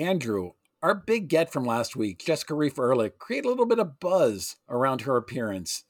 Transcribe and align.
Andrew, 0.00 0.52
our 0.82 0.94
big 0.94 1.28
get 1.28 1.52
from 1.52 1.64
last 1.64 1.94
week, 1.94 2.24
Jessica 2.24 2.54
Reif 2.54 2.78
Ehrlich, 2.78 3.18
created 3.18 3.44
a 3.44 3.50
little 3.50 3.66
bit 3.66 3.78
of 3.78 4.00
buzz 4.00 4.56
around 4.66 5.02
her 5.02 5.18
appearance. 5.18 5.84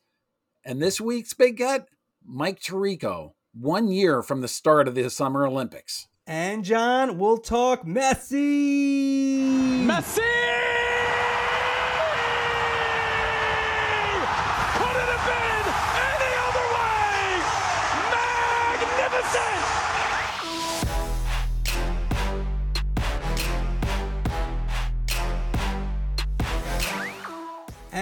And 0.65 0.83
this 0.83 1.01
week's 1.01 1.33
big 1.33 1.57
get, 1.57 1.87
Mike 2.27 2.61
Tirico, 2.61 3.35
one 3.55 3.89
year 3.89 4.21
from 4.21 4.41
the 4.41 4.49
start 4.49 4.89
of 4.89 4.97
the 4.97 5.09
Summer 5.11 5.47
Olympics. 5.47 6.09
And 6.27 6.65
John, 6.65 7.19
we'll 7.19 7.39
talk 7.39 7.87
Messi. 7.87 9.39
Messi! 9.87 10.60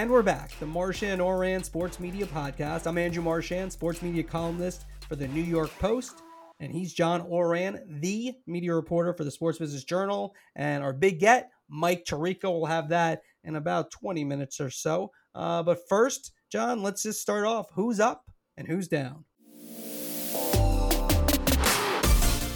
And 0.08 0.14
we're 0.14 0.22
back, 0.22 0.58
the 0.58 0.64
Marchand 0.64 1.20
Ourand 1.20 1.66
Sports 1.66 2.00
Media 2.00 2.24
Podcast. 2.24 2.86
I'm 2.86 2.96
Andrew 2.96 3.22
Marchand, 3.22 3.70
sports 3.70 4.00
media 4.00 4.22
columnist 4.22 4.86
for 5.06 5.16
the 5.16 5.28
New 5.28 5.42
York 5.42 5.68
Post. 5.80 6.22
And 6.60 6.72
he's 6.72 6.94
John 6.94 7.30
Ourand, 7.30 7.82
the 7.86 8.32
media 8.46 8.74
reporter 8.74 9.12
for 9.12 9.24
the 9.24 9.30
Sports 9.30 9.58
Business 9.58 9.84
Journal. 9.84 10.34
And 10.56 10.82
our 10.82 10.94
big 10.94 11.20
get, 11.20 11.50
Mike 11.68 12.06
Tirico, 12.06 12.44
will 12.44 12.64
have 12.64 12.88
that 12.88 13.20
in 13.44 13.56
about 13.56 13.90
20 13.90 14.24
minutes 14.24 14.62
or 14.62 14.70
so. 14.70 15.10
Uh, 15.34 15.62
but 15.62 15.86
first, 15.90 16.32
John, 16.50 16.82
let's 16.82 17.02
just 17.02 17.20
start 17.20 17.44
off. 17.44 17.66
Who's 17.74 18.00
up 18.00 18.30
and 18.56 18.66
who's 18.66 18.88
down? 18.88 19.26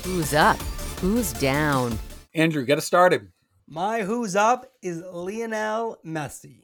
Who's 0.05 0.33
up? 0.33 0.57
Who's 1.03 1.35
down? 1.35 1.99
Andrew, 2.35 2.65
get 2.65 2.79
us 2.79 2.87
started. 2.87 3.31
My 3.69 4.05
who's 4.05 4.37
up 4.37 4.73
is 4.81 5.03
Lionel 5.13 5.99
Messi. 6.03 6.63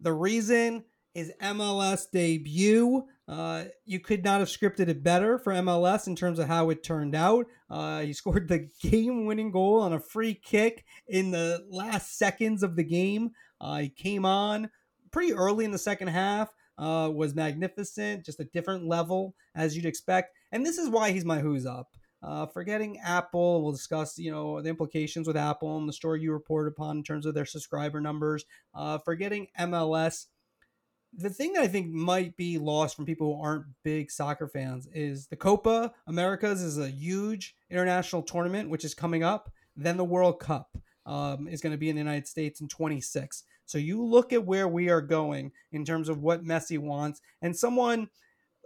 The 0.00 0.12
reason 0.12 0.84
is 1.14 1.32
MLS 1.40 2.04
debut. 2.12 3.04
Uh, 3.26 3.64
you 3.84 4.00
could 4.00 4.24
not 4.24 4.40
have 4.40 4.48
scripted 4.48 4.88
it 4.88 5.02
better 5.02 5.38
for 5.38 5.52
MLS 5.52 6.06
in 6.06 6.16
terms 6.16 6.38
of 6.38 6.48
how 6.48 6.70
it 6.70 6.82
turned 6.82 7.14
out. 7.14 7.46
Uh, 7.68 8.00
he 8.00 8.12
scored 8.14 8.48
the 8.48 8.68
game 8.80 9.26
winning 9.26 9.50
goal 9.50 9.80
on 9.80 9.92
a 9.92 10.00
free 10.00 10.34
kick 10.34 10.84
in 11.08 11.30
the 11.30 11.64
last 11.68 12.16
seconds 12.16 12.62
of 12.62 12.76
the 12.76 12.84
game. 12.84 13.30
Uh, 13.60 13.78
he 13.78 13.88
came 13.88 14.24
on 14.24 14.70
pretty 15.10 15.32
early 15.32 15.64
in 15.64 15.72
the 15.72 15.78
second 15.78 16.08
half, 16.08 16.54
uh, 16.78 17.10
was 17.12 17.34
magnificent, 17.34 18.24
just 18.24 18.40
a 18.40 18.44
different 18.44 18.86
level 18.86 19.34
as 19.54 19.76
you'd 19.76 19.86
expect. 19.86 20.32
And 20.52 20.64
this 20.64 20.78
is 20.78 20.88
why 20.88 21.10
he's 21.10 21.24
my 21.24 21.40
who's 21.40 21.66
up. 21.66 21.88
Uh, 22.22 22.46
forgetting 22.46 22.98
Apple, 22.98 23.62
we'll 23.62 23.72
discuss 23.72 24.18
you 24.18 24.30
know 24.30 24.60
the 24.60 24.68
implications 24.68 25.26
with 25.26 25.36
Apple 25.36 25.78
and 25.78 25.88
the 25.88 25.92
story 25.92 26.20
you 26.20 26.32
report 26.32 26.68
upon 26.68 26.98
in 26.98 27.02
terms 27.02 27.26
of 27.26 27.34
their 27.34 27.46
subscriber 27.46 28.00
numbers. 28.00 28.44
Uh, 28.74 28.98
forgetting 28.98 29.48
MLS, 29.58 30.26
the 31.16 31.30
thing 31.30 31.52
that 31.54 31.62
I 31.62 31.68
think 31.68 31.92
might 31.92 32.36
be 32.36 32.58
lost 32.58 32.96
from 32.96 33.06
people 33.06 33.36
who 33.36 33.42
aren't 33.42 33.66
big 33.82 34.10
soccer 34.10 34.48
fans 34.48 34.88
is 34.92 35.26
the 35.28 35.36
Copa 35.36 35.92
Americas 36.06 36.60
is 36.60 36.78
a 36.78 36.90
huge 36.90 37.54
international 37.70 38.22
tournament 38.22 38.68
which 38.68 38.84
is 38.84 38.94
coming 38.94 39.22
up. 39.22 39.52
Then 39.76 39.96
the 39.96 40.04
World 40.04 40.40
Cup 40.40 40.76
um, 41.06 41.48
is 41.48 41.60
going 41.60 41.72
to 41.72 41.78
be 41.78 41.88
in 41.88 41.96
the 41.96 42.02
United 42.02 42.26
States 42.26 42.60
in 42.60 42.68
26. 42.68 43.44
So 43.64 43.78
you 43.78 44.02
look 44.02 44.32
at 44.32 44.44
where 44.44 44.66
we 44.66 44.88
are 44.88 45.00
going 45.00 45.52
in 45.72 45.84
terms 45.84 46.08
of 46.08 46.22
what 46.22 46.44
Messi 46.44 46.78
wants, 46.78 47.20
and 47.42 47.56
someone 47.56 48.08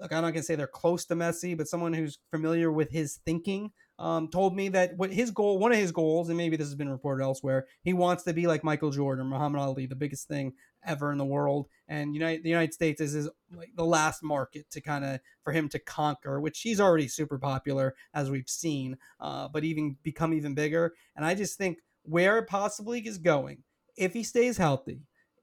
like 0.02 0.12
I'm 0.12 0.22
not 0.22 0.32
gonna 0.32 0.42
say 0.42 0.56
they're 0.56 0.66
close 0.66 1.04
to 1.06 1.14
Messi, 1.14 1.56
but 1.56 1.68
someone 1.68 1.92
who's 1.92 2.18
familiar 2.30 2.72
with 2.72 2.90
his 2.90 3.20
thinking 3.24 3.70
um, 4.00 4.28
told 4.28 4.56
me 4.56 4.68
that 4.70 4.96
what 4.96 5.12
his 5.12 5.30
goal, 5.30 5.58
one 5.58 5.70
of 5.70 5.78
his 5.78 5.92
goals, 5.92 6.28
and 6.28 6.36
maybe 6.36 6.56
this 6.56 6.66
has 6.66 6.74
been 6.74 6.88
reported 6.88 7.22
elsewhere, 7.22 7.66
he 7.84 7.92
wants 7.92 8.24
to 8.24 8.32
be 8.32 8.48
like 8.48 8.64
Michael 8.64 8.90
Jordan, 8.90 9.24
or 9.24 9.28
Muhammad 9.28 9.60
Ali, 9.60 9.86
the 9.86 9.94
biggest 9.94 10.26
thing 10.26 10.54
ever 10.84 11.12
in 11.12 11.18
the 11.18 11.24
world, 11.24 11.68
and 11.86 12.14
United, 12.14 12.42
the 12.42 12.48
United 12.48 12.74
States 12.74 13.00
is 13.00 13.12
his 13.12 13.28
like 13.54 13.70
the 13.76 13.84
last 13.84 14.24
market 14.24 14.68
to 14.70 14.80
kind 14.80 15.04
of 15.04 15.20
for 15.44 15.52
him 15.52 15.68
to 15.68 15.78
conquer, 15.78 16.40
which 16.40 16.60
he's 16.60 16.80
already 16.80 17.06
super 17.06 17.38
popular 17.38 17.94
as 18.12 18.28
we've 18.28 18.48
seen, 18.48 18.98
uh, 19.20 19.46
but 19.46 19.62
even 19.62 19.96
become 20.02 20.34
even 20.34 20.54
bigger. 20.54 20.94
And 21.14 21.24
I 21.24 21.36
just 21.36 21.56
think 21.56 21.78
where 22.02 22.38
it 22.38 22.48
possibly 22.48 23.06
is 23.06 23.18
going, 23.18 23.62
if 23.96 24.14
he 24.14 24.24
stays 24.24 24.56
healthy, 24.56 25.02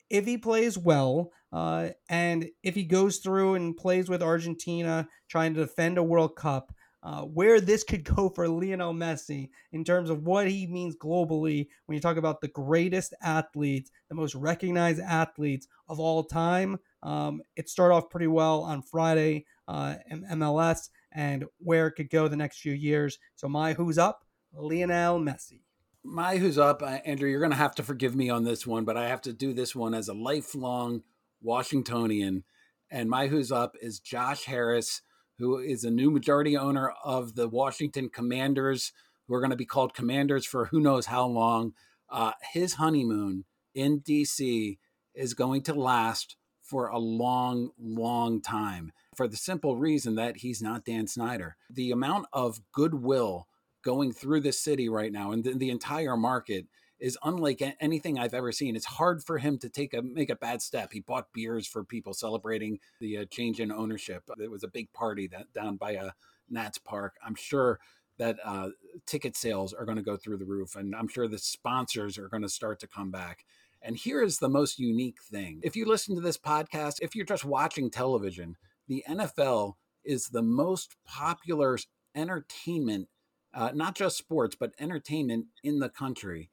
if 0.10 0.26
he 0.26 0.38
plays 0.38 0.78
well, 0.78 1.32
uh, 1.52 1.90
and 2.10 2.50
if 2.64 2.76
he 2.76 2.84
goes 2.84 3.18
through 3.18 3.56
and 3.56 3.76
plays 3.76 4.10
with 4.10 4.22
Argentina 4.22 5.08
trying 5.28 5.54
to 5.54 5.62
defend 5.62 5.98
a 5.98 6.04
World 6.04 6.36
Cup, 6.36 6.74
uh, 7.02 7.22
where 7.22 7.62
this 7.62 7.84
could 7.84 8.04
go 8.16 8.30
for 8.30 8.48
Lionel 8.48 8.94
Messi 8.94 9.50
in 9.72 9.84
terms 9.84 10.10
of 10.10 10.24
what 10.24 10.50
he 10.50 10.68
means 10.68 10.96
globally 10.96 11.68
when 11.86 11.96
you 11.96 12.02
talk 12.02 12.18
about 12.18 12.42
the 12.42 12.48
greatest 12.50 13.14
athletes, 13.22 13.90
the 14.10 14.16
most 14.16 14.36
recognized 14.36 15.00
athletes 15.00 15.68
of 15.88 16.00
all 16.00 16.24
time. 16.24 16.78
Um, 17.02 17.42
it 17.56 17.70
started 17.70 17.96
off 17.96 18.10
pretty 18.10 18.28
well 18.28 18.62
on 18.62 18.82
Friday 18.82 19.46
uh, 19.68 19.96
MLS 20.32 20.90
and 21.12 21.46
where 21.60 21.88
it 21.88 21.94
could 21.94 22.10
go 22.10 22.28
the 22.28 22.36
next 22.36 22.60
few 22.60 22.74
years. 22.74 23.18
So 23.36 23.48
my 23.48 23.74
who's 23.74 23.98
up, 23.98 24.26
Lionel 24.54 25.20
Messi 25.20 25.62
my 26.02 26.38
who's 26.38 26.58
up, 26.58 26.82
uh, 26.82 27.00
Andrew. 27.06 27.30
You're 27.30 27.42
going 27.42 27.52
to 27.52 27.58
have 27.58 27.76
to 27.76 27.84
forgive 27.84 28.16
me 28.16 28.30
on 28.30 28.46
this 28.46 28.66
one, 28.66 28.86
but 28.86 28.96
I 28.96 29.10
have 29.10 29.22
to 29.24 29.34
do 29.34 29.54
this 29.54 29.76
one 29.76 29.94
as 29.94 30.08
a 30.08 30.14
lifelong 30.14 31.04
Washingtonian. 31.42 32.44
And 32.92 33.10
my 33.10 33.28
who's 33.28 33.52
up 33.52 33.76
is 33.82 34.00
Josh 34.00 34.46
Harris, 34.46 35.02
who 35.38 35.60
is 35.60 35.84
a 35.84 35.92
new 35.92 36.12
majority 36.12 36.58
owner 36.58 36.94
of 37.04 37.36
the 37.36 37.48
Washington 37.48 38.10
Commanders, 38.10 38.92
who 39.28 39.36
are 39.36 39.40
going 39.40 39.52
to 39.52 39.56
be 39.56 39.66
called 39.66 39.94
Commanders 39.94 40.46
for 40.46 40.66
who 40.66 40.80
knows 40.80 41.08
how 41.08 41.26
long. 41.28 41.74
Uh, 42.10 42.32
his 42.54 42.74
honeymoon 42.74 43.46
in 43.76 44.02
DC 44.02 44.78
is 45.14 45.34
going 45.34 45.62
to 45.64 45.74
last 45.74 46.36
for 46.64 46.88
a 46.88 46.98
long, 46.98 47.72
long 47.80 48.42
time 48.42 48.92
for 49.16 49.28
the 49.28 49.38
simple 49.38 49.76
reason 49.76 50.16
that 50.16 50.38
he's 50.38 50.62
not 50.62 50.86
Dan 50.86 51.08
Snyder. 51.08 51.58
The 51.70 51.92
amount 51.92 52.28
of 52.32 52.60
goodwill 52.72 53.48
going 53.84 54.12
through 54.12 54.42
the 54.42 54.52
city 54.52 54.90
right 54.90 55.12
now 55.12 55.32
and 55.32 55.44
the, 55.44 55.54
the 55.54 55.70
entire 55.70 56.18
market 56.18 56.66
is 57.00 57.18
unlike 57.24 57.62
anything 57.80 58.20
I've 58.20 58.34
ever 58.34 58.52
seen. 58.52 58.76
It's 58.76 58.86
hard 58.86 59.24
for 59.24 59.38
him 59.38 59.58
to 59.60 59.70
take 59.70 59.94
a 59.94 60.02
make 60.02 60.30
a 60.30 60.36
bad 60.36 60.62
step. 60.62 60.92
He 60.92 61.00
bought 61.00 61.32
beers 61.34 61.68
for 61.68 61.84
people 61.84 62.14
celebrating 62.14 62.80
the 63.00 63.20
uh, 63.20 63.26
change 63.26 63.60
in 63.60 63.72
ownership. 63.72 64.24
It 64.38 64.52
was 64.52 64.64
a 64.64 64.68
big 64.68 64.92
party 64.94 65.28
that 65.28 65.54
down 65.54 65.78
by 65.78 65.92
a 65.92 66.08
uh, 66.08 66.12
Nats 66.50 66.78
Park. 66.78 67.16
I'm 67.26 67.36
sure 67.36 67.80
that 68.18 68.38
uh, 68.44 68.70
ticket 69.06 69.38
sales 69.38 69.74
are 69.74 69.86
going 69.86 69.98
to 69.98 70.04
go 70.04 70.18
through 70.18 70.38
the 70.38 70.46
roof, 70.46 70.76
and 70.76 70.94
I'm 70.96 71.08
sure 71.08 71.28
the 71.28 71.38
sponsors 71.38 72.18
are 72.18 72.28
going 72.28 72.44
to 72.44 72.50
start 72.50 72.80
to 72.82 72.88
come 72.88 73.12
back. 73.12 73.46
And 73.82 73.96
here 73.96 74.22
is 74.22 74.40
the 74.40 74.50
most 74.50 74.80
unique 74.80 75.22
thing: 75.22 75.60
if 75.64 75.76
you 75.76 75.86
listen 75.86 76.16
to 76.16 76.22
this 76.22 76.38
podcast, 76.38 76.96
if 77.02 77.16
you're 77.16 77.26
just 77.26 77.46
watching 77.46 77.90
television, 77.90 78.58
the 78.88 79.04
NFL 79.10 79.76
is 80.04 80.30
the 80.30 80.42
most 80.42 80.96
popular 81.06 81.78
entertainment 82.16 83.08
uh, 83.54 83.72
not 83.74 83.96
just 83.96 84.18
sports, 84.18 84.56
but 84.60 84.74
entertainment 84.80 85.48
in 85.64 85.80
the 85.80 85.90
country. 85.90 86.50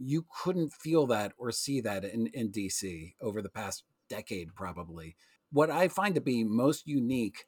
You 0.00 0.26
couldn't 0.42 0.72
feel 0.72 1.06
that 1.08 1.32
or 1.36 1.50
see 1.50 1.80
that 1.80 2.04
in, 2.04 2.28
in 2.28 2.50
DC 2.50 3.14
over 3.20 3.42
the 3.42 3.48
past 3.48 3.84
decade, 4.08 4.54
probably. 4.54 5.16
What 5.50 5.70
I 5.70 5.88
find 5.88 6.14
to 6.14 6.20
be 6.20 6.44
most 6.44 6.86
unique 6.86 7.46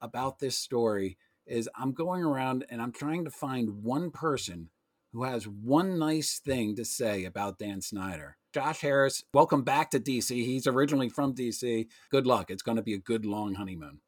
about 0.00 0.38
this 0.38 0.56
story 0.56 1.18
is 1.46 1.68
I'm 1.76 1.92
going 1.92 2.22
around 2.22 2.64
and 2.70 2.80
I'm 2.80 2.92
trying 2.92 3.24
to 3.24 3.30
find 3.30 3.82
one 3.82 4.10
person 4.10 4.70
who 5.12 5.24
has 5.24 5.48
one 5.48 5.98
nice 5.98 6.38
thing 6.38 6.76
to 6.76 6.84
say 6.84 7.24
about 7.24 7.58
Dan 7.58 7.80
Snyder. 7.80 8.36
Josh 8.52 8.80
Harris, 8.80 9.24
welcome 9.32 9.62
back 9.62 9.90
to 9.90 10.00
DC. 10.00 10.30
He's 10.30 10.66
originally 10.66 11.08
from 11.08 11.34
DC. 11.34 11.86
Good 12.10 12.26
luck. 12.26 12.50
It's 12.50 12.62
going 12.62 12.76
to 12.76 12.82
be 12.82 12.94
a 12.94 12.98
good 12.98 13.24
long 13.24 13.54
honeymoon. 13.54 14.00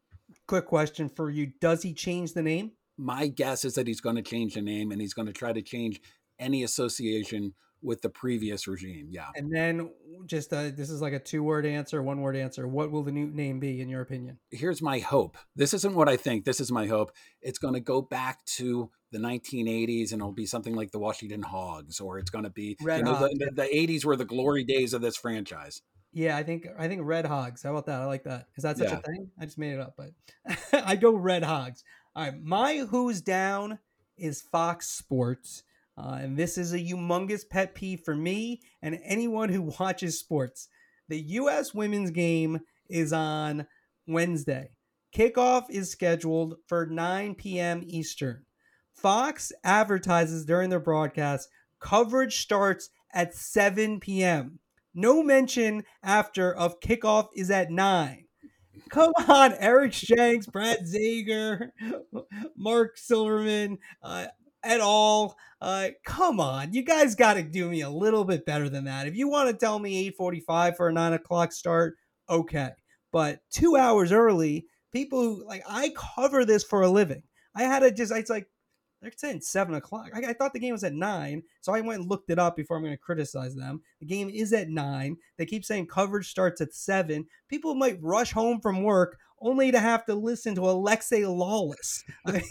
Quick 0.46 0.66
question 0.66 1.08
for 1.08 1.30
you 1.30 1.52
Does 1.60 1.82
he 1.82 1.94
change 1.94 2.34
the 2.34 2.42
name? 2.42 2.72
my 3.00 3.26
guess 3.26 3.64
is 3.64 3.74
that 3.74 3.86
he's 3.86 4.00
going 4.00 4.16
to 4.16 4.22
change 4.22 4.54
the 4.54 4.60
name 4.60 4.92
and 4.92 5.00
he's 5.00 5.14
going 5.14 5.26
to 5.26 5.32
try 5.32 5.52
to 5.52 5.62
change 5.62 6.00
any 6.38 6.62
association 6.62 7.54
with 7.82 8.02
the 8.02 8.08
previous 8.08 8.66
regime. 8.66 9.08
Yeah. 9.10 9.28
And 9.34 9.54
then 9.54 9.90
just 10.26 10.52
uh, 10.52 10.70
this 10.70 10.90
is 10.90 11.00
like 11.00 11.12
a 11.12 11.18
two 11.18 11.42
word 11.42 11.64
answer, 11.64 12.02
one 12.02 12.20
word 12.20 12.36
answer. 12.36 12.66
What 12.68 12.90
will 12.90 13.02
the 13.02 13.12
new 13.12 13.26
name 13.26 13.60
be 13.60 13.80
in 13.80 13.88
your 13.88 14.02
opinion? 14.02 14.38
Here's 14.50 14.82
my 14.82 14.98
hope. 14.98 15.36
This 15.56 15.72
isn't 15.74 15.94
what 15.94 16.08
I 16.08 16.16
think. 16.16 16.44
This 16.44 16.60
is 16.60 16.70
my 16.70 16.86
hope. 16.86 17.12
It's 17.40 17.58
going 17.58 17.74
to 17.74 17.80
go 17.80 18.02
back 18.02 18.44
to 18.56 18.90
the 19.12 19.18
1980s 19.18 20.12
and 20.12 20.20
it'll 20.20 20.32
be 20.32 20.46
something 20.46 20.74
like 20.74 20.92
the 20.92 20.98
Washington 20.98 21.42
Hogs 21.42 22.00
or 22.00 22.18
it's 22.18 22.30
going 22.30 22.44
to 22.44 22.50
be 22.50 22.76
Red 22.82 22.98
you 22.98 23.04
know, 23.04 23.14
Hogs. 23.14 23.34
The, 23.38 23.46
the, 23.46 23.62
the 23.62 23.68
80s 23.68 24.04
were 24.04 24.16
the 24.16 24.24
glory 24.24 24.64
days 24.64 24.94
of 24.94 25.00
this 25.00 25.16
franchise. 25.16 25.82
Yeah, 26.12 26.36
I 26.36 26.42
think 26.42 26.66
I 26.76 26.88
think 26.88 27.02
Red 27.04 27.24
Hogs. 27.24 27.62
How 27.62 27.70
about 27.70 27.86
that? 27.86 28.00
I 28.00 28.04
like 28.06 28.24
that. 28.24 28.46
Is 28.56 28.64
that 28.64 28.78
such 28.78 28.88
yeah. 28.88 28.98
a 28.98 29.02
thing? 29.02 29.30
I 29.40 29.44
just 29.44 29.58
made 29.58 29.74
it 29.74 29.80
up, 29.80 29.94
but 29.96 30.10
I 30.84 30.96
go 30.96 31.12
Red 31.12 31.44
Hogs. 31.44 31.84
All 32.16 32.24
right, 32.24 32.42
my 32.42 32.78
who's 32.78 33.20
down 33.20 33.78
is 34.18 34.42
Fox 34.42 34.88
Sports. 34.88 35.62
Uh, 35.96 36.18
and 36.20 36.36
this 36.36 36.56
is 36.56 36.72
a 36.72 36.78
humongous 36.78 37.48
pet 37.48 37.74
peeve 37.74 38.00
for 38.04 38.14
me 38.14 38.60
and 38.82 38.98
anyone 39.04 39.48
who 39.48 39.62
watches 39.80 40.18
sports. 40.18 40.68
The 41.08 41.20
U.S. 41.20 41.74
women's 41.74 42.10
game 42.10 42.60
is 42.88 43.12
on 43.12 43.66
Wednesday. 44.06 44.70
Kickoff 45.14 45.64
is 45.68 45.90
scheduled 45.90 46.54
for 46.68 46.86
9 46.86 47.34
p.m. 47.34 47.82
Eastern. 47.84 48.44
Fox 48.92 49.50
advertises 49.64 50.44
during 50.44 50.70
their 50.70 50.80
broadcast 50.80 51.48
coverage 51.80 52.38
starts 52.40 52.90
at 53.12 53.34
7 53.34 54.00
p.m. 54.00 54.60
No 54.94 55.22
mention 55.22 55.84
after 56.02 56.52
of 56.54 56.80
kickoff 56.80 57.28
is 57.34 57.50
at 57.50 57.70
9. 57.70 58.24
Come 58.88 59.12
on, 59.28 59.54
Eric 59.54 59.92
Shanks, 59.92 60.46
Brad 60.46 60.80
Zager, 60.80 61.70
Mark 62.56 62.96
Silverman, 62.96 63.78
uh, 64.02 64.26
et 64.64 64.80
all. 64.80 65.36
Uh, 65.60 65.88
come 66.04 66.40
on, 66.40 66.72
you 66.72 66.82
guys 66.82 67.14
got 67.14 67.34
to 67.34 67.42
do 67.42 67.68
me 67.68 67.82
a 67.82 67.90
little 67.90 68.24
bit 68.24 68.46
better 68.46 68.68
than 68.68 68.84
that. 68.84 69.06
If 69.06 69.14
you 69.14 69.28
want 69.28 69.50
to 69.50 69.56
tell 69.56 69.78
me 69.78 70.10
8:45 70.18 70.76
for 70.76 70.88
a 70.88 70.92
nine 70.92 71.12
o'clock 71.12 71.52
start, 71.52 71.96
okay. 72.28 72.70
But 73.12 73.40
two 73.50 73.76
hours 73.76 74.12
early, 74.12 74.66
people 74.92 75.20
who 75.20 75.46
like 75.46 75.62
I 75.68 75.92
cover 76.16 76.44
this 76.44 76.64
for 76.64 76.82
a 76.82 76.88
living. 76.88 77.22
I 77.54 77.64
had 77.64 77.80
to 77.80 77.90
just 77.90 78.12
it's 78.12 78.30
like 78.30 78.46
they're 79.02 79.12
saying 79.16 79.40
seven 79.40 79.74
o'clock. 79.74 80.10
I, 80.14 80.30
I, 80.30 80.32
thought 80.34 80.52
the 80.52 80.58
game 80.58 80.72
was 80.72 80.84
at 80.84 80.92
nine, 80.92 81.42
so 81.62 81.72
I 81.72 81.80
went 81.80 82.02
and 82.02 82.10
looked 82.10 82.30
it 82.30 82.38
up 82.38 82.54
before 82.54 82.76
I'm 82.76 82.82
going 82.82 82.92
to 82.92 82.98
criticize 82.98 83.54
them. 83.54 83.80
The 84.00 84.06
game 84.06 84.28
is 84.28 84.52
at 84.52 84.68
nine. 84.68 85.16
They 85.38 85.46
keep 85.46 85.64
saying 85.64 85.86
coverage 85.86 86.28
starts 86.28 86.60
at 86.60 86.74
seven. 86.74 87.26
People 87.48 87.74
might 87.74 88.02
rush 88.02 88.32
home 88.32 88.60
from 88.60 88.82
work 88.82 89.18
only 89.40 89.72
to 89.72 89.80
have 89.80 90.04
to 90.04 90.14
listen 90.14 90.54
to 90.56 90.62
Alexi 90.62 91.22
Lalas. 91.22 92.02
I 92.26 92.32
mean, 92.32 92.42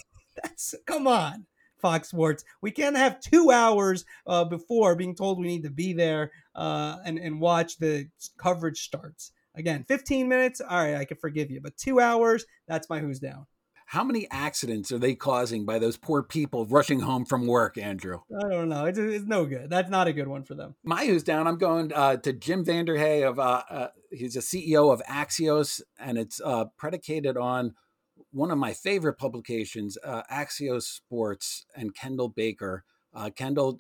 that's 0.42 0.74
come 0.88 1.08
on, 1.08 1.46
Fox 1.82 2.10
Sports. 2.10 2.44
We 2.62 2.72
can't 2.72 2.98
have 2.98 3.20
two 3.20 3.52
hours 3.52 4.06
uh, 4.28 4.46
before 4.46 4.96
being 4.96 5.16
told 5.16 5.40
we 5.40 5.48
need 5.48 5.64
to 5.64 5.70
be 5.70 5.94
there 5.94 6.32
uh, 6.56 6.98
and 7.06 7.18
and 7.18 7.42
watch 7.42 7.78
the 7.78 8.10
coverage 8.38 8.82
starts. 8.82 9.32
Again, 9.56 9.84
15 9.88 10.28
minutes. 10.30 10.62
All 10.62 10.78
right, 10.78 10.96
I 10.96 11.06
can 11.06 11.18
forgive 11.18 11.52
you, 11.52 11.60
but 11.62 11.76
two 11.76 12.00
hours. 12.00 12.46
That's 12.68 12.90
my 12.90 13.00
who's 13.00 13.20
down. 13.20 13.48
How 13.90 14.04
many 14.04 14.28
accidents 14.30 14.92
are 14.92 15.00
they 15.00 15.16
causing 15.16 15.66
by 15.66 15.80
those 15.80 15.98
poor 15.98 16.22
people 16.22 16.68
rushing 16.68 17.00
home 17.00 17.26
from 17.26 17.48
work, 17.48 17.76
Andrew? 17.76 18.20
I 18.32 18.48
don't 18.48 18.70
know. 18.70 18.86
It's, 18.86 19.00
it's 19.00 19.26
no 19.26 19.46
good. 19.48 19.68
That's 19.72 19.90
not 19.90 20.08
a 20.08 20.14
good 20.14 20.28
one 20.28 20.44
for 20.44 20.54
them. 20.54 20.76
My 20.84 21.08
who's 21.08 21.24
down. 21.24 21.48
I'm 21.48 21.58
going 21.58 21.92
uh, 21.92 22.18
to 22.18 22.32
Jim 22.32 22.64
VandeHei 22.64 23.28
of. 23.28 23.40
Uh, 23.40 23.64
uh, 23.68 23.88
he's 24.12 24.36
a 24.36 24.42
CEO 24.42 24.94
of 24.94 25.02
Axios, 25.10 25.82
and 25.98 26.20
it's 26.20 26.40
uh, 26.40 26.66
predicated 26.78 27.36
on 27.36 27.74
one 28.32 28.52
of 28.52 28.58
my 28.58 28.74
favorite 28.74 29.18
publications, 29.18 29.98
uh, 30.04 30.24
Axios 30.32 30.84
Sports, 30.84 31.66
and 31.76 31.96
Kendall 31.96 32.30
Baker. 32.30 32.84
Uh, 33.14 33.30
Kendall 33.30 33.80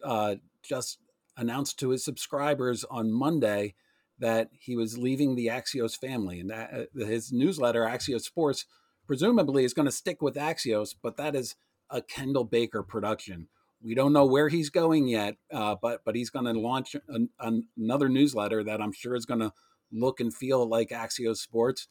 just 0.63 0.99
announced 1.37 1.79
to 1.79 1.89
his 1.89 2.03
subscribers 2.03 2.83
on 2.85 3.11
Monday 3.11 3.75
that 4.17 4.49
he 4.59 4.75
was 4.75 4.97
leaving 4.97 5.35
the 5.35 5.47
Axios 5.47 5.97
family, 5.97 6.39
and 6.39 6.49
that 6.49 6.89
his 6.95 7.31
newsletter, 7.31 7.83
Axios 7.85 8.21
Sports 8.21 8.65
presumably 9.07 9.63
is 9.63 9.73
going 9.73 9.85
to 9.85 9.91
stick 9.91 10.21
with 10.21 10.35
Axios, 10.35 10.93
but 11.01 11.17
that 11.17 11.35
is 11.35 11.55
a 11.89 12.01
Kendall 12.01 12.43
Baker 12.43 12.83
production. 12.83 13.47
We 13.81 13.95
don't 13.95 14.13
know 14.13 14.25
where 14.25 14.49
he's 14.49 14.69
going 14.69 15.07
yet, 15.07 15.37
uh, 15.51 15.75
but 15.81 16.01
but 16.03 16.15
he's 16.15 16.29
going 16.29 16.45
to 16.45 16.59
launch 16.59 16.95
an, 17.07 17.29
an, 17.39 17.67
another 17.77 18.09
newsletter 18.09 18.63
that 18.65 18.81
I'm 18.81 18.91
sure 18.91 19.15
is 19.15 19.25
going 19.25 19.39
to 19.39 19.53
look 19.91 20.19
and 20.19 20.33
feel 20.33 20.67
like 20.67 20.89
Axios 20.89 21.37
Sports. 21.37 21.87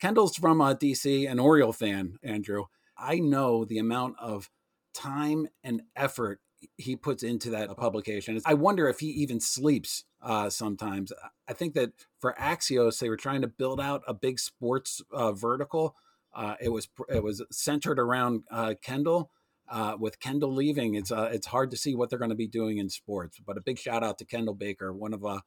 Kendall's 0.00 0.36
from 0.36 0.60
uh, 0.60 0.74
DC, 0.74 1.30
an 1.30 1.38
Oriole 1.38 1.72
fan, 1.72 2.16
Andrew. 2.22 2.64
I 2.96 3.18
know 3.18 3.64
the 3.64 3.78
amount 3.78 4.16
of 4.20 4.50
time 4.94 5.48
and 5.62 5.82
effort 5.96 6.40
he 6.76 6.94
puts 6.94 7.22
into 7.22 7.50
that 7.50 7.76
publication. 7.76 8.40
I 8.46 8.54
wonder 8.54 8.88
if 8.88 9.00
he 9.00 9.08
even 9.08 9.40
sleeps 9.40 10.04
uh, 10.20 10.50
sometimes. 10.50 11.12
I 11.48 11.52
think 11.52 11.74
that 11.74 11.92
for 12.20 12.36
Axios, 12.38 13.00
they 13.00 13.08
were 13.08 13.16
trying 13.16 13.42
to 13.42 13.48
build 13.48 13.80
out 13.80 14.02
a 14.06 14.14
big 14.14 14.38
sports 14.38 15.02
uh, 15.12 15.32
vertical 15.32 15.96
uh, 16.34 16.54
it 16.60 16.70
was 16.70 16.88
it 17.08 17.22
was 17.22 17.42
centered 17.50 17.98
around 17.98 18.44
uh, 18.50 18.74
Kendall. 18.82 19.30
Uh, 19.70 19.96
with 19.98 20.20
Kendall 20.20 20.52
leaving, 20.52 20.96
it's 20.96 21.10
uh, 21.10 21.30
it's 21.32 21.46
hard 21.46 21.70
to 21.70 21.76
see 21.76 21.94
what 21.94 22.10
they're 22.10 22.18
going 22.18 22.30
to 22.30 22.34
be 22.34 22.48
doing 22.48 22.78
in 22.78 22.90
sports. 22.90 23.38
But 23.44 23.56
a 23.56 23.62
big 23.62 23.78
shout 23.78 24.02
out 24.02 24.18
to 24.18 24.24
Kendall 24.24 24.54
Baker, 24.54 24.92
one 24.92 25.14
of 25.14 25.24
a 25.24 25.42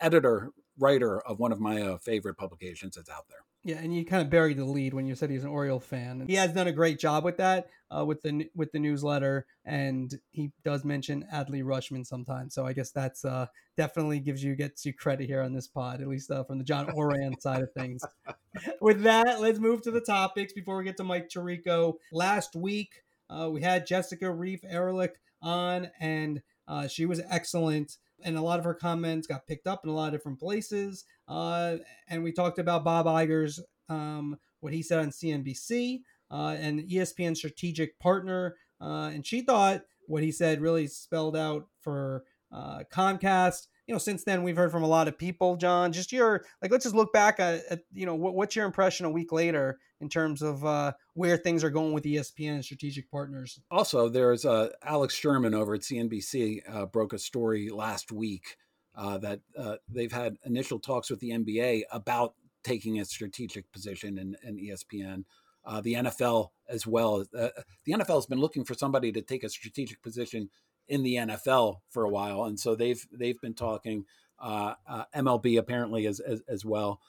editor 0.00 0.50
writer 0.78 1.20
of 1.20 1.38
one 1.38 1.52
of 1.52 1.60
my 1.60 1.96
favorite 1.98 2.36
publications 2.36 2.96
that's 2.96 3.10
out 3.10 3.26
there. 3.28 3.40
Yeah, 3.64 3.76
and 3.76 3.94
you 3.94 4.04
kind 4.04 4.22
of 4.22 4.28
buried 4.28 4.56
the 4.56 4.64
lead 4.64 4.92
when 4.92 5.06
you 5.06 5.14
said 5.14 5.30
he's 5.30 5.44
an 5.44 5.50
Oriole 5.50 5.78
fan. 5.78 6.24
He 6.26 6.34
has 6.34 6.52
done 6.52 6.66
a 6.66 6.72
great 6.72 6.98
job 6.98 7.22
with 7.22 7.36
that, 7.36 7.68
uh, 7.96 8.04
with 8.04 8.20
the 8.22 8.50
with 8.56 8.72
the 8.72 8.80
newsletter, 8.80 9.46
and 9.64 10.12
he 10.32 10.50
does 10.64 10.84
mention 10.84 11.24
Adley 11.32 11.62
Rutschman 11.62 12.04
sometimes. 12.04 12.54
So 12.54 12.66
I 12.66 12.72
guess 12.72 12.90
that's 12.90 13.24
uh, 13.24 13.46
definitely 13.76 14.18
gives 14.18 14.42
you 14.42 14.56
gets 14.56 14.84
you 14.84 14.92
credit 14.92 15.28
here 15.28 15.42
on 15.42 15.52
this 15.52 15.68
pod, 15.68 16.00
at 16.00 16.08
least 16.08 16.28
uh, 16.32 16.42
from 16.42 16.58
the 16.58 16.64
John 16.64 16.90
Ourand 16.90 17.40
side 17.40 17.62
of 17.62 17.72
things. 17.72 18.02
with 18.80 19.02
that, 19.02 19.40
let's 19.40 19.60
move 19.60 19.82
to 19.82 19.92
the 19.92 20.00
topics 20.00 20.52
before 20.52 20.76
we 20.76 20.84
get 20.84 20.96
to 20.96 21.04
Mike 21.04 21.28
Tirico. 21.28 21.94
Last 22.12 22.56
week, 22.56 22.90
uh, 23.30 23.48
we 23.48 23.62
had 23.62 23.86
Jessica 23.86 24.28
Reif 24.28 24.64
Ehrlich 24.64 25.14
on, 25.40 25.88
and 26.00 26.42
uh, 26.66 26.88
she 26.88 27.06
was 27.06 27.20
excellent 27.30 27.98
and 28.24 28.36
a 28.36 28.42
lot 28.42 28.58
of 28.58 28.64
her 28.64 28.74
comments 28.74 29.26
got 29.26 29.46
picked 29.46 29.66
up 29.66 29.84
in 29.84 29.90
a 29.90 29.94
lot 29.94 30.08
of 30.08 30.12
different 30.12 30.38
places. 30.38 31.04
Uh, 31.28 31.76
and 32.08 32.22
we 32.22 32.32
talked 32.32 32.58
about 32.58 32.84
Bob 32.84 33.06
Iger's 33.06 33.60
um, 33.88 34.38
what 34.60 34.72
he 34.72 34.82
said 34.82 35.00
on 35.00 35.10
CNBC 35.10 36.00
uh, 36.30 36.56
and 36.58 36.80
ESPN 36.80 37.36
strategic 37.36 37.98
partner, 37.98 38.56
uh, 38.80 39.10
and 39.12 39.26
she 39.26 39.42
thought 39.42 39.82
what 40.06 40.22
he 40.22 40.32
said 40.32 40.60
really 40.60 40.86
spelled 40.86 41.36
out 41.36 41.66
for 41.80 42.24
uh, 42.52 42.82
Comcast. 42.92 43.68
You 43.86 43.94
know, 43.94 43.98
since 43.98 44.24
then 44.24 44.42
we've 44.42 44.56
heard 44.56 44.70
from 44.70 44.84
a 44.84 44.88
lot 44.88 45.08
of 45.08 45.18
people. 45.18 45.56
John, 45.56 45.92
just 45.92 46.12
your 46.12 46.44
like, 46.60 46.70
let's 46.70 46.84
just 46.84 46.94
look 46.94 47.12
back 47.12 47.40
at, 47.40 47.62
at 47.68 47.80
you 47.92 48.06
know 48.06 48.14
what, 48.14 48.34
what's 48.34 48.54
your 48.54 48.66
impression 48.66 49.06
a 49.06 49.10
week 49.10 49.32
later 49.32 49.78
in 50.00 50.08
terms 50.08 50.42
of 50.42 50.64
uh, 50.64 50.92
where 51.14 51.36
things 51.36 51.62
are 51.64 51.70
going 51.70 51.92
with 51.92 52.04
ESPN 52.04 52.54
and 52.54 52.64
strategic 52.64 53.10
partners. 53.10 53.60
Also, 53.70 54.08
there's 54.08 54.44
uh, 54.44 54.70
Alex 54.84 55.14
Sherman 55.14 55.54
over 55.54 55.74
at 55.74 55.82
CNBC 55.82 56.60
uh, 56.68 56.86
broke 56.86 57.12
a 57.12 57.18
story 57.18 57.70
last 57.70 58.12
week 58.12 58.56
uh, 58.96 59.18
that 59.18 59.40
uh, 59.56 59.76
they've 59.88 60.12
had 60.12 60.36
initial 60.44 60.78
talks 60.78 61.08
with 61.08 61.20
the 61.20 61.30
NBA 61.30 61.82
about 61.90 62.34
taking 62.64 63.00
a 63.00 63.04
strategic 63.04 63.70
position 63.72 64.18
in, 64.18 64.36
in 64.42 64.56
ESPN. 64.56 65.24
Uh, 65.64 65.80
the 65.80 65.94
NFL 65.94 66.48
as 66.68 66.84
well. 66.84 67.24
The 67.32 67.52
NFL 67.88 68.16
has 68.16 68.26
been 68.26 68.40
looking 68.40 68.64
for 68.64 68.74
somebody 68.74 69.12
to 69.12 69.22
take 69.22 69.44
a 69.44 69.48
strategic 69.48 70.02
position 70.02 70.50
in 70.88 71.02
the 71.02 71.14
NFL 71.14 71.76
for 71.90 72.04
a 72.04 72.10
while, 72.10 72.44
and 72.44 72.58
so 72.58 72.74
they've 72.74 73.04
they've 73.12 73.40
been 73.40 73.54
talking. 73.54 74.04
MLB 74.42 75.56
apparently 75.56 76.04
as, 76.04 76.18
as, 76.18 76.42
as 76.48 76.64
well. 76.64 77.00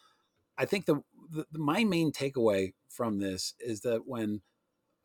I 0.55 0.65
think 0.65 0.85
the, 0.85 1.01
the, 1.31 1.47
my 1.51 1.83
main 1.83 2.11
takeaway 2.11 2.73
from 2.89 3.17
this 3.17 3.55
is 3.59 3.81
that 3.81 4.05
when 4.05 4.41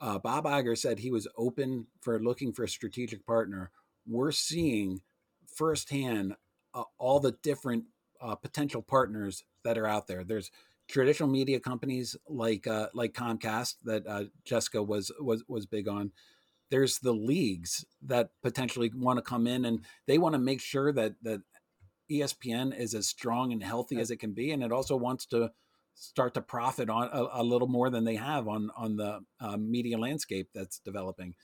uh, 0.01 0.19
Bob 0.19 0.45
Iger 0.45 0.77
said 0.77 0.99
he 0.99 1.11
was 1.11 1.27
open 1.37 1.87
for 2.01 2.21
looking 2.21 2.53
for 2.53 2.65
a 2.65 2.69
strategic 2.69 3.27
partner, 3.27 3.71
we're 4.07 4.33
seeing 4.33 5.01
firsthand 5.47 6.35
uh, 6.75 6.85
all 6.99 7.21
the 7.21 7.37
different 7.43 7.85
uh, 8.21 8.35
potential 8.35 8.83
partners 8.83 9.45
that 9.65 9.79
are 9.79 9.87
out 9.87 10.07
there. 10.07 10.23
There's 10.23 10.51
traditional 10.89 11.29
media 11.29 11.61
companies 11.61 12.17
like 12.29 12.67
uh, 12.67 12.89
like 12.95 13.13
Comcast 13.13 13.77
that 13.85 14.07
uh, 14.07 14.25
Jessica 14.45 14.83
was 14.83 15.11
was 15.21 15.45
was 15.49 15.67
big 15.67 15.89
on. 15.89 16.13
There's 16.71 16.99
the 16.99 17.13
leagues 17.13 17.85
that 18.03 18.31
potentially 18.43 18.91
want 18.95 19.19
to 19.19 19.23
come 19.23 19.47
in 19.47 19.65
and 19.65 19.85
they 20.07 20.19
want 20.19 20.35
to 20.35 20.39
make 20.39 20.61
sure 20.61 20.93
that 20.93 21.15
that 21.23 21.43
ESPN 22.11 22.79
is 22.79 22.95
as 22.95 23.07
strong 23.07 23.53
and 23.53 23.63
healthy 23.63 24.01
as 24.01 24.11
it 24.11 24.17
can 24.17 24.33
be, 24.33 24.51
and 24.51 24.63
it 24.63 24.73
also 24.73 24.97
wants 24.97 25.27
to 25.27 25.51
start 25.95 26.35
to 26.35 26.41
profit 26.41 26.89
on 26.89 27.09
a, 27.13 27.41
a 27.41 27.43
little 27.43 27.69
more 27.69 27.91
than 27.91 28.05
they 28.05 28.17
have 28.17 28.49
on 28.49 28.71
on 28.77 28.97
the 28.97 29.21
uh, 29.41 29.57
media 29.57 29.99
landscape 29.99 30.49
that's 30.55 30.79
developing. 30.79 31.35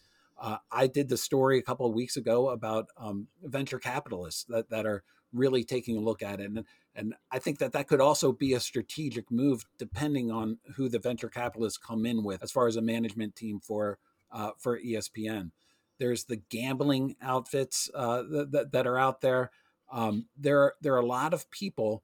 Uh, 0.41 0.59
I 0.71 0.87
did 0.87 1.09
the 1.09 1.17
story 1.17 1.59
a 1.59 1.63
couple 1.63 1.87
of 1.87 1.95
weeks 1.95 2.17
ago 2.17 2.49
about 2.49 2.87
um, 2.97 3.29
venture 3.43 3.79
capitalists 3.79 4.45
that, 4.49 4.69
that 4.71 4.85
are 4.85 5.05
really 5.33 5.65
taking 5.65 5.97
a 5.97 6.01
look 6.01 6.23
at 6.23 6.41
it, 6.41 6.51
and 6.51 6.65
and 6.95 7.15
I 7.31 7.39
think 7.41 7.59
that 7.59 7.73
that 7.73 7.89
could 7.89 8.01
also 8.01 8.33
be 8.33 8.55
a 8.55 8.61
strategic 8.61 9.31
move 9.31 9.65
depending 9.79 10.31
on 10.31 10.59
who 10.77 10.89
the 10.89 10.99
venture 10.99 11.29
capitalists 11.29 11.79
come 11.79 12.07
in 12.07 12.23
with 12.23 12.43
as 12.43 12.53
far 12.53 12.67
as 12.69 12.77
a 12.77 12.83
management 12.83 13.37
team 13.37 13.61
for 13.61 13.99
uh, 14.35 14.51
for 14.59 14.79
ESPN. 14.79 15.53
There's 15.99 16.25
the 16.25 16.43
gambling 16.51 17.17
outfits 17.23 17.89
uh, 17.95 18.23
that, 18.51 18.71
that 18.73 18.87
are 18.87 18.99
out 18.99 19.23
there 19.23 19.51
um, 19.95 20.27
there 20.37 20.61
are 20.61 20.75
there 20.81 20.95
are 20.95 21.01
a 21.01 21.07
lot 21.07 21.33
of 21.35 21.51
people 21.51 22.03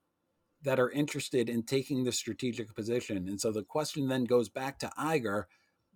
that 0.63 0.79
are 0.79 0.91
interested 0.91 1.49
in 1.49 1.63
taking 1.63 2.05
the 2.05 2.13
strategic 2.13 2.75
position, 2.75 3.29
and 3.29 3.41
so 3.41 3.51
the 3.51 3.65
question 3.65 4.09
then 4.09 4.25
goes 4.25 4.49
back 4.49 4.79
to 4.79 4.93
Iger: 4.99 5.45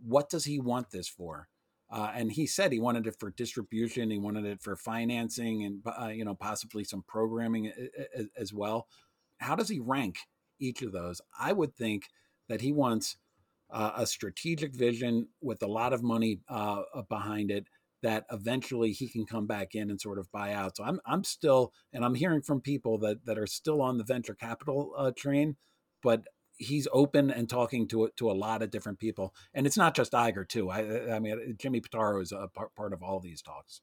What 0.04 0.28
does 0.30 0.44
he 0.44 0.58
want 0.58 0.90
this 0.90 1.08
for? 1.08 1.48
Uh, 1.90 2.10
and 2.14 2.32
he 2.32 2.46
said 2.46 2.72
he 2.72 2.80
wanted 2.80 3.06
it 3.06 3.16
for 3.20 3.30
distribution, 3.30 4.10
he 4.10 4.18
wanted 4.18 4.44
it 4.44 4.62
for 4.62 4.74
financing, 4.74 5.64
and 5.64 5.82
uh, 5.86 6.08
you 6.08 6.24
know 6.24 6.34
possibly 6.34 6.84
some 6.84 7.04
programming 7.06 7.70
as, 8.16 8.26
as 8.36 8.52
well. 8.52 8.88
How 9.38 9.54
does 9.54 9.68
he 9.68 9.80
rank 9.80 10.18
each 10.58 10.82
of 10.82 10.92
those? 10.92 11.20
I 11.38 11.52
would 11.52 11.76
think 11.76 12.08
that 12.48 12.62
he 12.62 12.72
wants 12.72 13.16
uh, 13.74 13.90
a 13.96 14.06
strategic 14.06 14.72
vision 14.72 15.26
with 15.42 15.60
a 15.62 15.66
lot 15.66 15.92
of 15.92 16.02
money 16.02 16.38
uh, 16.48 16.82
behind 17.08 17.50
it 17.50 17.66
that 18.02 18.24
eventually 18.30 18.92
he 18.92 19.08
can 19.08 19.26
come 19.26 19.46
back 19.46 19.74
in 19.74 19.90
and 19.90 20.00
sort 20.00 20.18
of 20.18 20.30
buy 20.30 20.52
out. 20.52 20.76
So 20.76 20.84
I'm 20.84 21.00
I'm 21.04 21.24
still 21.24 21.72
and 21.92 22.04
I'm 22.04 22.14
hearing 22.14 22.40
from 22.40 22.60
people 22.60 22.98
that 22.98 23.26
that 23.26 23.36
are 23.36 23.48
still 23.48 23.82
on 23.82 23.98
the 23.98 24.04
venture 24.04 24.34
capital 24.34 24.92
uh, 24.96 25.10
train, 25.16 25.56
but 26.02 26.22
he's 26.56 26.86
open 26.92 27.32
and 27.32 27.50
talking 27.50 27.88
to 27.88 28.10
to 28.16 28.30
a 28.30 28.32
lot 28.32 28.62
of 28.62 28.70
different 28.70 29.00
people, 29.00 29.34
and 29.54 29.66
it's 29.66 29.76
not 29.76 29.96
just 29.96 30.12
Iger 30.12 30.46
too. 30.46 30.70
I 30.70 31.16
I 31.16 31.18
mean 31.18 31.56
Jimmy 31.58 31.80
Pitaro 31.80 32.22
is 32.22 32.30
a 32.30 32.46
part, 32.54 32.72
part 32.76 32.92
of 32.92 33.02
all 33.02 33.18
these 33.18 33.42
talks. 33.42 33.80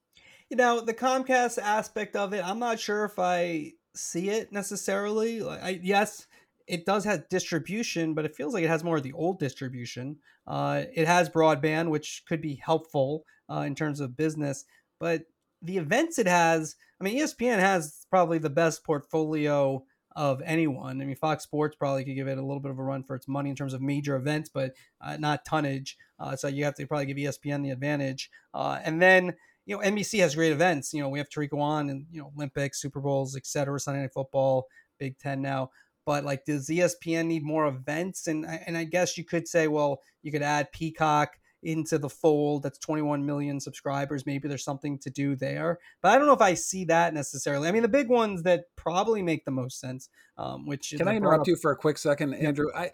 You 0.50 0.56
know, 0.56 0.80
the 0.80 0.94
Comcast 0.94 1.58
aspect 1.58 2.16
of 2.16 2.34
it, 2.34 2.46
I'm 2.46 2.60
not 2.60 2.80
sure 2.80 3.04
if 3.04 3.20
I 3.20 3.74
see 3.94 4.30
it 4.30 4.52
necessarily. 4.52 5.42
Like, 5.42 5.64
I, 5.64 5.80
yes, 5.82 6.28
it 6.68 6.86
does 6.86 7.04
have 7.06 7.30
distribution, 7.30 8.14
but 8.14 8.26
it 8.26 8.36
feels 8.36 8.54
like 8.54 8.64
it 8.64 8.70
has 8.70 8.84
more 8.84 8.98
of 8.98 9.04
the 9.04 9.14
old 9.14 9.40
distribution. 9.40 10.18
Uh, 10.48 10.84
it 10.94 11.08
has 11.08 11.30
broadband, 11.30 11.90
which 11.90 12.24
could 12.28 12.42
be 12.42 12.56
helpful 12.56 13.26
uh, 13.50 13.62
in 13.62 13.76
terms 13.76 14.00
of 14.00 14.18
business, 14.18 14.66
but 15.00 15.24
the 15.62 15.78
events 15.78 16.18
it 16.18 16.28
has, 16.28 16.76
I 17.00 17.04
mean, 17.04 17.20
ESPN 17.20 17.60
has 17.60 18.06
probably 18.10 18.40
the 18.40 18.50
best 18.50 18.84
portfolio 18.84 19.84
of 20.16 20.42
anyone. 20.44 21.02
I 21.02 21.06
mean, 21.06 21.16
Fox 21.16 21.44
Sports 21.44 21.76
probably 21.76 22.04
could 22.04 22.16
give 22.16 22.28
it 22.28 22.38
a 22.38 22.42
little 22.42 22.60
bit 22.60 22.72
of 22.72 22.80
a 22.80 22.84
run 22.84 23.04
for 23.04 23.16
its 23.16 23.28
money 23.28 23.50
in 23.50 23.56
terms 23.56 23.74
of 23.74 23.82
major 23.82 24.16
events, 24.16 24.50
but 24.50 24.74
uh, 25.00 25.18
not 25.18 25.46
tonnage. 25.46 25.98
Uh, 26.20 26.36
so 26.36 26.48
you 26.48 26.66
have 26.66 26.76
to 26.76 26.86
probably 26.88 27.06
give 27.06 27.18
ESPN 27.18 27.64
the 27.64 27.70
advantage. 27.70 28.30
Uh, 28.54 28.80
and 28.84 29.02
then 29.02 29.36
you 29.66 29.78
know, 29.78 29.84
NBC 29.84 30.20
has 30.20 30.36
great 30.36 30.52
events. 30.52 30.94
You 30.94 31.02
know, 31.02 31.10
we 31.10 31.20
have 31.20 31.30
Tariq 31.30 31.52
Woolen 31.52 31.90
and 31.90 32.06
you 32.12 32.22
know 32.22 32.32
Olympics, 32.36 32.82
Super 32.82 33.00
Bowls, 33.00 33.36
etc. 33.36 33.80
Sunday 33.80 34.02
Night 34.02 34.14
Football, 34.14 34.68
Big 35.00 35.18
Ten 35.18 35.42
now. 35.42 35.70
But 36.06 36.24
like, 36.24 36.46
does 36.46 36.68
ESPN 36.68 37.28
need 37.28 37.44
more 37.44 37.68
events? 37.68 38.28
And 38.28 38.46
and 38.46 38.78
I 38.78 38.84
guess 38.84 39.18
you 39.18 39.24
could 39.24 39.48
say, 39.48 39.68
well, 39.68 40.02
you 40.24 40.32
could 40.32 40.42
add 40.42 40.72
Peacock 40.72 41.38
into 41.64 41.98
the 41.98 42.10
fold. 42.10 42.64
That's 42.64 42.80
21 42.80 43.26
million 43.26 43.60
subscribers. 43.60 44.26
Maybe 44.26 44.48
there's 44.48 44.64
something 44.64 44.98
to 45.00 45.10
do 45.10 45.36
there. 45.36 45.80
But 46.02 46.12
I 46.12 46.18
don't 46.18 46.28
know 46.28 46.34
if 46.34 46.42
I 46.42 46.56
see 46.56 46.86
that 46.86 47.14
necessarily. 47.14 47.68
I 47.68 47.72
mean, 47.72 47.84
the 47.84 47.88
big 47.88 48.10
ones 48.10 48.44
that 48.44 48.66
probably 48.76 49.22
make 49.22 49.46
the 49.46 49.52
most 49.52 49.80
sense. 49.80 50.10
Um, 50.38 50.66
which 50.66 50.94
can 50.98 51.08
I 51.08 51.16
interrupt 51.16 51.48
you 51.48 51.56
for 51.56 51.72
a 51.72 51.76
quick 51.76 51.98
second, 51.98 52.34
Andrew? 52.34 52.68
I 52.76 52.92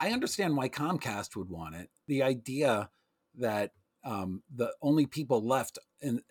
I 0.00 0.10
understand 0.10 0.56
why 0.56 0.68
Comcast 0.68 1.36
would 1.36 1.48
want 1.48 1.74
it. 1.74 1.90
The 2.06 2.22
idea 2.22 2.90
that 3.36 3.72
um, 4.08 4.42
the 4.54 4.72
only 4.80 5.04
people 5.04 5.46
left 5.46 5.78
in, 6.00 6.22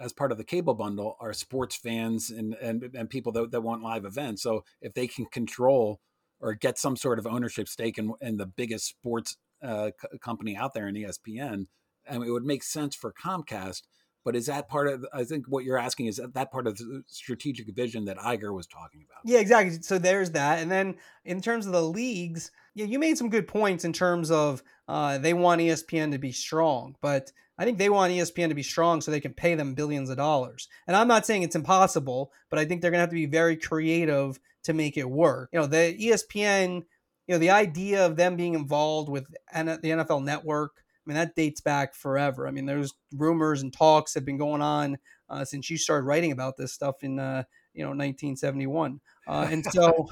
as 0.00 0.12
part 0.12 0.32
of 0.32 0.38
the 0.38 0.44
cable 0.44 0.74
bundle 0.74 1.16
are 1.20 1.32
sports 1.32 1.76
fans 1.76 2.30
and 2.30 2.54
and, 2.54 2.90
and 2.92 3.08
people 3.08 3.30
that, 3.30 3.52
that 3.52 3.60
want 3.60 3.82
live 3.82 4.04
events. 4.04 4.42
So 4.42 4.64
if 4.82 4.94
they 4.94 5.06
can 5.06 5.26
control 5.26 6.00
or 6.40 6.54
get 6.54 6.76
some 6.76 6.96
sort 6.96 7.20
of 7.20 7.28
ownership 7.28 7.68
stake 7.68 7.98
in, 7.98 8.12
in 8.20 8.36
the 8.36 8.46
biggest 8.46 8.88
sports 8.88 9.36
uh, 9.62 9.90
company 10.20 10.56
out 10.56 10.74
there 10.74 10.88
in 10.88 10.96
ESPN, 10.96 11.66
I 12.10 12.18
mean, 12.18 12.26
it 12.26 12.32
would 12.32 12.44
make 12.44 12.64
sense 12.64 12.96
for 12.96 13.12
Comcast. 13.12 13.82
But 14.24 14.36
is 14.36 14.46
that 14.46 14.68
part 14.68 14.88
of? 14.88 15.06
I 15.12 15.24
think 15.24 15.46
what 15.48 15.64
you're 15.64 15.78
asking 15.78 16.06
is 16.06 16.20
that, 16.34 16.52
part 16.52 16.66
of 16.66 16.76
the 16.76 17.02
strategic 17.06 17.74
vision 17.74 18.04
that 18.04 18.18
Iger 18.18 18.54
was 18.54 18.66
talking 18.66 19.04
about. 19.04 19.20
Yeah, 19.24 19.40
exactly. 19.40 19.78
So 19.82 19.98
there's 19.98 20.32
that, 20.32 20.60
and 20.60 20.70
then 20.70 20.96
in 21.24 21.40
terms 21.40 21.66
of 21.66 21.72
the 21.72 21.82
leagues, 21.82 22.50
yeah, 22.74 22.84
you 22.84 22.98
made 22.98 23.16
some 23.16 23.30
good 23.30 23.48
points 23.48 23.84
in 23.84 23.92
terms 23.92 24.30
of 24.30 24.62
uh, 24.88 25.18
they 25.18 25.32
want 25.32 25.60
ESPN 25.60 26.12
to 26.12 26.18
be 26.18 26.32
strong, 26.32 26.96
but 27.00 27.32
I 27.58 27.64
think 27.64 27.78
they 27.78 27.90
want 27.90 28.12
ESPN 28.12 28.48
to 28.48 28.54
be 28.54 28.62
strong 28.62 29.00
so 29.00 29.10
they 29.10 29.20
can 29.20 29.34
pay 29.34 29.54
them 29.54 29.74
billions 29.74 30.10
of 30.10 30.16
dollars. 30.16 30.68
And 30.86 30.96
I'm 30.96 31.08
not 31.08 31.26
saying 31.26 31.42
it's 31.42 31.56
impossible, 31.56 32.32
but 32.48 32.58
I 32.58 32.64
think 32.64 32.80
they're 32.80 32.90
going 32.90 32.98
to 32.98 33.02
have 33.02 33.10
to 33.10 33.14
be 33.14 33.26
very 33.26 33.56
creative 33.56 34.38
to 34.64 34.72
make 34.72 34.96
it 34.96 35.08
work. 35.08 35.50
You 35.52 35.60
know, 35.60 35.66
the 35.66 35.96
ESPN 35.98 36.84
you 37.30 37.36
know, 37.36 37.38
the 37.38 37.50
idea 37.50 38.04
of 38.04 38.16
them 38.16 38.34
being 38.34 38.54
involved 38.54 39.08
with 39.08 39.28
the 39.28 39.38
NFL 39.54 40.24
network, 40.24 40.82
mean, 41.10 41.16
that 41.16 41.34
dates 41.34 41.60
back 41.60 41.94
forever. 41.94 42.46
I 42.46 42.50
mean, 42.50 42.66
there's 42.66 42.94
rumors 43.14 43.62
and 43.62 43.72
talks 43.72 44.14
have 44.14 44.24
been 44.24 44.38
going 44.38 44.62
on 44.62 44.98
uh, 45.28 45.44
since 45.44 45.68
you 45.70 45.76
started 45.76 46.04
writing 46.04 46.32
about 46.32 46.56
this 46.56 46.72
stuff 46.72 46.96
in, 47.02 47.18
uh, 47.18 47.44
you 47.74 47.82
know, 47.82 47.90
1971. 47.90 49.00
Uh, 49.26 49.48
and 49.50 49.64
so, 49.64 50.08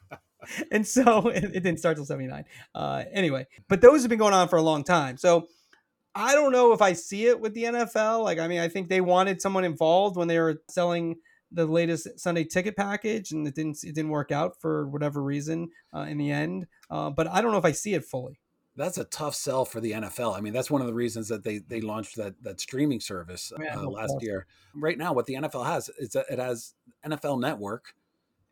and 0.72 0.86
so 0.86 1.28
it, 1.28 1.44
it, 1.44 1.62
didn't 1.62 1.78
start 1.78 1.96
till 1.96 2.06
79. 2.06 2.44
Uh, 2.74 3.04
anyway, 3.12 3.46
but 3.68 3.80
those 3.80 4.02
have 4.02 4.08
been 4.08 4.18
going 4.18 4.34
on 4.34 4.48
for 4.48 4.56
a 4.56 4.62
long 4.62 4.84
time. 4.84 5.16
So 5.16 5.46
I 6.14 6.34
don't 6.34 6.52
know 6.52 6.72
if 6.72 6.82
I 6.82 6.92
see 6.92 7.26
it 7.26 7.40
with 7.40 7.54
the 7.54 7.64
NFL. 7.64 8.24
Like, 8.24 8.38
I 8.38 8.48
mean, 8.48 8.60
I 8.60 8.68
think 8.68 8.88
they 8.88 9.00
wanted 9.00 9.40
someone 9.40 9.64
involved 9.64 10.16
when 10.16 10.28
they 10.28 10.38
were 10.38 10.62
selling– 10.68 11.16
the 11.54 11.66
latest 11.66 12.18
Sunday 12.18 12.44
ticket 12.44 12.76
package, 12.76 13.32
and 13.32 13.46
it 13.46 13.54
didn't 13.54 13.78
it 13.84 13.94
didn't 13.94 14.10
work 14.10 14.32
out 14.32 14.60
for 14.60 14.88
whatever 14.88 15.22
reason 15.22 15.68
uh, 15.94 16.06
in 16.08 16.18
the 16.18 16.30
end. 16.30 16.66
Uh, 16.90 17.10
but 17.10 17.28
I 17.28 17.40
don't 17.40 17.52
know 17.52 17.58
if 17.58 17.64
I 17.64 17.72
see 17.72 17.94
it 17.94 18.04
fully. 18.04 18.40
That's 18.74 18.96
a 18.96 19.04
tough 19.04 19.34
sell 19.34 19.64
for 19.64 19.80
the 19.80 19.92
NFL. 19.92 20.36
I 20.36 20.40
mean, 20.40 20.54
that's 20.54 20.70
one 20.70 20.80
of 20.80 20.86
the 20.86 20.94
reasons 20.94 21.28
that 21.28 21.44
they 21.44 21.58
they 21.58 21.80
launched 21.80 22.16
that 22.16 22.42
that 22.42 22.60
streaming 22.60 23.00
service 23.00 23.52
uh, 23.52 23.88
last 23.88 24.14
year. 24.20 24.46
Right 24.74 24.96
now, 24.96 25.12
what 25.12 25.26
the 25.26 25.34
NFL 25.34 25.66
has 25.66 25.90
is 25.98 26.16
it 26.16 26.38
has 26.38 26.74
NFL 27.06 27.40
Network, 27.40 27.94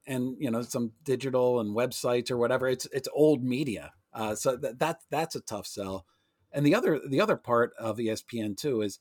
and 0.06 0.36
you 0.38 0.50
know 0.50 0.62
some 0.62 0.92
digital 1.04 1.60
and 1.60 1.74
websites 1.74 2.30
or 2.30 2.36
whatever. 2.36 2.68
It's 2.68 2.86
it's 2.92 3.08
old 3.14 3.42
media, 3.42 3.92
uh, 4.12 4.34
so 4.34 4.56
that, 4.56 4.78
that 4.78 5.00
that's 5.10 5.36
a 5.36 5.40
tough 5.40 5.66
sell. 5.66 6.04
And 6.52 6.66
the 6.66 6.74
other 6.74 7.00
the 7.08 7.20
other 7.20 7.36
part 7.36 7.72
of 7.78 7.96
ESPN 7.96 8.56
too 8.58 8.82
is, 8.82 8.98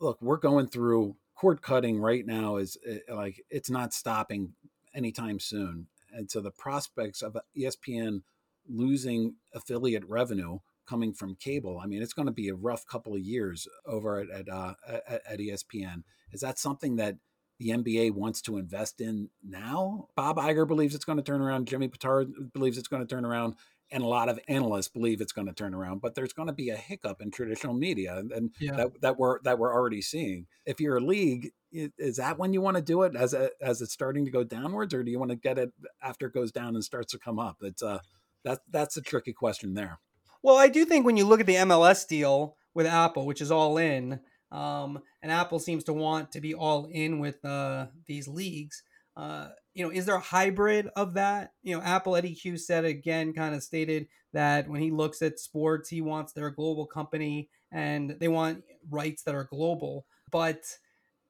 look, 0.00 0.20
we're 0.20 0.36
going 0.36 0.66
through 0.66 1.16
cord 1.34 1.62
cutting 1.62 1.98
right 1.98 2.26
now 2.26 2.56
is 2.56 2.76
eh, 2.86 2.98
like 3.08 3.42
it's 3.50 3.70
not 3.70 3.92
stopping 3.92 4.52
anytime 4.94 5.40
soon. 5.40 5.86
And 6.12 6.30
so 6.30 6.40
the 6.40 6.50
prospects 6.50 7.22
of 7.22 7.36
ESPN 7.56 8.22
losing 8.68 9.34
affiliate 9.54 10.04
revenue 10.08 10.58
coming 10.86 11.12
from 11.12 11.36
cable, 11.36 11.80
I 11.82 11.86
mean, 11.86 12.02
it's 12.02 12.12
going 12.12 12.26
to 12.26 12.32
be 12.32 12.48
a 12.48 12.54
rough 12.54 12.86
couple 12.86 13.14
of 13.14 13.20
years 13.20 13.68
over 13.86 14.18
at 14.18 14.30
at, 14.30 14.48
uh, 14.48 14.74
at, 14.86 15.22
at 15.28 15.38
ESPN. 15.38 16.02
Is 16.32 16.40
that 16.40 16.58
something 16.58 16.96
that 16.96 17.16
the 17.58 17.70
NBA 17.70 18.12
wants 18.12 18.42
to 18.42 18.56
invest 18.56 19.00
in 19.00 19.28
now? 19.46 20.08
Bob 20.16 20.36
Iger 20.36 20.66
believes 20.66 20.94
it's 20.94 21.04
going 21.04 21.18
to 21.18 21.22
turn 21.22 21.40
around. 21.40 21.68
Jimmy 21.68 21.88
Pitaro 21.88 22.26
believes 22.52 22.78
it's 22.78 22.88
going 22.88 23.02
to 23.02 23.08
turn 23.08 23.24
around 23.24 23.54
and 23.92 24.02
a 24.02 24.06
lot 24.06 24.28
of 24.28 24.40
analysts 24.48 24.88
believe 24.88 25.20
it's 25.20 25.32
going 25.32 25.46
to 25.46 25.52
turn 25.52 25.74
around 25.74 26.00
but 26.00 26.14
there's 26.14 26.32
going 26.32 26.48
to 26.48 26.54
be 26.54 26.70
a 26.70 26.76
hiccup 26.76 27.20
in 27.20 27.30
traditional 27.30 27.74
media 27.74 28.22
and, 28.34 28.50
yeah. 28.58 28.74
that, 28.74 29.00
that 29.02 29.18
we're 29.18 29.40
that 29.42 29.58
we're 29.58 29.72
already 29.72 30.00
seeing 30.00 30.46
if 30.66 30.80
you're 30.80 30.96
a 30.96 31.00
league 31.00 31.50
is 31.70 32.16
that 32.16 32.38
when 32.38 32.52
you 32.52 32.60
want 32.60 32.76
to 32.76 32.82
do 32.82 33.02
it 33.02 33.14
as 33.14 33.34
a, 33.34 33.50
as 33.60 33.80
it's 33.80 33.92
starting 33.92 34.24
to 34.24 34.30
go 34.30 34.42
downwards 34.42 34.92
or 34.92 35.02
do 35.04 35.10
you 35.10 35.18
want 35.18 35.30
to 35.30 35.36
get 35.36 35.58
it 35.58 35.70
after 36.02 36.26
it 36.26 36.34
goes 36.34 36.50
down 36.50 36.74
and 36.74 36.82
starts 36.82 37.12
to 37.12 37.18
come 37.18 37.38
up 37.38 37.58
it's 37.60 37.82
uh 37.82 37.98
that 38.44 38.60
that's 38.70 38.96
a 38.96 39.02
tricky 39.02 39.32
question 39.32 39.74
there 39.74 39.98
well 40.42 40.56
i 40.56 40.68
do 40.68 40.84
think 40.84 41.04
when 41.04 41.16
you 41.16 41.24
look 41.24 41.40
at 41.40 41.46
the 41.46 41.54
mls 41.54 42.06
deal 42.06 42.56
with 42.74 42.86
apple 42.86 43.26
which 43.26 43.40
is 43.40 43.50
all 43.50 43.78
in 43.78 44.20
um, 44.50 45.00
and 45.22 45.32
apple 45.32 45.58
seems 45.58 45.84
to 45.84 45.92
want 45.92 46.32
to 46.32 46.40
be 46.40 46.54
all 46.54 46.86
in 46.90 47.18
with 47.18 47.44
uh, 47.44 47.86
these 48.06 48.28
leagues 48.28 48.82
uh, 49.16 49.48
you 49.74 49.84
know, 49.84 49.92
is 49.92 50.06
there 50.06 50.16
a 50.16 50.20
hybrid 50.20 50.88
of 50.96 51.14
that? 51.14 51.52
You 51.62 51.76
know, 51.76 51.82
Apple 51.82 52.16
Eddy 52.16 52.34
Cue 52.34 52.56
said 52.56 52.84
again, 52.84 53.32
kind 53.32 53.54
of 53.54 53.62
stated 53.62 54.06
that 54.32 54.68
when 54.68 54.80
he 54.80 54.90
looks 54.90 55.22
at 55.22 55.38
sports, 55.38 55.88
he 55.88 56.00
wants 56.00 56.32
their 56.32 56.50
global 56.50 56.86
company 56.86 57.48
and 57.70 58.16
they 58.18 58.28
want 58.28 58.64
rights 58.90 59.22
that 59.24 59.34
are 59.34 59.44
global. 59.44 60.06
But 60.30 60.62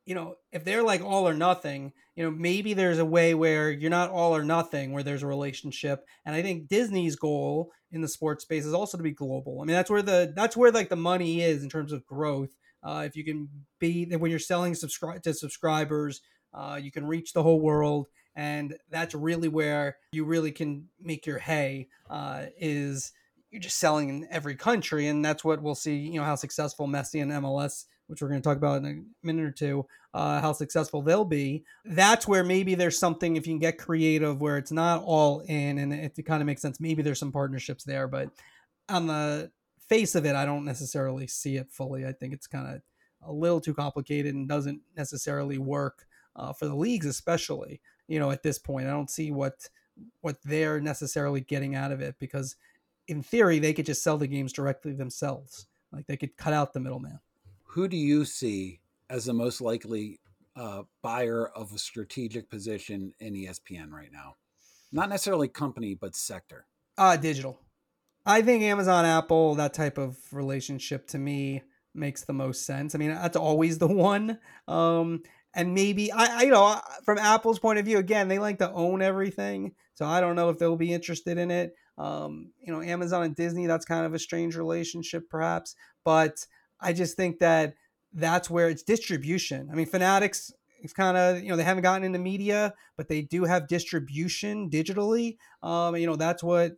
you 0.04 0.14
know, 0.14 0.36
if 0.50 0.64
they're 0.64 0.82
like 0.82 1.02
all 1.02 1.28
or 1.28 1.34
nothing, 1.34 1.92
you 2.16 2.24
know, 2.24 2.30
maybe 2.30 2.74
there's 2.74 2.98
a 2.98 3.04
way 3.04 3.34
where 3.34 3.70
you're 3.70 3.90
not 3.90 4.10
all 4.10 4.34
or 4.34 4.44
nothing, 4.44 4.92
where 4.92 5.02
there's 5.02 5.22
a 5.22 5.26
relationship. 5.26 6.04
And 6.24 6.34
I 6.34 6.42
think 6.42 6.68
Disney's 6.68 7.16
goal 7.16 7.70
in 7.90 8.00
the 8.00 8.08
sports 8.08 8.42
space 8.42 8.64
is 8.64 8.74
also 8.74 8.96
to 8.96 9.02
be 9.02 9.12
global. 9.12 9.60
I 9.60 9.64
mean, 9.64 9.74
that's 9.74 9.90
where 9.90 10.02
the 10.02 10.32
that's 10.34 10.56
where 10.56 10.72
like 10.72 10.88
the 10.88 10.96
money 10.96 11.42
is 11.42 11.62
in 11.62 11.68
terms 11.68 11.92
of 11.92 12.06
growth. 12.06 12.50
Uh, 12.82 13.04
if 13.06 13.14
you 13.14 13.24
can 13.24 13.48
be 13.78 14.04
when 14.06 14.30
you're 14.30 14.40
selling 14.40 14.74
subscribe 14.74 15.22
to 15.22 15.34
subscribers, 15.34 16.20
uh, 16.52 16.78
you 16.82 16.90
can 16.90 17.06
reach 17.06 17.32
the 17.32 17.42
whole 17.42 17.60
world 17.60 18.08
and 18.34 18.76
that's 18.90 19.14
really 19.14 19.48
where 19.48 19.96
you 20.12 20.24
really 20.24 20.52
can 20.52 20.88
make 21.00 21.26
your 21.26 21.38
hay 21.38 21.88
uh, 22.10 22.46
is 22.58 23.12
you're 23.50 23.60
just 23.60 23.78
selling 23.78 24.08
in 24.08 24.26
every 24.30 24.56
country 24.56 25.08
and 25.08 25.24
that's 25.24 25.44
what 25.44 25.62
we'll 25.62 25.74
see 25.74 25.96
you 25.96 26.18
know 26.18 26.24
how 26.24 26.34
successful 26.34 26.86
messi 26.86 27.20
and 27.20 27.30
mls 27.30 27.84
which 28.06 28.20
we're 28.20 28.28
going 28.28 28.40
to 28.40 28.46
talk 28.46 28.56
about 28.56 28.82
in 28.82 28.86
a 28.86 29.26
minute 29.26 29.44
or 29.44 29.50
two 29.50 29.86
uh, 30.14 30.40
how 30.40 30.52
successful 30.52 31.02
they'll 31.02 31.24
be 31.24 31.64
that's 31.84 32.28
where 32.28 32.44
maybe 32.44 32.74
there's 32.74 32.98
something 32.98 33.36
if 33.36 33.46
you 33.46 33.52
can 33.52 33.58
get 33.58 33.78
creative 33.78 34.40
where 34.40 34.58
it's 34.58 34.72
not 34.72 35.02
all 35.04 35.40
in 35.40 35.78
and 35.78 35.92
it, 35.92 36.12
it 36.16 36.22
kind 36.22 36.42
of 36.42 36.46
makes 36.46 36.62
sense 36.62 36.80
maybe 36.80 37.02
there's 37.02 37.18
some 37.18 37.32
partnerships 37.32 37.84
there 37.84 38.06
but 38.06 38.30
on 38.88 39.06
the 39.06 39.50
face 39.88 40.14
of 40.14 40.26
it 40.26 40.34
i 40.34 40.44
don't 40.44 40.64
necessarily 40.64 41.26
see 41.26 41.56
it 41.56 41.70
fully 41.70 42.06
i 42.06 42.12
think 42.12 42.32
it's 42.32 42.46
kind 42.46 42.74
of 42.74 42.82
a 43.24 43.32
little 43.32 43.60
too 43.60 43.74
complicated 43.74 44.34
and 44.34 44.48
doesn't 44.48 44.80
necessarily 44.96 45.58
work 45.58 46.06
uh, 46.34 46.52
for 46.52 46.66
the 46.66 46.74
leagues 46.74 47.06
especially 47.06 47.80
you 48.08 48.18
know, 48.18 48.30
at 48.30 48.42
this 48.42 48.58
point. 48.58 48.86
I 48.86 48.90
don't 48.90 49.10
see 49.10 49.30
what 49.30 49.68
what 50.20 50.36
they're 50.44 50.80
necessarily 50.80 51.40
getting 51.40 51.74
out 51.74 51.92
of 51.92 52.00
it 52.00 52.16
because 52.18 52.56
in 53.08 53.22
theory 53.22 53.58
they 53.58 53.72
could 53.72 53.86
just 53.86 54.02
sell 54.02 54.18
the 54.18 54.26
games 54.26 54.52
directly 54.52 54.92
themselves. 54.92 55.66
Like 55.92 56.06
they 56.06 56.16
could 56.16 56.36
cut 56.36 56.52
out 56.52 56.72
the 56.72 56.80
middleman. 56.80 57.20
Who 57.72 57.88
do 57.88 57.96
you 57.96 58.26
see 58.26 58.80
as 59.08 59.24
the 59.24 59.32
most 59.32 59.62
likely 59.62 60.20
uh, 60.56 60.82
buyer 61.02 61.48
of 61.48 61.72
a 61.72 61.78
strategic 61.78 62.50
position 62.50 63.14
in 63.18 63.32
ESPN 63.32 63.90
right 63.90 64.10
now? 64.12 64.34
Not 64.92 65.08
necessarily 65.08 65.48
company, 65.48 65.94
but 65.94 66.14
sector. 66.14 66.66
Uh 66.98 67.16
digital. 67.16 67.60
I 68.26 68.42
think 68.42 68.62
Amazon, 68.62 69.06
Apple, 69.06 69.54
that 69.54 69.72
type 69.72 69.96
of 69.96 70.18
relationship 70.32 71.06
to 71.08 71.18
me 71.18 71.62
makes 71.94 72.24
the 72.24 72.34
most 72.34 72.66
sense. 72.66 72.94
I 72.94 72.98
mean, 72.98 73.10
that's 73.10 73.38
always 73.38 73.78
the 73.78 73.88
one. 73.88 74.38
Um, 74.68 75.22
and 75.54 75.74
maybe 75.74 76.12
I, 76.12 76.40
I, 76.40 76.42
you 76.42 76.50
know 76.50 76.78
from 77.04 77.18
apple's 77.18 77.58
point 77.58 77.78
of 77.78 77.84
view 77.84 77.98
again 77.98 78.28
they 78.28 78.38
like 78.38 78.58
to 78.60 78.72
own 78.72 79.02
everything 79.02 79.74
so 79.94 80.06
i 80.06 80.18
don't 80.18 80.34
know 80.34 80.48
if 80.48 80.58
they'll 80.58 80.76
be 80.76 80.94
interested 80.94 81.36
in 81.36 81.50
it 81.50 81.74
um, 81.98 82.52
you 82.58 82.72
know 82.72 82.80
amazon 82.80 83.24
and 83.24 83.36
disney 83.36 83.66
that's 83.66 83.84
kind 83.84 84.06
of 84.06 84.14
a 84.14 84.18
strange 84.18 84.56
relationship 84.56 85.28
perhaps 85.28 85.74
but 86.06 86.46
i 86.82 86.92
just 86.92 87.16
think 87.16 87.38
that 87.38 87.74
that's 88.14 88.50
where 88.50 88.68
it's 88.68 88.82
distribution. 88.82 89.68
I 89.72 89.74
mean, 89.74 89.86
Fanatics 89.86 90.52
it's 90.82 90.92
kind 90.92 91.16
of 91.16 91.42
you 91.42 91.48
know 91.48 91.56
they 91.56 91.62
haven't 91.62 91.84
gotten 91.84 92.04
into 92.04 92.18
media, 92.18 92.74
but 92.96 93.08
they 93.08 93.22
do 93.22 93.44
have 93.44 93.68
distribution 93.68 94.68
digitally. 94.68 95.36
Um, 95.62 95.96
you 95.96 96.06
know 96.06 96.16
that's 96.16 96.42
what 96.42 96.72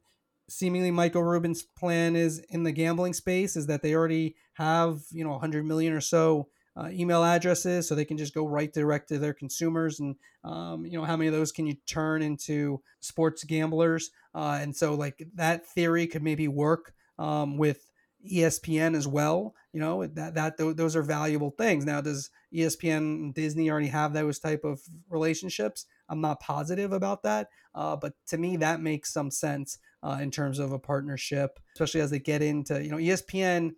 seemingly 0.48 0.90
Michael 0.90 1.24
Rubin's 1.24 1.62
plan 1.62 2.16
is 2.16 2.38
in 2.50 2.64
the 2.64 2.72
gambling 2.72 3.14
space 3.14 3.56
is 3.56 3.66
that 3.66 3.82
they 3.82 3.94
already 3.94 4.36
have 4.54 5.00
you 5.10 5.24
know 5.24 5.30
100 5.30 5.64
million 5.64 5.92
or 5.92 6.02
so 6.02 6.48
uh, 6.76 6.88
email 6.90 7.24
addresses, 7.24 7.88
so 7.88 7.94
they 7.94 8.04
can 8.04 8.18
just 8.18 8.34
go 8.34 8.46
right 8.46 8.72
direct 8.72 9.08
to 9.08 9.18
their 9.18 9.32
consumers, 9.32 10.00
and 10.00 10.16
um, 10.44 10.84
you 10.84 10.98
know 10.98 11.04
how 11.04 11.16
many 11.16 11.28
of 11.28 11.34
those 11.34 11.52
can 11.52 11.66
you 11.66 11.74
turn 11.86 12.20
into 12.20 12.82
sports 13.00 13.42
gamblers? 13.44 14.10
Uh, 14.34 14.58
and 14.60 14.76
so 14.76 14.94
like 14.94 15.26
that 15.34 15.66
theory 15.66 16.06
could 16.06 16.22
maybe 16.22 16.48
work 16.48 16.92
um, 17.18 17.56
with 17.56 17.90
ESPN 18.30 18.96
as 18.96 19.06
well. 19.06 19.54
You 19.72 19.80
know 19.80 20.06
that 20.06 20.34
that 20.34 20.56
those 20.58 20.96
are 20.96 21.02
valuable 21.02 21.50
things. 21.50 21.84
Now, 21.84 22.00
does 22.00 22.30
ESPN 22.52 22.98
and 22.98 23.34
Disney 23.34 23.70
already 23.70 23.88
have 23.88 24.12
those 24.12 24.38
type 24.38 24.64
of 24.64 24.80
relationships? 25.08 25.86
I'm 26.08 26.20
not 26.20 26.40
positive 26.40 26.92
about 26.92 27.22
that, 27.22 27.48
uh, 27.74 27.96
but 27.96 28.14
to 28.28 28.38
me, 28.38 28.56
that 28.58 28.80
makes 28.80 29.12
some 29.12 29.30
sense 29.30 29.78
uh, 30.02 30.18
in 30.20 30.30
terms 30.30 30.58
of 30.58 30.72
a 30.72 30.78
partnership, 30.78 31.58
especially 31.74 32.00
as 32.00 32.10
they 32.10 32.18
get 32.18 32.42
into 32.42 32.82
you 32.82 32.90
know 32.90 32.98
ESPN. 32.98 33.72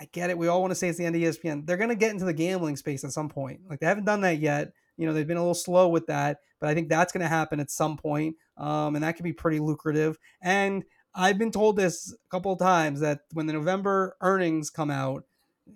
I 0.00 0.08
get 0.12 0.30
it. 0.30 0.38
We 0.38 0.48
all 0.48 0.62
want 0.62 0.70
to 0.70 0.74
say 0.74 0.88
it's 0.88 0.96
the 0.96 1.04
end 1.04 1.16
of 1.16 1.22
ESPN. 1.22 1.66
They're 1.66 1.76
going 1.76 1.90
to 1.90 1.94
get 1.94 2.12
into 2.12 2.24
the 2.24 2.32
gambling 2.32 2.76
space 2.76 3.04
at 3.04 3.12
some 3.12 3.28
point. 3.28 3.60
Like 3.68 3.80
they 3.80 3.86
haven't 3.86 4.06
done 4.06 4.22
that 4.22 4.38
yet. 4.38 4.72
You 4.96 5.06
know, 5.06 5.12
they've 5.12 5.26
been 5.26 5.36
a 5.36 5.40
little 5.40 5.54
slow 5.54 5.88
with 5.88 6.06
that, 6.06 6.38
but 6.58 6.68
I 6.68 6.74
think 6.74 6.88
that's 6.88 7.12
going 7.12 7.22
to 7.22 7.28
happen 7.28 7.60
at 7.60 7.70
some 7.70 7.96
point, 7.96 8.36
um, 8.56 8.94
and 8.94 9.04
that 9.04 9.16
could 9.16 9.24
be 9.24 9.32
pretty 9.32 9.58
lucrative. 9.58 10.18
And 10.42 10.84
I've 11.14 11.38
been 11.38 11.50
told 11.50 11.76
this 11.76 12.12
a 12.12 12.30
couple 12.30 12.52
of 12.52 12.58
times 12.58 13.00
that 13.00 13.20
when 13.32 13.46
the 13.46 13.52
November 13.52 14.16
earnings 14.20 14.70
come 14.70 14.90
out, 14.90 15.24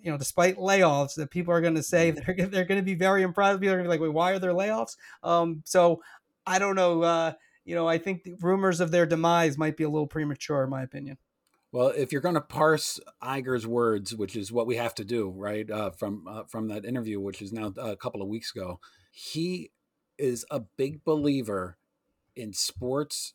you 0.01 0.11
know, 0.11 0.17
despite 0.17 0.57
layoffs, 0.57 1.15
that 1.15 1.29
people 1.29 1.53
are 1.53 1.61
going 1.61 1.75
to 1.75 1.83
say 1.83 2.11
mm. 2.11 2.25
they're 2.25 2.47
they're 2.47 2.65
going 2.65 2.79
to 2.79 2.85
be 2.85 2.95
very 2.95 3.23
impressed. 3.23 3.59
People 3.59 3.73
are 3.73 3.77
going 3.77 3.85
to 3.85 3.89
be 3.89 3.93
like, 3.93 4.01
"Wait, 4.01 4.13
why 4.13 4.31
are 4.31 4.39
there 4.39 4.53
layoffs?" 4.53 4.95
Um, 5.23 5.61
so 5.65 6.01
I 6.45 6.59
don't 6.59 6.75
know. 6.75 7.01
Uh, 7.01 7.33
you 7.63 7.75
know, 7.75 7.87
I 7.87 7.97
think 7.97 8.23
the 8.23 8.35
rumors 8.41 8.79
of 8.79 8.91
their 8.91 9.05
demise 9.05 9.57
might 9.57 9.75
be 9.75 9.83
a 9.83 9.89
little 9.89 10.07
premature, 10.07 10.63
in 10.63 10.69
my 10.69 10.83
opinion. 10.83 11.17
Well, 11.71 11.87
if 11.89 12.11
you're 12.11 12.21
going 12.21 12.35
to 12.35 12.41
parse 12.41 12.99
Iger's 13.21 13.67
words, 13.67 14.15
which 14.15 14.35
is 14.35 14.51
what 14.51 14.67
we 14.67 14.77
have 14.77 14.95
to 14.95 15.03
do, 15.03 15.29
right, 15.29 15.69
uh, 15.69 15.91
from 15.91 16.27
uh, 16.27 16.43
from 16.43 16.67
that 16.69 16.85
interview, 16.85 17.19
which 17.19 17.41
is 17.41 17.51
now 17.51 17.73
a 17.77 17.97
couple 17.97 18.21
of 18.21 18.27
weeks 18.27 18.55
ago, 18.55 18.79
he 19.11 19.71
is 20.17 20.45
a 20.49 20.61
big 20.77 21.03
believer 21.03 21.77
in 22.35 22.53
sports 22.53 23.33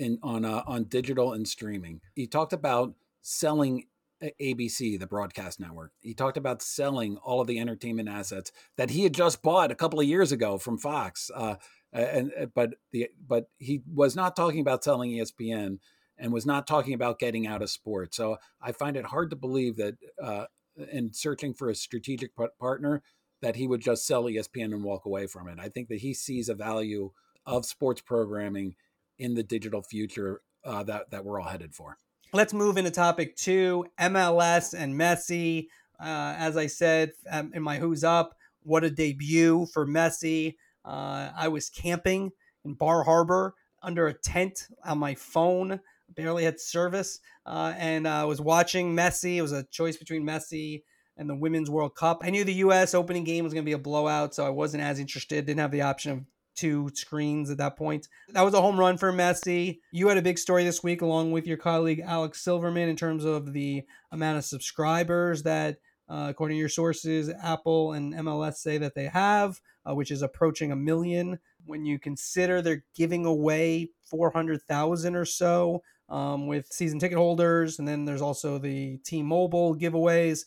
in 0.00 0.18
on 0.22 0.44
uh, 0.44 0.62
on 0.66 0.84
digital 0.84 1.32
and 1.32 1.46
streaming. 1.46 2.00
He 2.14 2.26
talked 2.26 2.52
about 2.52 2.94
selling 3.22 3.84
ABC, 4.22 4.98
the 4.98 5.06
broadcast 5.06 5.60
network. 5.60 5.92
He 6.00 6.14
talked 6.14 6.36
about 6.36 6.62
selling 6.62 7.16
all 7.18 7.40
of 7.40 7.46
the 7.46 7.60
entertainment 7.60 8.08
assets 8.08 8.50
that 8.76 8.90
he 8.90 9.04
had 9.04 9.14
just 9.14 9.42
bought 9.42 9.70
a 9.70 9.76
couple 9.76 10.00
of 10.00 10.06
years 10.06 10.32
ago 10.32 10.58
from 10.58 10.78
Fox. 10.78 11.30
Uh, 11.34 11.56
and 11.92 12.32
but 12.54 12.74
the 12.92 13.10
but 13.26 13.50
he 13.58 13.82
was 13.92 14.16
not 14.16 14.36
talking 14.36 14.60
about 14.60 14.82
selling 14.82 15.10
ESPN 15.10 15.78
and 16.18 16.32
was 16.32 16.46
not 16.46 16.66
talking 16.66 16.94
about 16.94 17.18
getting 17.18 17.46
out 17.46 17.62
of 17.62 17.70
sports. 17.70 18.16
So 18.16 18.38
I 18.60 18.72
find 18.72 18.96
it 18.96 19.06
hard 19.06 19.30
to 19.30 19.36
believe 19.36 19.76
that 19.76 19.96
uh, 20.22 20.46
in 20.92 21.12
searching 21.12 21.52
for 21.54 21.68
a 21.68 21.74
strategic 21.74 22.32
partner 22.58 23.02
that 23.42 23.56
he 23.56 23.66
would 23.66 23.80
just 23.80 24.06
sell 24.06 24.24
ESPN 24.24 24.66
and 24.66 24.84
walk 24.84 25.06
away 25.06 25.26
from 25.26 25.48
it. 25.48 25.58
I 25.58 25.68
think 25.68 25.88
that 25.88 26.00
he 26.00 26.14
sees 26.14 26.48
a 26.48 26.54
value 26.54 27.10
of 27.46 27.64
sports 27.64 28.02
programming 28.02 28.76
in 29.20 29.34
the 29.34 29.42
digital 29.42 29.82
future 29.82 30.40
uh, 30.64 30.82
that 30.84 31.10
that 31.10 31.24
we're 31.24 31.40
all 31.40 31.48
headed 31.48 31.74
for. 31.74 31.98
Let's 32.32 32.52
move 32.52 32.76
into 32.76 32.90
topic 32.90 33.36
two: 33.36 33.86
MLS 34.00 34.74
and 34.74 34.94
Messi. 34.94 35.66
Uh, 36.00 36.34
as 36.38 36.56
I 36.56 36.66
said 36.66 37.12
um, 37.30 37.52
in 37.54 37.62
my 37.62 37.78
"Who's 37.78 38.02
Up," 38.02 38.34
what 38.62 38.84
a 38.84 38.90
debut 38.90 39.66
for 39.72 39.86
Messi. 39.86 40.56
Uh, 40.84 41.30
I 41.36 41.48
was 41.48 41.68
camping 41.68 42.30
in 42.64 42.74
Bar 42.74 43.04
Harbor 43.04 43.54
under 43.82 44.06
a 44.06 44.14
tent 44.14 44.68
on 44.84 44.98
my 44.98 45.14
phone. 45.14 45.80
Barely 46.16 46.44
had 46.44 46.58
service, 46.58 47.20
uh, 47.46 47.74
and 47.76 48.08
I 48.08 48.24
was 48.24 48.40
watching 48.40 48.96
Messi. 48.96 49.36
It 49.36 49.42
was 49.42 49.52
a 49.52 49.64
choice 49.64 49.96
between 49.96 50.24
Messi 50.24 50.82
and 51.16 51.28
the 51.28 51.36
Women's 51.36 51.70
World 51.70 51.94
Cup. 51.94 52.22
I 52.24 52.30
knew 52.30 52.44
the 52.44 52.54
U.S. 52.54 52.94
opening 52.94 53.24
game 53.24 53.44
was 53.44 53.52
going 53.52 53.64
to 53.64 53.68
be 53.68 53.74
a 53.74 53.78
blowout, 53.78 54.34
so 54.34 54.44
I 54.44 54.48
wasn't 54.48 54.82
as 54.82 54.98
interested. 54.98 55.46
Didn't 55.46 55.60
have 55.60 55.70
the 55.70 55.82
option 55.82 56.12
of 56.12 56.24
two 56.60 56.90
screens 56.94 57.48
at 57.50 57.56
that 57.56 57.76
point. 57.76 58.06
That 58.28 58.42
was 58.42 58.52
a 58.52 58.60
home 58.60 58.78
run 58.78 58.98
for 58.98 59.12
Messi. 59.12 59.80
You 59.92 60.08
had 60.08 60.18
a 60.18 60.22
big 60.22 60.38
story 60.38 60.62
this 60.62 60.82
week 60.82 61.00
along 61.00 61.32
with 61.32 61.46
your 61.46 61.56
colleague 61.56 62.02
Alex 62.04 62.42
Silverman 62.42 62.90
in 62.90 62.96
terms 62.96 63.24
of 63.24 63.54
the 63.54 63.84
amount 64.12 64.36
of 64.36 64.44
subscribers 64.44 65.42
that, 65.44 65.78
uh, 66.08 66.26
according 66.28 66.56
to 66.56 66.60
your 66.60 66.68
sources, 66.68 67.30
Apple 67.42 67.92
and 67.92 68.12
MLS 68.12 68.56
say 68.56 68.76
that 68.76 68.94
they 68.94 69.06
have, 69.06 69.58
uh, 69.88 69.94
which 69.94 70.10
is 70.10 70.20
approaching 70.20 70.70
a 70.70 70.76
million. 70.76 71.38
When 71.64 71.86
you 71.86 71.98
consider 71.98 72.60
they're 72.60 72.84
giving 72.94 73.24
away 73.24 73.88
400,000 74.02 75.16
or 75.16 75.24
so 75.24 75.82
um, 76.10 76.46
with 76.46 76.66
season 76.70 76.98
ticket 76.98 77.16
holders, 77.16 77.78
and 77.78 77.88
then 77.88 78.04
there's 78.04 78.22
also 78.22 78.58
the 78.58 78.98
T 78.98 79.22
Mobile 79.22 79.74
giveaways. 79.74 80.44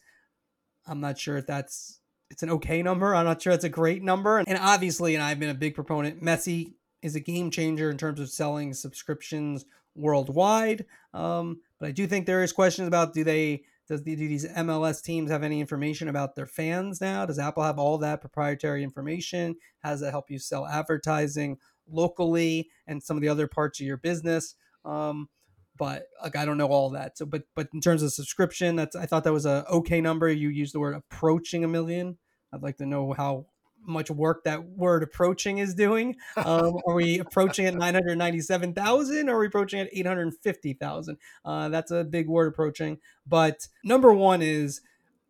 I'm 0.85 0.99
not 0.99 1.17
sure 1.17 1.37
if 1.37 1.47
that's 1.47 2.01
it's 2.33 2.41
an 2.41 2.49
okay 2.49 2.81
number. 2.81 3.15
I'm 3.15 3.25
not 3.25 3.41
sure 3.41 3.53
it's 3.53 3.63
a 3.63 3.69
great 3.69 4.01
number. 4.01 4.39
And 4.39 4.57
obviously, 4.57 5.13
and 5.13 5.23
I've 5.23 5.39
been 5.39 5.51
a 5.51 5.53
big 5.53 5.75
proponent, 5.75 6.21
Messi 6.21 6.73
is 7.03 7.15
a 7.15 7.19
game 7.19 7.51
changer 7.51 7.91
in 7.91 7.97
terms 7.97 8.19
of 8.19 8.29
selling 8.29 8.73
subscriptions 8.73 9.65
worldwide. 9.95 10.85
Um, 11.13 11.61
but 11.79 11.89
I 11.89 11.91
do 11.91 12.07
think 12.07 12.25
there 12.25 12.41
is 12.41 12.51
questions 12.51 12.87
about 12.87 13.13
do 13.13 13.23
they 13.23 13.65
does 13.87 14.01
the, 14.01 14.15
do 14.15 14.27
these 14.27 14.47
MLS 14.47 15.03
teams 15.03 15.29
have 15.29 15.43
any 15.43 15.59
information 15.59 16.07
about 16.07 16.35
their 16.35 16.47
fans 16.47 17.01
now? 17.01 17.25
Does 17.25 17.37
Apple 17.37 17.63
have 17.63 17.77
all 17.77 17.99
that 17.99 18.21
proprietary 18.21 18.81
information? 18.81 19.55
How 19.81 19.91
does 19.91 19.99
that 19.99 20.11
help 20.11 20.31
you 20.31 20.39
sell 20.39 20.65
advertising 20.65 21.57
locally 21.87 22.69
and 22.87 23.03
some 23.03 23.17
of 23.17 23.21
the 23.21 23.29
other 23.29 23.47
parts 23.47 23.79
of 23.79 23.85
your 23.85 23.97
business? 23.97 24.55
Um, 24.85 25.29
but 25.77 26.07
like 26.21 26.35
I 26.35 26.45
don't 26.45 26.57
know 26.57 26.67
all 26.67 26.89
that. 26.91 27.17
So, 27.17 27.25
but 27.25 27.43
but 27.55 27.67
in 27.73 27.81
terms 27.81 28.01
of 28.01 28.11
subscription, 28.11 28.75
that's 28.75 28.95
I 28.95 29.05
thought 29.05 29.23
that 29.25 29.33
was 29.33 29.45
a 29.45 29.65
okay 29.69 30.01
number. 30.01 30.29
You 30.29 30.49
used 30.49 30.73
the 30.73 30.79
word 30.79 30.95
approaching 30.95 31.63
a 31.63 31.67
million. 31.67 32.17
I'd 32.53 32.63
like 32.63 32.77
to 32.77 32.85
know 32.85 33.13
how 33.13 33.47
much 33.85 34.09
work 34.09 34.43
that 34.45 34.63
word 34.63 35.03
approaching 35.03 35.57
is 35.57 35.73
doing. 35.73 36.15
Um, 36.37 36.77
are 36.87 36.95
we 36.95 37.19
approaching 37.19 37.65
at 37.65 37.75
997,000 37.75 39.29
or 39.29 39.35
are 39.35 39.39
we 39.39 39.47
approaching 39.47 39.79
at 39.79 39.89
850,000? 39.93 41.17
Uh, 41.45 41.69
that's 41.69 41.91
a 41.91 42.03
big 42.03 42.27
word 42.27 42.47
approaching. 42.47 42.97
But 43.25 43.67
number 43.83 44.13
one 44.13 44.41
is 44.41 44.81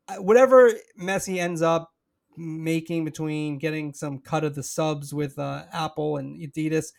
uh, 0.07 0.15
whatever 0.15 0.71
Messi 0.99 1.38
ends 1.38 1.62
up 1.62 1.93
making 2.38 3.05
between 3.05 3.57
getting 3.57 3.93
some 3.93 4.19
cut 4.19 4.43
of 4.43 4.55
the 4.55 4.63
subs 4.63 5.13
with 5.13 5.38
uh, 5.38 5.65
Apple 5.71 6.17
and 6.17 6.39
Adidas, 6.39 6.93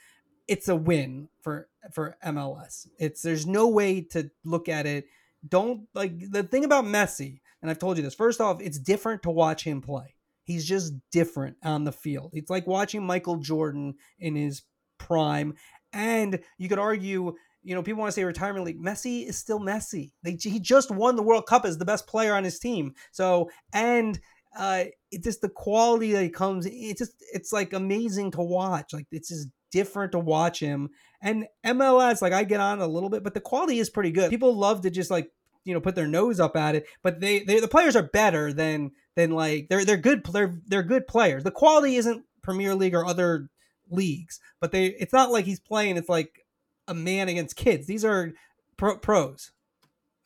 it's 0.46 0.68
a 0.68 0.76
win 0.76 1.28
for 1.40 1.68
for 1.92 2.16
MLS. 2.24 2.86
It's 2.98 3.22
there's 3.22 3.46
no 3.46 3.68
way 3.68 4.00
to 4.00 4.30
look 4.44 4.68
at 4.68 4.86
it. 4.86 5.06
Don't 5.46 5.88
like 5.94 6.30
the 6.30 6.42
thing 6.42 6.64
about 6.64 6.84
Messi, 6.84 7.40
and 7.64 7.70
I've 7.70 7.78
told 7.78 7.96
you 7.96 8.02
this. 8.02 8.14
First 8.14 8.42
off, 8.42 8.60
it's 8.60 8.78
different 8.78 9.22
to 9.22 9.30
watch 9.30 9.64
him 9.64 9.80
play 9.80 10.14
He's 10.44 10.66
just 10.66 10.92
different 11.10 11.56
on 11.62 11.84
the 11.84 11.92
field. 11.92 12.32
It's 12.34 12.50
like 12.50 12.66
watching 12.66 13.04
Michael 13.04 13.36
Jordan 13.36 13.94
in 14.18 14.36
his 14.36 14.62
prime. 14.98 15.54
And 15.94 16.40
you 16.58 16.68
could 16.68 16.78
argue, 16.78 17.34
you 17.62 17.74
know, 17.74 17.82
people 17.82 18.00
want 18.00 18.10
to 18.10 18.14
say 18.14 18.24
retirement 18.24 18.66
league. 18.66 18.82
Messi 18.82 19.26
is 19.26 19.38
still 19.38 19.58
Messi. 19.58 20.12
They, 20.22 20.36
he 20.38 20.60
just 20.60 20.90
won 20.90 21.16
the 21.16 21.22
World 21.22 21.46
Cup 21.46 21.64
as 21.64 21.78
the 21.78 21.86
best 21.86 22.06
player 22.06 22.34
on 22.34 22.44
his 22.44 22.58
team. 22.58 22.92
So, 23.10 23.50
and 23.72 24.20
uh, 24.54 24.84
it 25.10 25.24
just 25.24 25.40
the 25.40 25.48
quality 25.48 26.12
that 26.12 26.34
comes. 26.34 26.66
It's 26.66 26.98
just 26.98 27.14
it's 27.32 27.50
like 27.50 27.72
amazing 27.72 28.32
to 28.32 28.42
watch. 28.42 28.92
Like 28.92 29.06
it's 29.10 29.30
just 29.30 29.48
different 29.72 30.12
to 30.12 30.18
watch 30.18 30.60
him. 30.60 30.90
And 31.22 31.46
MLS, 31.64 32.20
like 32.20 32.34
I 32.34 32.44
get 32.44 32.60
on 32.60 32.82
a 32.82 32.86
little 32.86 33.08
bit, 33.08 33.24
but 33.24 33.32
the 33.32 33.40
quality 33.40 33.78
is 33.78 33.88
pretty 33.88 34.10
good. 34.10 34.28
People 34.28 34.54
love 34.54 34.82
to 34.82 34.90
just 34.90 35.10
like 35.10 35.30
you 35.64 35.74
know 35.74 35.80
put 35.80 35.94
their 35.94 36.06
nose 36.06 36.40
up 36.40 36.56
at 36.56 36.74
it, 36.74 36.86
but 37.02 37.20
they, 37.20 37.40
they 37.40 37.60
the 37.60 37.68
players 37.68 37.96
are 37.96 38.02
better 38.02 38.52
than 38.52 38.92
than 39.16 39.30
like 39.30 39.68
they're 39.68 39.84
they're 39.84 39.96
good 39.96 40.24
they're 40.32 40.58
they're 40.66 40.82
good 40.82 41.06
players. 41.06 41.44
The 41.44 41.50
quality 41.50 41.96
isn't 41.96 42.24
Premier 42.42 42.74
League 42.74 42.94
or 42.94 43.04
other 43.04 43.48
leagues, 43.90 44.40
but 44.60 44.72
they 44.72 44.86
it's 44.86 45.12
not 45.12 45.30
like 45.30 45.44
he's 45.44 45.60
playing. 45.60 45.96
It's 45.96 46.08
like 46.08 46.44
a 46.86 46.94
man 46.94 47.28
against 47.28 47.56
kids. 47.56 47.86
These 47.86 48.04
are 48.04 48.32
pro- 48.76 48.98
pros. 48.98 49.52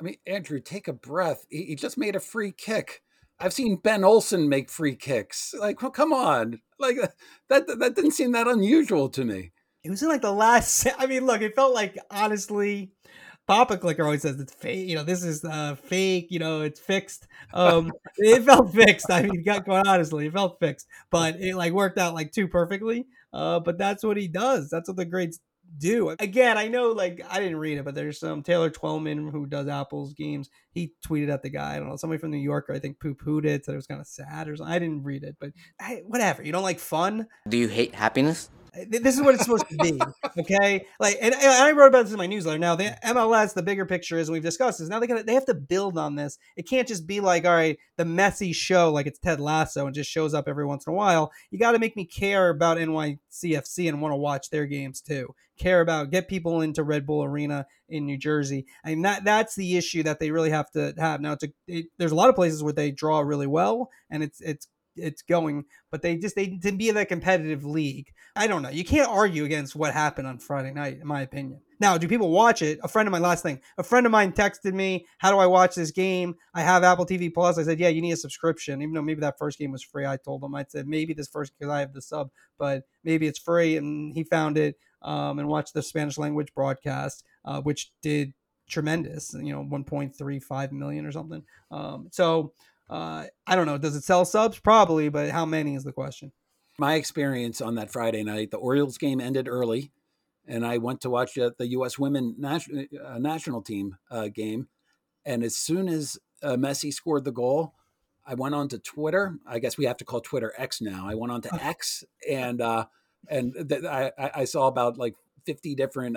I 0.01 0.05
mean, 0.05 0.17
Andrew, 0.27 0.61
take 0.61 0.87
a 0.87 0.93
breath. 0.93 1.45
He, 1.51 1.65
he, 1.65 1.75
just 1.75 1.99
made 1.99 2.15
a 2.15 2.21
free 2.21 2.53
kick. 2.53 3.03
I've 3.41 3.53
seen 3.53 3.77
Ben 3.77 4.05
Olsen 4.05 4.49
make 4.49 4.71
free 4.71 4.95
kicks. 4.95 5.55
Like, 5.59 5.83
well, 5.83 5.91
come 5.91 6.13
on, 6.13 6.61
like 6.79 6.97
that 7.49 7.67
that 7.67 7.95
didn't 7.95 8.13
seem 8.13 8.33
that 8.33 8.49
unusual 8.49 9.09
to 9.11 9.25
me. 9.25 9.53
It 9.85 9.91
was 9.91 10.03
in 10.03 10.09
like 10.09 10.23
the 10.23 10.33
last. 10.33 10.87
I 10.99 11.07
mean, 11.07 11.27
look, 11.27 11.41
it 11.41 11.55
felt 11.55 11.75
like 11.75 11.97
honestly 12.11 12.93
Papa 13.49 13.79
Clicker 13.79 14.05
always 14.05 14.21
says 14.21 14.39
it's 14.39 14.53
fake. 14.53 14.89
You 14.89 14.97
know, 14.97 15.03
this 15.03 15.25
is 15.25 15.43
uh, 15.43 15.75
fake. 15.75 16.27
You 16.29 16.39
know, 16.39 16.61
it's 16.61 16.79
fixed. 16.79 17.27
Um, 17.55 17.91
it 18.19 18.43
felt 18.45 18.75
fixed. 18.75 19.11
I 19.11 19.23
mean, 19.23 19.43
got 19.43 19.65
going 19.65 19.87
honestly, 19.87 20.27
it 20.27 20.35
felt 20.35 20.61
fixed, 20.61 20.87
but 21.11 21.41
it 21.41 21.57
like 21.57 21.73
worked 21.73 21.97
out 21.97 22.15
like 22.15 22.31
too 22.31 22.47
perfectly. 22.47 23.07
Uh, 23.33 23.59
but 23.59 23.79
that's 23.79 24.05
what 24.05 24.19
he 24.19 24.29
does. 24.29 24.69
That's 24.69 24.89
what 24.89 24.99
the 24.99 25.07
greats 25.07 25.41
do. 25.79 26.15
Again, 26.19 26.59
I 26.59 26.69
know 26.69 26.91
like 26.91 27.23
I 27.31 27.41
didn't 27.41 27.57
read 27.57 27.79
it, 27.79 27.87
but 27.87 27.95
there's 27.95 28.21
some 28.21 28.43
Taylor 28.43 28.71
Twellman 28.71 29.31
who 29.31 29.47
does 29.47 29.67
Apple's 29.67 30.13
games. 30.13 30.51
He 30.73 30.93
tweeted 31.07 31.33
at 31.33 31.43
the 31.43 31.51
guy. 31.51 31.75
I 31.75 31.79
don't 31.79 31.89
know 31.89 31.97
somebody 31.97 32.21
from 32.21 32.31
New 32.31 32.39
Yorker. 32.39 32.75
I 32.75 32.79
think 32.79 33.01
poo 33.01 33.15
pooed 33.15 33.47
it. 33.47 33.65
Said 33.65 33.73
it 33.73 33.77
was 33.77 33.87
kind 33.87 34.01
of 34.01 34.07
sad 34.07 34.49
or 34.49 34.57
something. 34.57 34.75
I 34.75 34.79
didn't 34.79 35.05
read 35.05 35.25
it, 35.25 35.37
but 35.41 35.53
hey, 35.81 36.03
whatever. 36.07 36.43
You 36.43 36.53
don't 36.53 36.63
like 36.63 36.81
fun. 36.81 37.27
Do 37.49 37.57
you 37.57 37.69
hate 37.69 37.95
happiness? 37.95 38.51
This 38.89 39.17
is 39.17 39.23
what 39.23 39.35
it's 39.35 39.45
supposed 39.45 39.69
to 39.69 39.77
be, 39.77 40.01
okay? 40.39 40.87
Like, 41.01 41.19
and, 41.21 41.35
and, 41.35 41.45
I 41.45 41.73
wrote 41.73 41.89
about 41.89 42.05
this 42.05 42.13
in 42.13 42.19
my 42.19 42.27
newsletter. 42.27 42.59
Now, 42.59 42.75
the 42.75 42.97
MLS, 43.05 43.55
the 43.55 43.63
bigger 43.63 43.87
picture, 43.87 44.19
is 44.19 44.31
we've 44.31 44.43
discussed, 44.43 44.81
is 44.81 44.89
now 44.89 45.01
they 45.01 45.07
got 45.07 45.27
they 45.27 45.35
have 45.35 45.47
to 45.47 45.55
build 45.55 45.99
on 45.99 46.15
this. 46.15 46.39
It 46.57 46.69
can't 46.69 46.89
just 46.89 47.07
be 47.07 47.21
like, 47.21 47.45
all 47.45 47.53
right, 47.53 47.79
the 47.97 48.05
Messi 48.05 48.55
show, 48.55 48.93
like 48.93 49.07
it's 49.07 49.19
Ted 49.19 49.41
Lasso, 49.41 49.87
and 49.87 49.95
just 49.95 50.11
shows 50.11 50.35
up 50.35 50.49
every 50.49 50.67
once 50.67 50.87
in 50.87 50.93
a 50.93 50.97
while. 50.97 51.33
You 51.51 51.59
got 51.59 51.73
to 51.73 51.79
make 51.79 51.97
me 51.97 52.05
care 52.05 52.49
about 52.51 52.79
NYCFC 52.79 53.89
and 53.89 54.01
want 54.01 54.13
to 54.13 54.17
watch 54.17 54.51
their 54.51 54.67
games 54.67 55.01
too. 55.01 55.35
Care 55.59 55.81
about 55.81 56.11
get 56.11 56.29
people 56.29 56.61
into 56.61 56.83
Red 56.83 57.07
Bull 57.07 57.25
Arena 57.25 57.67
in 57.89 58.07
New 58.07 58.17
Jersey. 58.17 58.67
I 58.85 58.91
mean, 58.91 59.03
that 59.03 59.25
that's 59.25 59.55
the 59.55 59.77
issue 59.77 60.03
that 60.05 60.21
they 60.21 60.31
really 60.31 60.51
have 60.51 60.71
to 60.73 60.95
have. 60.99 61.21
Now, 61.21 61.37
a, 61.43 61.49
it, 61.67 61.87
there's 61.99 62.13
a 62.13 62.17
lot 62.17 62.29
of 62.29 62.35
places 62.35 62.63
where 62.63 62.73
they 62.73 62.91
draw 62.91 63.21
really 63.21 63.47
well, 63.47 63.91
and 64.11 64.23
it's 64.23 64.41
it's 64.41 64.69
it's 64.99 65.23
going, 65.23 65.65
but 65.91 66.03
they 66.03 66.17
just 66.17 66.37
they 66.37 66.47
didn't 66.47 66.79
be 66.79 66.89
in 66.89 66.95
that 66.97 67.09
competitive 67.09 67.65
league. 67.65 68.07
I 68.37 68.47
don't 68.47 68.63
know. 68.63 68.69
You 68.69 68.85
can't 68.85 69.09
argue 69.09 69.45
against 69.45 69.75
what 69.75 69.93
happened 69.93 70.27
on 70.27 70.39
Friday 70.39 70.73
night, 70.73 70.99
in 71.01 71.07
my 71.07 71.23
opinion. 71.23 71.61
Now, 71.81 71.97
do 71.97 72.09
people 72.09 72.31
watch 72.31 72.63
it? 72.63 72.79
A 72.83 72.89
friend 72.89 73.07
of 73.07 73.13
mine, 73.13 73.23
last 73.23 73.43
thing, 73.43 73.61
a 73.79 73.83
friend 73.83 74.05
of 74.05 74.13
mine 74.13 74.33
texted 74.33 74.75
me, 74.75 75.07
"How 75.19 75.31
do 75.31 75.39
I 75.39 75.47
watch 75.47 75.75
this 75.75 75.91
game? 75.91 76.35
I 76.55 76.63
have 76.63 76.83
Apple 76.83 77.07
TV 77.07 77.33
Plus." 77.33 77.59
I 77.59 77.63
said, 77.63 77.79
"Yeah, 77.79 77.89
you 77.89 78.03
need 78.03 78.13
a 78.13 78.17
subscription." 78.17 78.83
Even 78.83 78.95
though 78.95 79.03
maybe 79.03 79.21
that 79.21 79.39
first 79.39 79.59
game 79.59 79.73
was 79.73 79.83
free, 79.83 80.07
I 80.07 80.17
told 80.17 80.43
him 80.43 80.55
I 80.55 80.65
said 80.69 80.87
maybe 80.89 81.15
this 81.15 81.29
first 81.29 81.53
because 81.57 81.71
I 81.71 81.81
have 81.81 81.93
the 81.93 82.03
sub, 82.03 82.31
but 82.59 82.85
maybe 83.05 83.27
it's 83.27 83.39
free. 83.39 83.77
And 83.77 84.13
he 84.13 84.25
found 84.25 84.59
it 84.59 84.77
um, 85.03 85.39
and 85.39 85.49
watched 85.49 85.75
the 85.75 85.83
Spanish 85.83 86.19
language 86.19 86.53
broadcast, 86.55 87.25
uh, 87.45 87.61
which 87.61 87.93
did 88.03 88.35
tremendous. 88.69 89.35
You 89.35 89.53
know, 89.53 89.65
1.35 89.65 90.73
million 90.73 91.07
or 91.07 91.13
something. 91.13 91.43
Um, 91.71 92.09
so 92.11 92.53
uh, 92.91 93.27
I 93.47 93.57
don't 93.57 93.67
know. 93.67 93.79
Does 93.79 93.97
it 93.97 94.05
sell 94.05 94.25
subs? 94.25 94.59
Probably, 94.59 95.09
but 95.09 95.31
how 95.31 95.45
many 95.45 95.75
is 95.75 95.85
the 95.85 95.93
question. 95.93 96.33
My 96.79 96.95
experience 96.95 97.61
on 97.61 97.75
that 97.75 97.91
Friday 97.91 98.23
night, 98.23 98.53
the 98.53 98.57
Orioles 98.57 98.99
game 98.99 99.21
ended 99.21 99.49
early, 99.49 99.91
and 100.47 100.65
I 100.65 100.79
went 100.79 101.01
to 101.01 101.11
watch 101.11 101.37
uh, 101.37 101.51
the 101.59 101.67
U.S. 101.71 101.99
women 101.99 102.37
national 102.39 102.85
uh, 103.05 103.19
national 103.19 103.63
team 103.63 103.97
uh, 104.13 104.29
game. 104.29 104.69
And 105.27 105.43
as 105.43 105.57
soon 105.57 105.89
as 105.89 106.19
uh, 106.41 106.53
Messi 106.53 106.93
scored 106.93 107.25
the 107.25 107.33
goal, 107.33 107.75
I 108.25 108.35
went 108.35 108.55
on 108.55 108.69
to 108.69 108.79
Twitter. 108.79 109.39
I 109.45 109.59
guess 109.59 109.77
we 109.77 109.87
have 109.87 109.97
to 109.97 110.05
call 110.05 110.21
Twitter 110.21 110.53
X 110.57 110.81
now. 110.81 111.09
I 111.09 111.15
went 111.15 111.33
on 111.33 111.43
to 111.43 111.65
X, 111.65 112.05
and 112.31 112.61
uh, 112.61 112.87
and 113.29 113.55
th- 113.69 113.85
I, 113.85 114.13
I 114.17 114.45
saw 114.45 114.69
about 114.69 114.99
like 114.99 115.17
50 115.47 115.75
different 115.75 116.17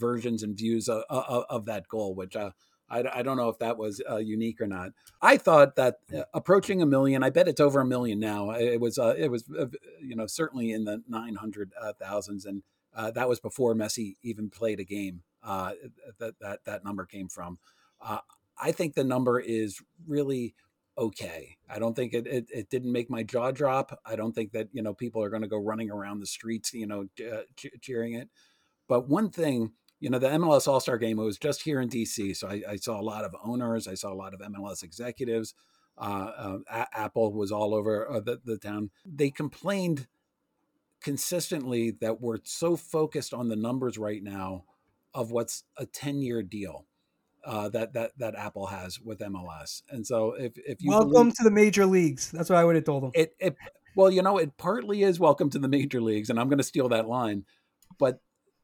versions 0.00 0.42
and 0.42 0.58
views 0.58 0.88
of, 0.88 1.04
of, 1.08 1.44
of 1.48 1.64
that 1.66 1.86
goal, 1.86 2.16
which 2.16 2.34
I, 2.92 3.20
I 3.20 3.22
don't 3.22 3.38
know 3.38 3.48
if 3.48 3.58
that 3.58 3.78
was 3.78 4.02
uh, 4.08 4.18
unique 4.18 4.60
or 4.60 4.66
not. 4.66 4.90
I 5.22 5.38
thought 5.38 5.76
that 5.76 6.00
uh, 6.14 6.24
approaching 6.34 6.82
a 6.82 6.86
million. 6.86 7.22
I 7.24 7.30
bet 7.30 7.48
it's 7.48 7.60
over 7.60 7.80
a 7.80 7.86
million 7.86 8.20
now. 8.20 8.50
It 8.50 8.80
was 8.80 8.98
uh, 8.98 9.14
it 9.16 9.28
was 9.28 9.44
uh, 9.58 9.66
you 10.00 10.14
know 10.14 10.26
certainly 10.26 10.72
in 10.72 10.84
the 10.84 11.02
nine 11.08 11.34
hundred 11.36 11.72
uh, 11.80 11.94
thousands, 11.98 12.44
and 12.44 12.62
that 13.14 13.28
was 13.28 13.40
before 13.40 13.74
Messi 13.74 14.16
even 14.22 14.50
played 14.50 14.78
a 14.78 14.84
game. 14.84 15.22
that 15.42 16.34
that 16.40 16.64
that 16.66 16.84
number 16.84 17.06
came 17.06 17.28
from. 17.28 17.58
I 18.00 18.70
think 18.72 18.94
the 18.94 19.04
number 19.04 19.40
is 19.40 19.80
really 20.06 20.54
okay. 20.98 21.56
I 21.70 21.78
don't 21.78 21.96
think 21.96 22.12
it, 22.12 22.26
it, 22.26 22.46
it 22.52 22.68
didn't 22.68 22.92
make 22.92 23.08
my 23.08 23.22
jaw 23.22 23.50
drop. 23.50 23.98
I 24.04 24.14
don't 24.14 24.34
think 24.34 24.52
that 24.52 24.68
you 24.72 24.82
know 24.82 24.92
people 24.92 25.22
are 25.22 25.30
going 25.30 25.42
to 25.42 25.48
go 25.48 25.56
running 25.56 25.90
around 25.90 26.20
the 26.20 26.26
streets 26.26 26.74
you 26.74 26.86
know 26.86 27.06
cheering 27.80 28.12
it. 28.14 28.28
But 28.86 29.08
one 29.08 29.30
thing 29.30 29.72
you 30.02 30.10
know, 30.10 30.18
the 30.18 30.28
MLS 30.30 30.66
All 30.66 30.80
Star 30.80 30.98
game 30.98 31.18
was 31.18 31.38
just 31.38 31.62
here 31.62 31.80
in 31.80 31.88
DC. 31.88 32.36
So 32.36 32.48
I, 32.48 32.62
I, 32.70 32.76
saw 32.76 33.00
a 33.00 33.02
lot 33.02 33.24
of 33.24 33.36
owners, 33.44 33.86
I 33.86 33.94
saw 33.94 34.12
a 34.12 34.14
lot 34.14 34.34
of 34.34 34.40
MLS 34.40 34.82
executives. 34.82 35.54
Uh, 35.96 36.58
uh, 36.68 36.84
Apple 36.92 37.32
was 37.32 37.52
all 37.52 37.72
over 37.72 38.10
uh, 38.10 38.18
the, 38.18 38.40
the 38.44 38.58
town. 38.58 38.90
They 39.06 39.30
complained 39.30 40.08
consistently 41.00 41.92
that 42.00 42.20
we're 42.20 42.38
so 42.42 42.76
focused 42.76 43.32
on 43.32 43.48
the 43.48 43.54
numbers 43.54 43.96
right 43.96 44.20
now 44.20 44.64
of 45.14 45.30
what's 45.30 45.62
a 45.76 45.86
10 45.86 46.20
year 46.20 46.42
deal. 46.42 46.86
Uh, 47.44 47.68
that 47.68 47.92
that 47.94 48.12
that 48.18 48.36
Apple 48.36 48.66
has 48.66 49.00
with 49.00 49.18
MLS, 49.18 49.82
and 49.90 50.06
so 50.06 50.30
if 50.34 50.52
if 50.58 50.80
you 50.80 50.90
welcome 50.90 51.10
believe, 51.10 51.34
to 51.34 51.42
the 51.42 51.50
major 51.50 51.86
leagues, 51.86 52.30
that's 52.30 52.48
what 52.48 52.56
I 52.56 52.64
would 52.64 52.76
have 52.76 52.84
told 52.84 53.02
them. 53.02 53.10
It, 53.14 53.34
it 53.40 53.56
well, 53.96 54.12
you 54.12 54.22
know, 54.22 54.38
it 54.38 54.56
partly 54.56 55.02
is 55.02 55.18
welcome 55.18 55.50
to 55.50 55.58
the 55.58 55.66
major 55.66 56.00
leagues, 56.00 56.30
and 56.30 56.38
I'm 56.38 56.48
going 56.48 56.58
to 56.58 56.64
steal 56.64 56.88
that 56.90 57.08
line, 57.08 57.44
but 57.98 58.20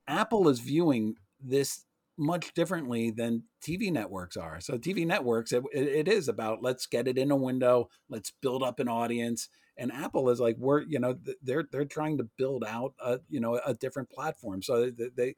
Apple 0.07 0.49
is 0.49 0.61
viewing 0.61 1.17
this 1.41 1.85
much 2.19 2.53
differently 2.53 3.11
than 3.11 3.45
TV 3.63 3.93
networks 3.93 4.37
are. 4.37 4.61
So 4.61 4.77
TV 4.77 5.07
networks, 5.07 5.53
it, 5.53 5.63
it 5.73 6.09
is 6.09 6.29
about 6.29 6.63
let's 6.63 6.87
get 6.87 7.07
it 7.07 7.17
in 7.17 7.31
a 7.31 7.37
window, 7.37 7.89
let's 8.09 8.33
build 8.43 8.63
up 8.63 8.81
an 8.81 8.89
audience. 8.89 9.49
And 9.77 9.93
Apple 9.93 10.29
is 10.29 10.41
like 10.41 10.57
we're 10.59 10.83
you 10.83 10.99
know 10.99 11.17
they're 11.41 11.65
they're 11.71 11.85
trying 11.85 12.19
to 12.19 12.29
build 12.37 12.65
out 12.65 12.95
a 13.01 13.21
you 13.31 13.39
know 13.39 13.61
a 13.65 13.75
different 13.75 14.11
platform. 14.11 14.61
So 14.61 14.91
they, 14.91 15.11
they 15.17 15.35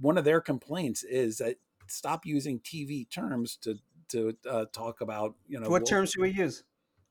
one 0.00 0.18
of 0.18 0.24
their 0.24 0.40
complaints 0.40 1.04
is 1.04 1.38
that 1.38 1.56
stop 1.86 2.26
using 2.26 2.58
TV 2.58 3.08
terms 3.08 3.56
to 3.62 3.78
to 4.08 4.36
uh, 4.50 4.64
talk 4.72 5.00
about 5.00 5.36
you 5.46 5.60
know 5.60 5.68
what 5.68 5.86
terms 5.86 6.10
should 6.10 6.22
we 6.22 6.30
use? 6.30 6.64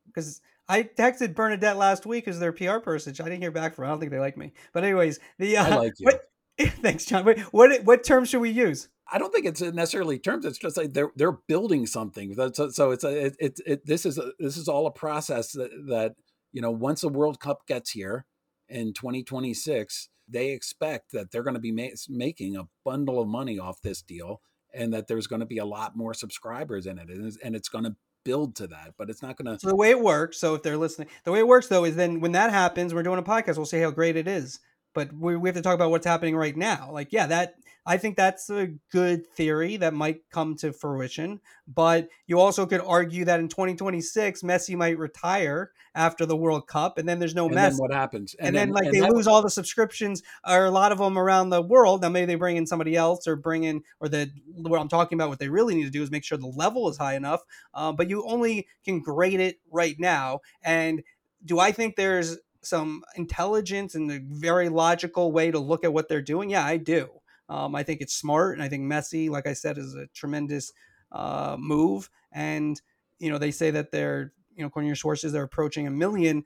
Because 0.08 0.42
I 0.68 0.84
texted 0.84 1.34
Bernadette 1.34 1.78
last 1.78 2.06
week 2.06 2.28
as 2.28 2.40
their 2.40 2.52
PR 2.52 2.80
person. 2.80 3.14
I 3.20 3.24
didn't 3.24 3.42
hear 3.42 3.52
back 3.52 3.76
from. 3.76 3.84
Her. 3.84 3.88
I 3.88 3.92
don't 3.92 4.00
think 4.00 4.12
they 4.12 4.20
like 4.20 4.36
me. 4.36 4.52
But 4.74 4.84
anyways, 4.84 5.20
the 5.40 5.58
uh, 5.58 5.66
I 5.66 5.76
like 5.78 5.94
you. 5.98 6.06
What, 6.06 6.30
Thanks, 6.60 7.06
John. 7.06 7.26
Wait, 7.26 7.40
what 7.52 7.84
what 7.84 8.04
term 8.04 8.24
should 8.26 8.40
we 8.40 8.50
use? 8.50 8.88
I 9.12 9.18
don't 9.18 9.32
think 9.34 9.46
it's 9.46 9.62
necessarily 9.62 10.18
terms. 10.18 10.46
It's 10.46 10.58
just 10.58 10.78
like 10.78 10.94
they're 10.94 11.12
they're 11.16 11.34
building 11.48 11.86
something. 11.86 12.34
So, 12.54 12.70
so 12.70 12.92
it's 12.92 13.04
a 13.04 13.26
it, 13.26 13.36
it, 13.40 13.60
it 13.66 13.86
this 13.86 14.06
is 14.06 14.18
a, 14.18 14.32
this 14.40 14.56
is 14.56 14.68
all 14.68 14.88
a 14.88 14.92
process 14.92 15.52
that 15.52 15.70
that 15.90 16.16
you 16.54 16.62
know 16.62 16.72
once 16.72 17.02
the 17.02 17.10
World 17.10 17.40
Cup 17.42 17.68
gets 17.68 17.92
here 17.92 18.26
in 18.70 18.94
2026, 18.94 20.10
they 20.30 20.52
expect 20.52 21.12
that 21.12 21.32
they're 21.32 21.44
going 21.44 21.56
to 21.56 21.60
be 21.60 21.74
ma- 21.74 21.90
making 22.08 22.56
a 22.56 22.68
bundle 22.86 23.20
of 23.20 23.28
money 23.28 23.60
off 23.60 23.82
this 23.82 24.02
deal, 24.02 24.42
and 24.74 24.94
that 24.94 25.08
there's 25.08 25.28
going 25.28 25.42
to 25.42 25.46
be 25.46 25.58
a 25.58 25.66
lot 25.66 25.98
more 25.98 26.14
subscribers 26.14 26.86
in 26.86 26.98
it, 26.98 27.10
and 27.10 27.26
it's, 27.26 27.38
and 27.44 27.56
it's 27.56 27.70
going 27.70 27.84
to 27.84 27.96
build 28.24 28.56
to 28.56 28.68
that. 28.68 28.94
But 28.98 29.10
it's 29.10 29.22
not 29.22 29.36
going 29.36 29.54
to. 29.54 29.60
So 29.60 29.68
the 29.68 29.76
way 29.76 29.90
it 29.90 30.00
works. 30.00 30.40
So 30.40 30.56
if 30.56 30.64
they're 30.64 30.78
listening, 30.78 31.10
the 31.26 31.34
way 31.34 31.40
it 31.40 31.48
works 31.48 31.68
though 31.68 31.84
is 31.84 31.98
then 31.98 32.22
when 32.22 32.32
that 32.32 32.52
happens, 32.52 32.94
we're 32.94 33.04
doing 33.04 33.20
a 33.20 33.24
podcast. 33.24 33.58
We'll 33.58 33.66
say 33.66 33.82
how 33.82 33.92
great 33.92 34.16
it 34.16 34.30
is 34.30 34.62
but 34.96 35.14
we, 35.14 35.36
we 35.36 35.50
have 35.50 35.56
to 35.56 35.62
talk 35.62 35.76
about 35.76 35.92
what's 35.92 36.08
happening 36.08 36.36
right 36.36 36.56
now. 36.56 36.90
Like, 36.92 37.10
yeah, 37.12 37.28
that 37.28 37.56
I 37.86 37.98
think 37.98 38.18
that's 38.18 38.50
a 38.50 38.68
good 38.92 39.28
theory 39.28 39.78
that 39.78 39.94
might 39.94 40.22
come 40.32 40.56
to 40.58 40.74
fruition. 40.74 41.40
But 41.68 42.10
you 42.26 42.40
also 42.40 42.66
could 42.66 42.82
argue 42.82 43.26
that 43.26 43.40
in 43.40 43.48
2026, 43.48 44.42
Messi 44.42 44.76
might 44.76 44.98
retire 44.98 45.72
after 45.94 46.26
the 46.26 46.36
World 46.36 46.66
Cup, 46.68 46.98
and 46.98 47.08
then 47.08 47.20
there's 47.20 47.36
no 47.36 47.48
mess. 47.48 47.74
and 47.74 47.76
Messi. 47.76 47.80
what 47.80 47.94
happens? 47.94 48.36
And, 48.40 48.48
and 48.48 48.56
then, 48.56 48.68
then, 48.70 48.74
like, 48.74 48.86
and 48.86 48.94
they 48.94 49.08
lose 49.08 49.28
all 49.28 49.42
the 49.44 49.50
subscriptions, 49.50 50.24
or 50.48 50.66
a 50.66 50.72
lot 50.72 50.92
of 50.92 50.98
them 50.98 51.18
around 51.18 51.52
the 51.52 51.62
world. 51.62 52.02
Now, 52.02 52.10
maybe 52.10 52.26
they 52.26 52.36
bring 52.36 52.58
in 52.58 52.66
somebody 52.66 52.96
else, 52.96 53.28
or 53.28 53.36
bring 53.36 53.66
in, 53.66 53.84
or 54.00 54.10
the 54.10 54.32
what 54.56 54.82
I'm 54.82 54.90
talking 54.90 55.18
about. 55.18 55.30
What 55.30 55.40
they 55.40 55.50
really 55.50 55.76
need 55.76 55.86
to 55.86 55.92
do 55.92 56.02
is 56.02 56.10
make 56.10 56.24
sure 56.24 56.38
the 56.38 56.48
level 56.48 56.90
is 56.90 56.98
high 56.98 57.16
enough. 57.16 57.42
Uh, 57.74 57.92
but 57.92 58.10
you 58.10 58.26
only 58.26 58.68
can 58.84 59.00
grade 59.02 59.40
it 59.40 59.60
right 59.70 60.00
now. 60.00 60.40
And 60.64 61.04
do 61.46 61.60
I 61.60 61.72
think 61.72 61.96
there's 61.96 62.38
some 62.66 63.04
intelligence 63.16 63.96
and 63.96 64.12
a 64.12 64.20
very 64.24 64.70
logical 64.70 65.32
way 65.32 65.52
to 65.52 65.60
look 65.60 65.84
at 65.84 65.94
what 65.94 66.10
they're 66.10 66.22
doing? 66.22 66.50
Yeah, 66.50 66.66
I 66.66 66.78
do. 66.78 67.10
Um, 67.48 67.76
I 67.76 67.84
think 67.84 68.02
it's 68.02 68.16
smart, 68.16 68.56
and 68.56 68.64
I 68.64 68.70
think 68.70 68.84
Messi, 68.84 69.30
like 69.30 69.48
I 69.48 69.54
said, 69.54 69.78
is 69.78 69.94
a 69.96 70.08
tremendous 70.08 70.74
uh, 71.12 71.58
move. 71.60 72.10
And 72.32 72.80
you 73.20 73.30
know, 73.30 73.38
they 73.38 73.52
say 73.52 73.72
that 73.72 73.92
they're, 73.92 74.34
you 74.56 74.62
know, 74.62 74.68
according 74.68 74.88
to 74.88 74.90
your 74.90 74.96
sources, 74.96 75.32
they're 75.32 75.44
approaching 75.44 75.88
a 75.88 75.92
million. 75.92 76.44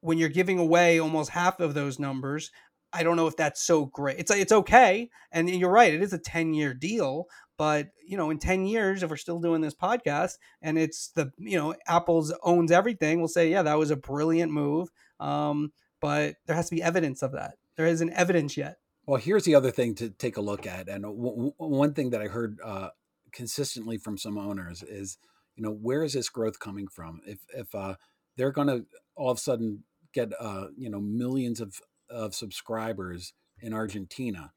When 0.00 0.16
you're 0.16 0.30
giving 0.30 0.58
away 0.58 0.98
almost 0.98 1.30
half 1.30 1.60
of 1.60 1.74
those 1.74 1.98
numbers, 1.98 2.50
I 2.92 3.02
don't 3.02 3.16
know 3.16 3.26
if 3.26 3.36
that's 3.36 3.62
so 3.62 3.86
great. 3.86 4.18
It's 4.18 4.30
it's 4.30 4.52
okay, 4.52 5.10
and 5.30 5.48
you're 5.48 5.70
right. 5.70 5.92
It 5.92 6.02
is 6.02 6.12
a 6.12 6.18
10 6.18 6.54
year 6.54 6.74
deal, 6.74 7.26
but 7.56 7.88
you 8.04 8.16
know, 8.16 8.30
in 8.30 8.38
10 8.38 8.64
years, 8.64 9.02
if 9.02 9.10
we're 9.10 9.16
still 9.16 9.38
doing 9.38 9.60
this 9.60 9.74
podcast 9.74 10.38
and 10.62 10.78
it's 10.78 11.08
the 11.08 11.30
you 11.38 11.58
know 11.58 11.74
Apple's 11.86 12.32
owns 12.42 12.72
everything, 12.72 13.18
we'll 13.18 13.28
say, 13.28 13.50
yeah, 13.50 13.62
that 13.62 13.78
was 13.78 13.90
a 13.90 13.96
brilliant 13.96 14.52
move. 14.52 14.88
Um, 15.20 15.72
but 16.00 16.36
there 16.46 16.56
has 16.56 16.68
to 16.70 16.74
be 16.74 16.82
evidence 16.82 17.22
of 17.22 17.32
that. 17.32 17.54
There 17.76 17.86
isn't 17.86 18.12
evidence 18.12 18.56
yet. 18.56 18.78
Well, 19.06 19.20
here's 19.20 19.44
the 19.44 19.54
other 19.54 19.70
thing 19.70 19.94
to 19.96 20.10
take 20.10 20.36
a 20.36 20.42
look 20.42 20.66
at, 20.66 20.88
and 20.88 21.02
w- 21.02 21.52
one 21.56 21.94
thing 21.94 22.10
that 22.10 22.22
I 22.22 22.26
heard 22.26 22.58
uh, 22.64 22.90
consistently 23.32 23.98
from 23.98 24.18
some 24.18 24.38
owners 24.38 24.82
is, 24.82 25.18
you 25.56 25.62
know, 25.62 25.72
where 25.72 26.02
is 26.02 26.12
this 26.12 26.28
growth 26.28 26.58
coming 26.58 26.88
from? 26.88 27.20
If 27.26 27.38
if 27.54 27.74
uh, 27.74 27.94
they're 28.36 28.52
going 28.52 28.68
to 28.68 28.86
all 29.16 29.30
of 29.30 29.38
a 29.38 29.40
sudden 29.40 29.84
get 30.12 30.32
uh, 30.38 30.66
you 30.76 30.90
know 30.90 31.00
millions 31.00 31.60
of 31.60 31.80
of 32.08 32.34
subscribers 32.34 33.32
in 33.60 33.72
Argentina, 33.72 34.52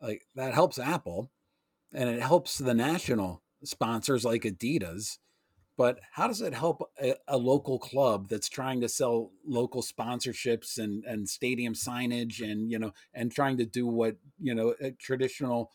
like 0.00 0.22
that 0.34 0.54
helps 0.54 0.78
Apple, 0.78 1.30
and 1.92 2.08
it 2.08 2.22
helps 2.22 2.58
the 2.58 2.74
national 2.74 3.42
sponsors 3.64 4.24
like 4.24 4.42
Adidas 4.42 5.18
but 5.76 6.00
how 6.12 6.28
does 6.28 6.40
it 6.40 6.54
help 6.54 6.88
a, 7.02 7.14
a, 7.26 7.36
local 7.36 7.78
club 7.78 8.28
that's 8.28 8.48
trying 8.48 8.80
to 8.80 8.88
sell 8.88 9.30
local 9.46 9.82
sponsorships 9.82 10.78
and 10.78 11.04
and 11.04 11.28
stadium 11.28 11.74
signage 11.74 12.40
and 12.40 12.70
you 12.70 12.78
know 12.78 12.92
and 13.12 13.32
trying 13.32 13.56
to 13.56 13.66
do 13.66 13.86
what 13.86 14.16
you 14.40 14.54
know 14.54 14.74
traditional 14.98 15.70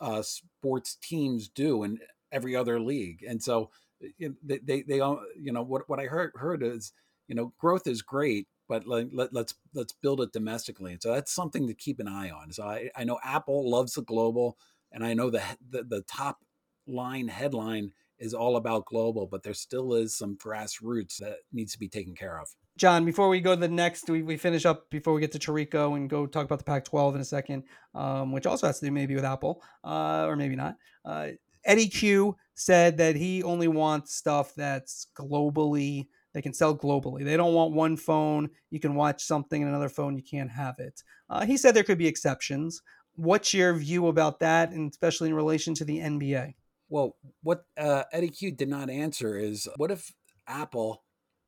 uh, 0.00 0.22
sports 0.22 0.96
teams 1.02 1.48
do 1.48 1.82
in 1.84 1.98
every 2.32 2.54
other 2.54 2.80
league? 2.80 3.24
And 3.26 3.42
so 3.42 3.70
they 4.18 4.58
they, 4.64 4.82
they 4.82 5.00
all 5.00 5.22
you 5.38 5.52
know 5.52 5.62
what 5.62 5.88
what 5.88 6.00
i 6.00 6.04
heard 6.04 6.32
heard 6.36 6.62
is 6.62 6.92
you 7.28 7.34
know 7.34 7.52
growth 7.58 7.86
is 7.86 8.02
great 8.02 8.46
but 8.68 8.86
let, 8.86 9.12
let, 9.12 9.32
let's 9.34 9.54
let's 9.74 9.92
build 9.92 10.20
it 10.20 10.32
domestically. 10.32 10.92
And 10.92 11.02
so 11.02 11.12
that's 11.12 11.32
something 11.32 11.66
to 11.66 11.74
keep 11.74 11.98
an 11.98 12.06
eye 12.06 12.30
on. 12.30 12.52
So 12.52 12.64
i, 12.64 12.90
I 12.96 13.04
know 13.04 13.18
apple 13.24 13.68
loves 13.70 13.94
the 13.94 14.02
global 14.02 14.56
and 14.92 15.04
i 15.04 15.14
know 15.14 15.30
the, 15.30 15.42
the 15.68 15.82
the 15.82 16.02
top 16.02 16.38
line 16.86 17.28
headline 17.28 17.92
is 18.20 18.34
all 18.34 18.56
about 18.56 18.84
global, 18.84 19.26
but 19.26 19.42
there 19.42 19.54
still 19.54 19.94
is 19.94 20.16
some 20.16 20.36
grassroots 20.36 21.16
that 21.16 21.38
needs 21.52 21.72
to 21.72 21.78
be 21.78 21.88
taken 21.88 22.14
care 22.14 22.38
of. 22.38 22.48
John, 22.76 23.04
before 23.04 23.28
we 23.28 23.40
go 23.40 23.54
to 23.54 23.60
the 23.60 23.68
next, 23.68 24.08
we, 24.08 24.22
we 24.22 24.36
finish 24.36 24.64
up 24.64 24.88
before 24.90 25.12
we 25.14 25.20
get 25.20 25.32
to 25.32 25.38
Tirico 25.38 25.96
and 25.96 26.08
go 26.08 26.26
talk 26.26 26.44
about 26.44 26.58
the 26.58 26.64
Pac 26.64 26.84
12 26.84 27.16
in 27.16 27.20
a 27.20 27.24
second, 27.24 27.64
um, 27.94 28.32
which 28.32 28.46
also 28.46 28.66
has 28.66 28.78
to 28.80 28.86
do 28.86 28.92
maybe 28.92 29.14
with 29.14 29.24
Apple, 29.24 29.62
uh, 29.84 30.24
or 30.26 30.36
maybe 30.36 30.54
not. 30.54 30.76
Uh, 31.04 31.28
Eddy 31.64 31.88
Cue 31.88 32.36
said 32.54 32.96
that 32.98 33.16
he 33.16 33.42
only 33.42 33.68
wants 33.68 34.14
stuff 34.14 34.54
that's 34.54 35.08
globally, 35.18 36.06
they 36.32 36.42
can 36.42 36.54
sell 36.54 36.76
globally. 36.76 37.24
They 37.24 37.36
don't 37.36 37.54
want 37.54 37.74
one 37.74 37.96
phone, 37.96 38.50
you 38.70 38.80
can 38.80 38.94
watch 38.94 39.24
something, 39.24 39.60
in 39.60 39.68
another 39.68 39.88
phone, 39.88 40.16
you 40.16 40.22
can't 40.22 40.50
have 40.50 40.78
it. 40.78 41.02
Uh, 41.28 41.44
he 41.44 41.56
said 41.56 41.74
there 41.74 41.82
could 41.82 41.98
be 41.98 42.06
exceptions. 42.06 42.80
What's 43.16 43.52
your 43.52 43.74
view 43.74 44.06
about 44.06 44.40
that, 44.40 44.70
and 44.70 44.90
especially 44.90 45.28
in 45.28 45.34
relation 45.34 45.74
to 45.74 45.84
the 45.84 45.98
NBA? 45.98 46.54
Well, 46.90 47.16
what 47.42 47.64
uh, 47.78 48.02
Eddy 48.12 48.28
Cue 48.28 48.50
did 48.50 48.68
not 48.68 48.90
answer 48.90 49.38
is 49.38 49.68
what 49.76 49.92
if 49.92 50.12
Apple 50.46 51.04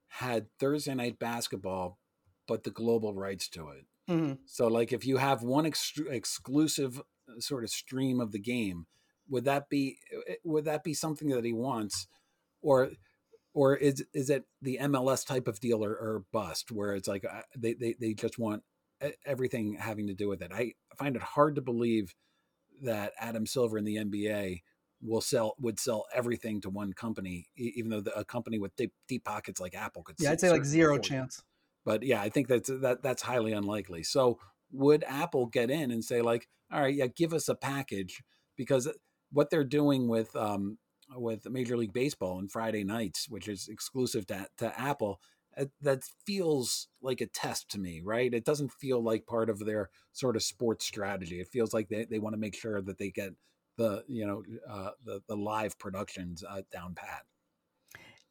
had 0.09 0.47
Thursday 0.61 0.95
night 0.95 1.19
basketball, 1.19 1.99
but 2.47 2.63
the 2.63 2.71
global 2.71 3.13
rights 3.13 3.49
to 3.51 3.71
it? 3.71 3.87
Mm-hmm. 4.09 4.35
So, 4.47 4.69
like, 4.69 4.93
if 4.93 5.05
you 5.05 5.17
have 5.17 5.43
one 5.43 5.67
ex- 5.67 6.01
exclusive 6.09 7.01
uh, 7.01 7.41
sort 7.41 7.65
of 7.65 7.71
stream 7.71 8.21
of 8.21 8.31
the 8.31 8.39
game, 8.39 8.87
would 9.29 9.45
that 9.45 9.69
be 9.69 9.99
uh, 10.17 10.35
would 10.45 10.65
that 10.65 10.85
be 10.85 10.95
something 10.95 11.29
that 11.31 11.45
he 11.45 11.53
wants, 11.53 12.07
or 12.63 12.91
or 13.53 13.77
is 13.77 14.05
is 14.15 14.31
it 14.31 14.45
the 14.61 14.79
MLS 14.83 15.27
type 15.27 15.49
of 15.49 15.61
deal 15.61 15.85
or, 15.85 15.91
or 15.91 16.25
bust 16.33 16.71
where 16.71 16.95
it's 16.95 17.09
like 17.09 17.25
uh, 17.25 17.43
they, 17.57 17.75
they 17.75 17.95
they 18.01 18.15
just 18.15 18.39
want 18.39 18.63
everything 19.27 19.75
having 19.75 20.07
to 20.07 20.15
do 20.15 20.29
with 20.29 20.41
it? 20.41 20.53
I 20.55 20.73
find 20.97 21.17
it 21.17 21.23
hard 21.23 21.57
to 21.57 21.63
believe 21.63 22.15
that 22.83 23.13
Adam 23.19 23.47
Silver 23.47 23.79
in 23.79 23.85
the 23.85 23.97
NBA 23.97 24.61
will 25.03 25.21
sell 25.21 25.55
would 25.59 25.79
sell 25.79 26.07
everything 26.15 26.61
to 26.61 26.71
one 26.71 26.93
company, 26.93 27.47
even 27.57 27.91
though 27.91 28.01
the, 28.01 28.17
a 28.19 28.25
company 28.25 28.59
with 28.59 28.75
deep, 28.77 28.93
deep 29.09 29.25
pockets 29.25 29.61
like 29.61 29.75
Apple 29.75 30.03
could. 30.03 30.17
Yeah, 30.19 30.31
I'd 30.31 30.41
say 30.41 30.51
like 30.51 30.65
zero 30.65 30.99
chance. 30.99 31.43
But 31.85 32.03
yeah, 32.03 32.21
I 32.21 32.29
think 32.29 32.49
that's 32.49 32.71
that 32.71 33.03
that's 33.03 33.23
highly 33.23 33.53
unlikely. 33.53 34.05
So 34.05 34.39
would 34.71 35.05
Apple 35.07 35.47
get 35.47 35.71
in 35.71 35.91
and 35.91 36.05
say 36.05 36.23
like, 36.23 36.49
all 36.73 36.81
right, 36.81 36.95
yeah, 36.95 37.09
give 37.09 37.35
us 37.35 37.49
a 37.49 37.55
package 37.55 38.23
because 38.57 38.89
what 39.33 39.51
they're 39.51 39.65
doing 39.65 40.09
with 40.09 40.35
um, 40.37 40.79
with 41.15 41.49
Major 41.51 41.77
League 41.77 41.93
Baseball 41.93 42.39
and 42.39 42.51
Friday 42.51 42.85
nights, 42.85 43.29
which 43.29 43.49
is 43.49 43.69
exclusive 43.69 44.27
to, 44.27 44.47
to 44.59 44.81
Apple, 44.81 45.21
uh, 45.57 45.67
that 45.81 46.03
feels 46.25 46.89
like 47.03 47.21
a 47.21 47.27
test 47.27 47.71
to 47.71 47.79
me, 47.79 48.01
right? 48.03 48.33
It 48.33 48.45
doesn't 48.45 48.73
feel 48.73 49.03
like 49.03 49.27
part 49.27 49.51
of 49.51 49.59
their 49.59 49.91
sort 50.13 50.37
of 50.37 50.43
sports 50.43 50.87
strategy. 50.87 51.41
It 51.41 51.49
feels 51.49 51.75
like 51.75 51.89
they, 51.89 52.05
they 52.05 52.19
want 52.19 52.35
to 52.35 52.41
make 52.41 52.55
sure 52.55 52.81
that 52.81 52.99
they 52.99 53.11
get 53.11 53.33
the 53.77 54.05
you 54.09 54.27
know 54.27 54.43
uh, 54.69 54.91
the 55.05 55.21
the 55.29 55.37
live 55.37 55.79
productions 55.79 56.45
uh, 56.49 56.63
down 56.73 56.95
pat. 56.95 57.23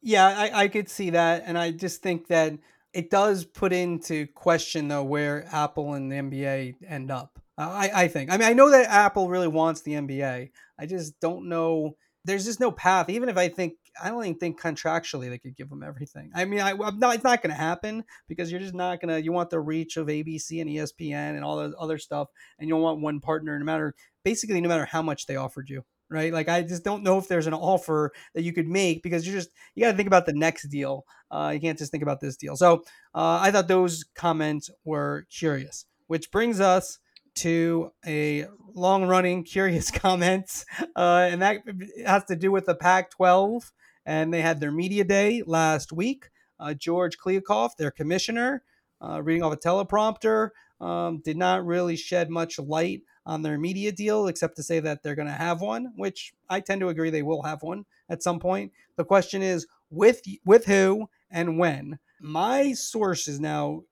Yeah, 0.00 0.26
I, 0.26 0.62
I 0.64 0.68
could 0.68 0.88
see 0.88 1.10
that, 1.10 1.44
and 1.46 1.56
I 1.56 1.70
just 1.70 2.02
think 2.02 2.26
that 2.28 2.54
it 2.92 3.10
does 3.10 3.44
put 3.44 3.72
into 3.72 4.26
question 4.28 4.88
though 4.88 5.04
where 5.04 5.46
Apple 5.52 5.94
and 5.94 6.10
the 6.10 6.16
NBA 6.16 6.76
end 6.86 7.10
up. 7.10 7.38
I, 7.58 7.90
I 7.94 8.08
think. 8.08 8.32
I 8.32 8.38
mean, 8.38 8.48
I 8.48 8.54
know 8.54 8.70
that 8.70 8.88
Apple 8.88 9.28
really 9.28 9.48
wants 9.48 9.82
the 9.82 9.92
NBA. 9.92 10.50
I 10.78 10.86
just 10.86 11.20
don't 11.20 11.48
know. 11.48 11.96
There's 12.24 12.44
just 12.44 12.60
no 12.60 12.72
path. 12.72 13.10
Even 13.10 13.28
if 13.28 13.36
I 13.36 13.48
think, 13.48 13.74
I 14.02 14.08
don't 14.08 14.24
even 14.24 14.38
think 14.38 14.60
contractually 14.60 15.28
they 15.28 15.38
could 15.38 15.56
give 15.56 15.68
them 15.68 15.82
everything. 15.82 16.30
I 16.34 16.44
mean, 16.44 16.60
I, 16.60 16.70
am 16.70 16.98
not. 16.98 17.14
It's 17.14 17.24
not 17.24 17.42
going 17.42 17.54
to 17.54 17.60
happen 17.60 18.04
because 18.26 18.50
you're 18.50 18.60
just 18.60 18.74
not 18.74 19.00
going 19.00 19.14
to. 19.14 19.22
You 19.22 19.32
want 19.32 19.50
the 19.50 19.60
reach 19.60 19.96
of 19.96 20.06
ABC 20.06 20.60
and 20.60 20.70
ESPN 20.70 21.36
and 21.36 21.44
all 21.44 21.56
the 21.56 21.76
other 21.76 21.98
stuff, 21.98 22.28
and 22.58 22.68
you 22.68 22.74
don't 22.74 22.82
want 22.82 23.00
one 23.00 23.20
partner. 23.20 23.58
No 23.58 23.64
matter 23.64 23.94
basically 24.24 24.60
no 24.60 24.68
matter 24.68 24.84
how 24.84 25.02
much 25.02 25.26
they 25.26 25.36
offered 25.36 25.68
you 25.68 25.84
right? 26.12 26.32
Like 26.32 26.48
i 26.48 26.62
just 26.62 26.84
don't 26.84 27.02
know 27.02 27.16
if 27.16 27.26
there's 27.26 27.46
an 27.46 27.54
offer 27.54 28.12
that 28.34 28.42
you 28.42 28.52
could 28.52 28.68
make 28.68 29.02
because 29.02 29.26
you 29.26 29.32
just 29.32 29.48
you 29.74 29.82
got 29.82 29.92
to 29.92 29.96
think 29.96 30.06
about 30.06 30.26
the 30.26 30.34
next 30.34 30.68
deal. 30.68 31.04
Uh, 31.30 31.52
you 31.54 31.60
can't 31.60 31.78
just 31.78 31.90
think 31.90 32.02
about 32.02 32.20
this 32.20 32.36
deal. 32.36 32.54
So 32.54 32.82
uh, 33.14 33.38
i 33.40 33.50
thought 33.50 33.66
those 33.66 34.04
comments 34.14 34.68
were 34.84 35.26
curious 35.30 35.86
which 36.12 36.30
brings 36.30 36.60
us 36.60 36.98
to 37.34 37.90
a 38.06 38.46
long 38.74 39.06
running 39.06 39.44
curious 39.56 39.90
comments. 39.90 40.66
Uh, 40.94 41.28
and 41.30 41.40
that 41.40 41.62
has 42.04 42.24
to 42.24 42.36
do 42.36 42.52
with 42.52 42.66
the 42.66 42.74
pac 42.74 43.10
12 43.10 43.72
and 44.04 44.34
they 44.34 44.42
had 44.42 44.60
their 44.60 44.72
media 44.72 45.04
day 45.04 45.42
last 45.46 45.90
week. 45.90 46.28
Uh, 46.60 46.74
george 46.74 47.16
kliavkoff 47.16 47.70
their 47.78 47.90
commissioner 47.90 48.62
uh, 49.00 49.20
reading 49.22 49.42
off 49.42 49.54
a 49.54 49.56
teleprompter 49.56 50.50
um, 50.80 51.20
did 51.24 51.36
not 51.36 51.64
really 51.64 51.96
shed 51.96 52.28
much 52.28 52.58
light 52.58 53.00
on 53.24 53.42
their 53.42 53.58
media 53.58 53.92
deal, 53.92 54.26
except 54.26 54.56
to 54.56 54.62
say 54.62 54.80
that 54.80 55.02
they're 55.02 55.14
going 55.14 55.28
to 55.28 55.34
have 55.34 55.60
one, 55.60 55.92
which 55.96 56.32
I 56.48 56.60
tend 56.60 56.80
to 56.80 56.88
agree 56.88 57.10
they 57.10 57.22
will 57.22 57.42
have 57.42 57.62
one 57.62 57.84
at 58.08 58.22
some 58.22 58.38
point. 58.38 58.72
The 58.96 59.04
question 59.04 59.42
is 59.42 59.66
with 59.90 60.22
with 60.44 60.66
who 60.66 61.08
and 61.30 61.58
when. 61.58 61.98
My 62.20 62.72
sources 62.72 63.40
now, 63.40 63.82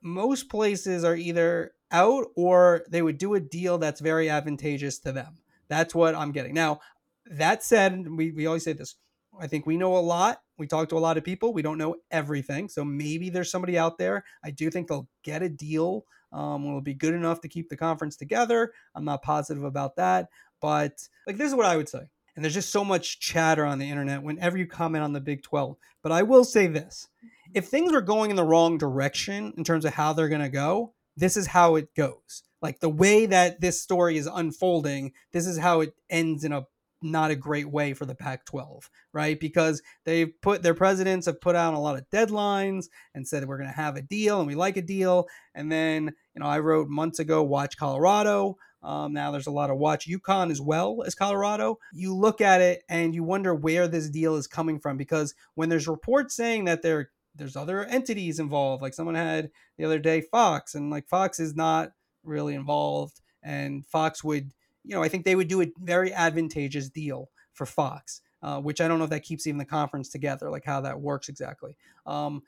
most 0.00 0.48
places 0.48 1.04
are 1.04 1.16
either 1.16 1.72
out 1.90 2.26
or 2.36 2.84
they 2.90 3.02
would 3.02 3.18
do 3.18 3.34
a 3.34 3.40
deal 3.40 3.78
that's 3.78 4.00
very 4.00 4.28
advantageous 4.28 4.98
to 5.00 5.12
them. 5.12 5.38
That's 5.68 5.94
what 5.94 6.14
I'm 6.14 6.32
getting. 6.32 6.54
Now, 6.54 6.80
that 7.26 7.62
said, 7.62 8.08
we, 8.08 8.32
we 8.32 8.46
always 8.46 8.64
say 8.64 8.72
this. 8.72 8.96
I 9.38 9.46
think 9.46 9.66
we 9.66 9.76
know 9.76 9.96
a 9.96 10.00
lot. 10.00 10.42
We 10.56 10.66
talk 10.66 10.88
to 10.88 10.96
a 10.96 10.98
lot 10.98 11.16
of 11.16 11.24
people. 11.24 11.52
We 11.52 11.62
don't 11.62 11.78
know 11.78 11.96
everything. 12.10 12.68
So 12.68 12.84
maybe 12.84 13.30
there's 13.30 13.50
somebody 13.50 13.78
out 13.78 13.98
there. 13.98 14.24
I 14.42 14.50
do 14.50 14.70
think 14.70 14.88
they'll 14.88 15.08
get 15.22 15.42
a 15.42 15.48
deal 15.48 16.04
um, 16.32 16.72
will 16.72 16.80
be 16.80 16.94
good 16.94 17.14
enough 17.14 17.40
to 17.42 17.48
keep 17.48 17.68
the 17.68 17.76
conference 17.76 18.16
together. 18.16 18.72
I'm 18.94 19.04
not 19.04 19.22
positive 19.22 19.64
about 19.64 19.96
that, 19.96 20.28
but 20.60 20.92
like 21.26 21.36
this 21.36 21.48
is 21.48 21.54
what 21.54 21.66
I 21.66 21.76
would 21.76 21.88
say. 21.88 22.08
And 22.36 22.44
there's 22.44 22.54
just 22.54 22.70
so 22.70 22.84
much 22.84 23.18
chatter 23.18 23.64
on 23.64 23.80
the 23.80 23.90
internet 23.90 24.22
whenever 24.22 24.56
you 24.56 24.66
comment 24.66 25.02
on 25.02 25.12
the 25.12 25.20
Big 25.20 25.42
12. 25.42 25.76
But 26.02 26.12
I 26.12 26.22
will 26.22 26.44
say 26.44 26.68
this 26.68 27.08
if 27.52 27.66
things 27.66 27.92
are 27.92 28.00
going 28.00 28.30
in 28.30 28.36
the 28.36 28.44
wrong 28.44 28.78
direction 28.78 29.52
in 29.56 29.64
terms 29.64 29.84
of 29.84 29.94
how 29.94 30.12
they're 30.12 30.28
going 30.28 30.42
to 30.42 30.48
go, 30.48 30.94
this 31.16 31.36
is 31.36 31.48
how 31.48 31.74
it 31.74 31.94
goes. 31.94 32.44
Like 32.62 32.80
the 32.80 32.88
way 32.88 33.26
that 33.26 33.60
this 33.60 33.82
story 33.82 34.18
is 34.18 34.28
unfolding, 34.32 35.12
this 35.32 35.46
is 35.46 35.58
how 35.58 35.80
it 35.80 35.94
ends 36.10 36.44
in 36.44 36.52
a 36.52 36.66
not 37.02 37.30
a 37.30 37.36
great 37.36 37.70
way 37.70 37.94
for 37.94 38.06
the 38.06 38.14
Pac 38.14 38.44
12, 38.46 38.90
right? 39.12 39.38
Because 39.38 39.82
they've 40.04 40.30
put 40.42 40.62
their 40.62 40.74
presidents 40.74 41.26
have 41.26 41.40
put 41.40 41.56
out 41.56 41.74
a 41.74 41.78
lot 41.78 41.96
of 41.96 42.08
deadlines 42.10 42.86
and 43.14 43.26
said 43.26 43.46
we're 43.46 43.58
going 43.58 43.70
to 43.70 43.76
have 43.76 43.96
a 43.96 44.02
deal 44.02 44.38
and 44.38 44.46
we 44.46 44.54
like 44.54 44.76
a 44.76 44.82
deal. 44.82 45.28
And 45.54 45.70
then, 45.70 46.12
you 46.34 46.40
know, 46.40 46.46
I 46.46 46.58
wrote 46.58 46.88
months 46.88 47.18
ago, 47.18 47.42
watch 47.42 47.76
Colorado. 47.76 48.56
Um, 48.82 49.12
now 49.12 49.30
there's 49.30 49.46
a 49.46 49.52
lot 49.52 49.70
of 49.70 49.78
watch 49.78 50.08
UConn 50.08 50.50
as 50.50 50.60
well 50.60 51.02
as 51.04 51.14
Colorado. 51.14 51.78
You 51.92 52.14
look 52.14 52.40
at 52.40 52.60
it 52.60 52.82
and 52.88 53.14
you 53.14 53.24
wonder 53.24 53.54
where 53.54 53.88
this 53.88 54.08
deal 54.08 54.36
is 54.36 54.46
coming 54.46 54.78
from 54.78 54.96
because 54.96 55.34
when 55.54 55.68
there's 55.68 55.88
reports 55.88 56.36
saying 56.36 56.64
that 56.66 56.82
there 56.82 57.10
there's 57.34 57.56
other 57.56 57.84
entities 57.84 58.40
involved, 58.40 58.82
like 58.82 58.94
someone 58.94 59.14
had 59.14 59.50
the 59.76 59.84
other 59.84 59.98
day 59.98 60.20
Fox, 60.20 60.74
and 60.74 60.90
like 60.90 61.08
Fox 61.08 61.38
is 61.38 61.54
not 61.54 61.90
really 62.24 62.54
involved, 62.54 63.20
and 63.42 63.86
Fox 63.86 64.22
would 64.24 64.52
you 64.84 64.94
know, 64.94 65.02
I 65.02 65.08
think 65.08 65.24
they 65.24 65.36
would 65.36 65.48
do 65.48 65.62
a 65.62 65.72
very 65.78 66.12
advantageous 66.12 66.88
deal 66.88 67.30
for 67.52 67.66
Fox, 67.66 68.20
uh, 68.42 68.60
which 68.60 68.80
I 68.80 68.88
don't 68.88 68.98
know 68.98 69.04
if 69.04 69.10
that 69.10 69.22
keeps 69.22 69.46
even 69.46 69.58
the 69.58 69.64
conference 69.64 70.08
together, 70.08 70.50
like 70.50 70.64
how 70.64 70.80
that 70.82 71.00
works 71.00 71.28
exactly. 71.28 71.76
Um, 72.06 72.42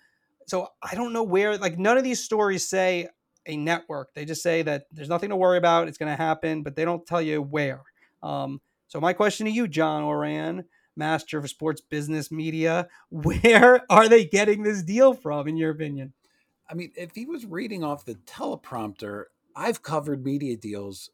so 0.46 0.68
I 0.82 0.94
don't 0.94 1.12
know 1.12 1.22
where, 1.22 1.56
like, 1.58 1.78
none 1.78 1.98
of 1.98 2.04
these 2.04 2.22
stories 2.22 2.68
say 2.68 3.08
a 3.46 3.56
network. 3.56 4.14
They 4.14 4.24
just 4.24 4.42
say 4.42 4.62
that 4.62 4.84
there's 4.92 5.08
nothing 5.08 5.30
to 5.30 5.36
worry 5.36 5.58
about, 5.58 5.88
it's 5.88 5.98
going 5.98 6.10
to 6.10 6.22
happen, 6.22 6.62
but 6.62 6.76
they 6.76 6.84
don't 6.84 7.06
tell 7.06 7.22
you 7.22 7.42
where. 7.42 7.82
Um, 8.22 8.60
so 8.88 9.00
my 9.00 9.12
question 9.12 9.46
to 9.46 9.52
you, 9.52 9.68
John 9.68 10.02
Ourand, 10.02 10.64
master 10.96 11.38
of 11.38 11.48
sports 11.48 11.80
business 11.80 12.30
media, 12.30 12.88
where 13.10 13.82
are 13.88 14.08
they 14.08 14.24
getting 14.24 14.62
this 14.62 14.82
deal 14.82 15.14
from, 15.14 15.46
in 15.46 15.56
your 15.56 15.70
opinion? 15.70 16.12
I 16.68 16.74
mean, 16.74 16.92
if 16.96 17.14
he 17.14 17.26
was 17.26 17.46
reading 17.46 17.82
off 17.82 18.04
the 18.04 18.14
teleprompter, 18.14 19.24
I've 19.56 19.82
covered 19.82 20.24
media 20.24 20.56
deals 20.56 21.10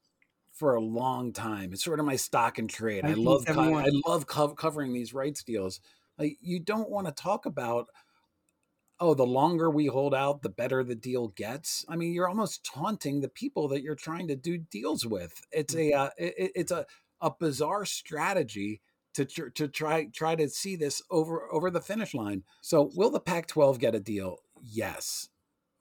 for 0.56 0.74
a 0.74 0.80
long 0.80 1.32
time. 1.32 1.72
It's 1.72 1.84
sort 1.84 2.00
of 2.00 2.06
my 2.06 2.16
stock 2.16 2.58
and 2.58 2.68
trade. 2.68 3.04
I 3.04 3.12
love 3.12 3.44
co- 3.46 3.74
I 3.76 3.90
love 4.06 4.26
co- 4.26 4.54
covering 4.54 4.92
these 4.92 5.14
rights 5.14 5.42
deals. 5.42 5.80
Like 6.18 6.38
you 6.40 6.60
don't 6.60 6.90
want 6.90 7.06
to 7.06 7.12
talk 7.12 7.46
about 7.46 7.88
oh 8.98 9.12
the 9.12 9.26
longer 9.26 9.68
we 9.68 9.86
hold 9.86 10.14
out 10.14 10.42
the 10.42 10.48
better 10.48 10.82
the 10.82 10.94
deal 10.94 11.28
gets. 11.28 11.84
I 11.88 11.96
mean 11.96 12.12
you're 12.12 12.28
almost 12.28 12.64
taunting 12.64 13.20
the 13.20 13.28
people 13.28 13.68
that 13.68 13.82
you're 13.82 13.94
trying 13.94 14.28
to 14.28 14.36
do 14.36 14.56
deals 14.56 15.06
with. 15.06 15.42
It's 15.52 15.74
a 15.74 15.90
mm-hmm. 15.90 16.00
uh, 16.00 16.08
it, 16.16 16.52
it's 16.54 16.72
a 16.72 16.86
a 17.20 17.30
bizarre 17.38 17.84
strategy 17.84 18.80
to 19.14 19.24
to 19.26 19.68
try 19.68 20.06
try 20.06 20.34
to 20.36 20.48
see 20.48 20.76
this 20.76 21.02
over 21.10 21.52
over 21.52 21.70
the 21.70 21.80
finish 21.80 22.14
line. 22.14 22.44
So 22.62 22.90
will 22.94 23.10
the 23.10 23.20
Pac-12 23.20 23.78
get 23.78 23.94
a 23.94 24.00
deal? 24.00 24.38
Yes. 24.62 25.28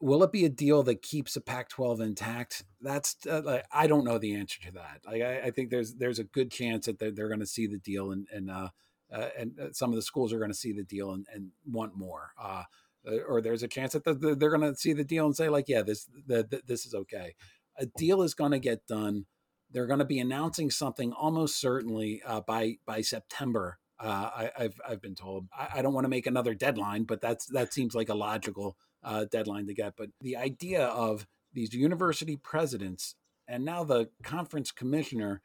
Will 0.02 0.24
it 0.24 0.32
be 0.32 0.46
a 0.46 0.50
deal 0.50 0.84
that 0.84 1.02
keeps 1.02 1.34
the 1.34 1.42
Pac-12 1.42 2.02
intact? 2.02 2.64
That's 2.82 3.16
uh, 3.30 3.42
like, 3.44 3.66
I 3.72 3.88
don't 3.88 4.04
know 4.04 4.18
the 4.18 4.36
answer 4.36 4.60
to 4.64 4.72
that. 4.74 5.02
I, 5.08 5.48
I 5.48 5.52
think 5.52 5.70
there's 5.70 5.96
there's 5.96 6.20
a 6.20 6.26
good 6.26 6.52
chance 6.52 6.86
that 6.86 7.00
they're, 7.00 7.12
they're 7.12 7.30
going 7.30 7.40
to 7.40 7.46
see 7.46 7.68
the 7.68 7.78
deal 7.78 8.12
and 8.12 8.28
and 8.32 8.52
uh, 8.52 8.70
uh, 9.12 9.30
and 9.38 9.60
uh, 9.60 9.68
some 9.72 9.92
of 9.92 9.96
the 9.96 10.02
schools 10.02 10.34
are 10.34 10.40
going 10.40 10.52
to 10.52 10.58
see 10.58 10.74
the 10.74 10.84
deal 10.84 11.12
and, 11.12 11.26
and 11.34 11.52
want 11.66 11.96
more. 11.96 12.32
Uh, 12.42 12.64
uh 13.08 13.18
or 13.28 13.42
there's 13.42 13.64
a 13.64 13.68
chance 13.68 13.94
that 13.94 14.04
the, 14.04 14.36
they're 14.36 14.56
going 14.56 14.62
to 14.62 14.76
see 14.76 14.94
the 14.94 15.04
deal 15.04 15.26
and 15.26 15.36
say 15.36 15.50
like, 15.50 15.70
yeah, 15.70 15.82
this 15.82 16.08
the, 16.28 16.62
this 16.68 16.86
is 16.86 16.94
okay. 16.94 17.36
A 17.78 17.86
deal 17.86 18.22
is 18.22 18.34
going 18.34 18.52
to 18.52 18.60
get 18.60 18.86
done 18.88 19.26
they're 19.72 19.88
going 19.88 20.00
to 20.00 20.06
be 20.06 20.20
announcing 20.20 20.72
something 20.72 21.12
almost 21.12 21.60
certainly 21.60 22.22
by 22.48 22.78
by 22.86 23.02
September. 23.02 23.80
I, 24.00 24.52
have 24.56 24.76
I've 24.88 25.02
been 25.02 25.16
told. 25.16 25.48
I, 25.58 25.80
I 25.80 25.82
don't 25.82 25.94
want 25.94 26.06
to 26.06 26.10
make 26.10 26.28
another 26.28 26.54
deadline, 26.54 27.04
but 27.04 27.20
that's 27.20 27.48
that 27.48 27.74
seems 27.74 27.96
like 27.96 28.10
a 28.10 28.14
logical 28.14 28.78
uh, 29.06 29.26
deadline 29.32 29.68
to 29.68 29.74
get. 29.74 29.96
But 29.96 30.10
the 30.20 30.36
idea 30.36 30.86
of 30.86 31.28
these 31.54 31.74
university 31.74 32.36
presidents 32.36 33.16
and 33.48 33.64
now 33.64 33.84
the 33.84 34.10
conference 34.24 34.72
commissioner 34.72 35.42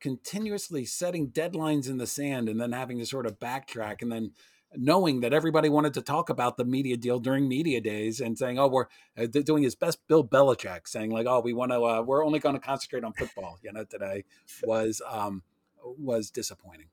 continuously 0.00 0.84
setting 0.84 1.28
deadlines 1.28 1.88
in 1.88 1.98
the 1.98 2.06
sand 2.06 2.48
and 2.48 2.60
then 2.60 2.72
having 2.72 2.98
to 2.98 3.06
sort 3.06 3.26
of 3.26 3.40
backtrack 3.40 4.00
and 4.00 4.12
then 4.12 4.30
knowing 4.76 5.20
that 5.20 5.32
everybody 5.32 5.68
wanted 5.68 5.94
to 5.94 6.02
talk 6.02 6.28
about 6.28 6.56
the 6.56 6.64
media 6.64 6.96
deal 6.96 7.18
during 7.18 7.48
media 7.48 7.80
days 7.80 8.20
and 8.20 8.38
saying, 8.38 8.58
"Oh, 8.58 8.68
we're 8.68 8.86
uh, 9.16 9.26
doing 9.26 9.62
his 9.62 9.74
best." 9.74 10.06
Bill 10.06 10.22
Belichick 10.22 10.86
saying, 10.86 11.10
"Like, 11.10 11.26
oh, 11.26 11.40
we 11.40 11.54
want 11.54 11.72
to, 11.72 11.82
uh, 11.82 12.02
we're 12.02 12.24
only 12.24 12.38
going 12.38 12.54
to 12.54 12.60
concentrate 12.60 13.02
on 13.02 13.12
football." 13.14 13.58
You 13.62 13.72
know, 13.72 13.84
today 13.84 14.24
was 14.62 15.00
um, 15.08 15.42
was 15.82 16.30
disappointing. 16.30 16.88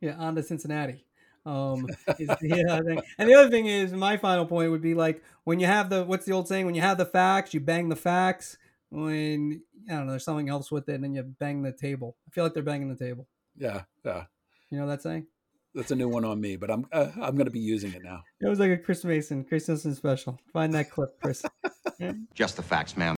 Yeah, 0.00 0.16
on 0.16 0.36
to 0.36 0.42
Cincinnati. 0.42 1.04
Um, 1.46 1.86
is 2.18 2.28
the 2.40 2.66
other 2.68 2.84
thing. 2.84 3.02
And 3.18 3.28
the 3.28 3.34
other 3.34 3.50
thing 3.50 3.66
is, 3.66 3.92
my 3.92 4.16
final 4.16 4.46
point 4.46 4.70
would 4.70 4.82
be 4.82 4.94
like 4.94 5.22
when 5.44 5.60
you 5.60 5.66
have 5.66 5.90
the 5.90 6.04
what's 6.04 6.26
the 6.26 6.32
old 6.32 6.48
saying? 6.48 6.66
When 6.66 6.74
you 6.74 6.82
have 6.82 6.98
the 6.98 7.06
facts, 7.06 7.54
you 7.54 7.60
bang 7.60 7.88
the 7.88 7.96
facts. 7.96 8.58
When 8.90 9.62
I 9.88 9.94
don't 9.94 10.06
know, 10.06 10.12
there's 10.12 10.24
something 10.24 10.48
else 10.48 10.70
with 10.70 10.88
it, 10.88 10.94
and 10.94 11.04
then 11.04 11.14
you 11.14 11.22
bang 11.22 11.62
the 11.62 11.72
table. 11.72 12.16
I 12.26 12.30
feel 12.30 12.44
like 12.44 12.54
they're 12.54 12.62
banging 12.62 12.88
the 12.88 13.02
table. 13.02 13.26
Yeah, 13.56 13.82
yeah. 14.04 14.24
You 14.70 14.78
know 14.78 14.86
that 14.86 15.02
saying? 15.02 15.26
That's 15.74 15.90
a 15.90 15.96
new 15.96 16.08
one 16.08 16.24
on 16.24 16.40
me, 16.40 16.56
but 16.56 16.70
I'm 16.70 16.86
uh, 16.92 17.08
I'm 17.16 17.34
going 17.34 17.46
to 17.46 17.50
be 17.50 17.60
using 17.60 17.92
it 17.92 18.02
now. 18.02 18.22
It 18.40 18.48
was 18.48 18.58
like 18.58 18.70
a 18.70 18.76
Chris 18.76 19.04
Mason, 19.04 19.44
Chris 19.44 19.68
Mason 19.68 19.94
special. 19.94 20.38
Find 20.52 20.72
that 20.74 20.90
clip, 20.90 21.20
Chris. 21.20 21.44
Just 22.34 22.56
the 22.56 22.62
facts, 22.62 22.96
man. 22.96 23.16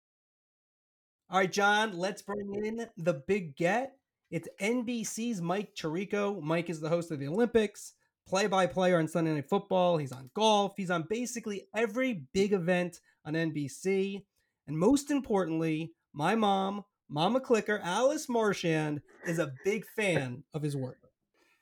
All 1.30 1.38
right, 1.38 1.52
John. 1.52 1.96
Let's 1.96 2.22
bring 2.22 2.54
in 2.64 2.86
the 2.96 3.14
big 3.14 3.56
get. 3.56 3.96
It's 4.30 4.48
NBC's 4.60 5.40
Mike 5.40 5.74
Tirico. 5.74 6.40
Mike 6.42 6.68
is 6.68 6.80
the 6.80 6.88
host 6.88 7.10
of 7.10 7.18
the 7.18 7.28
Olympics, 7.28 7.94
play-by-play 8.28 8.94
on 8.94 9.08
Sunday 9.08 9.34
Night 9.34 9.48
Football. 9.48 9.96
He's 9.96 10.12
on 10.12 10.30
golf. 10.34 10.74
He's 10.76 10.90
on 10.90 11.06
basically 11.08 11.66
every 11.74 12.24
big 12.32 12.52
event 12.52 13.00
on 13.24 13.34
NBC. 13.34 14.22
And 14.66 14.78
most 14.78 15.10
importantly, 15.10 15.92
my 16.12 16.34
mom, 16.34 16.84
Mama 17.08 17.40
Clicker, 17.40 17.80
Alice 17.82 18.28
Marchand, 18.28 19.00
is 19.26 19.38
a 19.38 19.52
big 19.64 19.86
fan 19.96 20.44
of 20.54 20.62
his 20.62 20.76
work. 20.76 20.98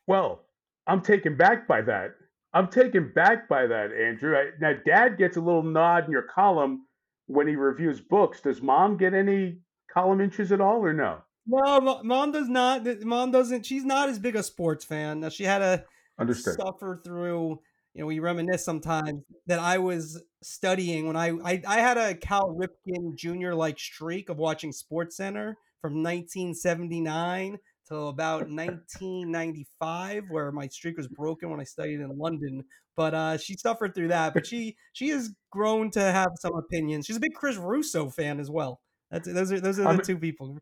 Well, 0.06 0.42
I'm 0.86 1.02
taken 1.02 1.36
back 1.36 1.68
by 1.68 1.82
that. 1.82 2.14
I'm 2.52 2.68
taken 2.68 3.12
back 3.14 3.48
by 3.48 3.66
that, 3.66 3.92
Andrew. 3.92 4.36
I, 4.36 4.50
now, 4.60 4.72
Dad 4.84 5.18
gets 5.18 5.36
a 5.36 5.40
little 5.40 5.62
nod 5.62 6.06
in 6.06 6.10
your 6.10 6.22
column 6.22 6.86
when 7.26 7.46
he 7.46 7.54
reviews 7.54 8.00
books. 8.00 8.40
Does 8.40 8.62
Mom 8.62 8.96
get 8.96 9.14
any 9.14 9.58
column 9.92 10.20
inches 10.20 10.52
at 10.52 10.60
all, 10.60 10.84
or 10.84 10.92
no? 10.92 11.18
No, 11.46 12.00
Mom 12.02 12.32
does 12.32 12.48
not. 12.48 12.86
Mom 13.04 13.30
doesn't. 13.30 13.66
She's 13.66 13.84
not 13.84 14.08
as 14.08 14.18
big 14.18 14.36
a 14.36 14.42
sports 14.42 14.84
fan. 14.84 15.20
Now, 15.20 15.28
she 15.28 15.44
had 15.44 15.58
to 15.58 15.84
Understood. 16.18 16.56
suffer 16.56 17.00
through. 17.04 17.60
You 17.94 18.02
know, 18.02 18.06
we 18.06 18.18
reminisce 18.18 18.64
sometimes 18.64 19.22
that 19.46 19.58
I 19.58 19.78
was 19.78 20.22
studying 20.42 21.06
when 21.06 21.16
I 21.16 21.30
I, 21.44 21.62
I 21.66 21.78
had 21.78 21.96
a 21.96 22.14
Cal 22.14 22.54
Ripken 22.54 23.16
Jr. 23.16 23.54
like 23.54 23.78
streak 23.78 24.28
of 24.28 24.36
watching 24.36 24.72
Sports 24.72 25.16
Center 25.16 25.56
from 25.80 26.02
1979 26.02 27.58
till 27.88 28.08
about 28.08 28.48
1995, 28.48 30.24
where 30.28 30.52
my 30.52 30.66
streak 30.68 30.96
was 30.96 31.08
broken 31.08 31.50
when 31.50 31.60
I 31.60 31.64
studied 31.64 32.00
in 32.00 32.18
London. 32.18 32.64
But 32.96 33.14
uh, 33.14 33.38
she 33.38 33.56
suffered 33.56 33.94
through 33.94 34.08
that. 34.08 34.34
But 34.34 34.46
she 34.46 34.76
she 34.92 35.08
has 35.10 35.30
grown 35.50 35.90
to 35.92 36.00
have 36.00 36.30
some 36.40 36.54
opinions. 36.54 37.06
She's 37.06 37.16
a 37.16 37.20
big 37.20 37.34
Chris 37.34 37.56
Russo 37.56 38.08
fan 38.08 38.40
as 38.40 38.50
well. 38.50 38.80
That's 39.10 39.32
those 39.32 39.52
are 39.52 39.60
those 39.60 39.78
are 39.78 39.82
the 39.82 39.88
I'm, 39.88 40.00
two 40.00 40.18
people, 40.18 40.58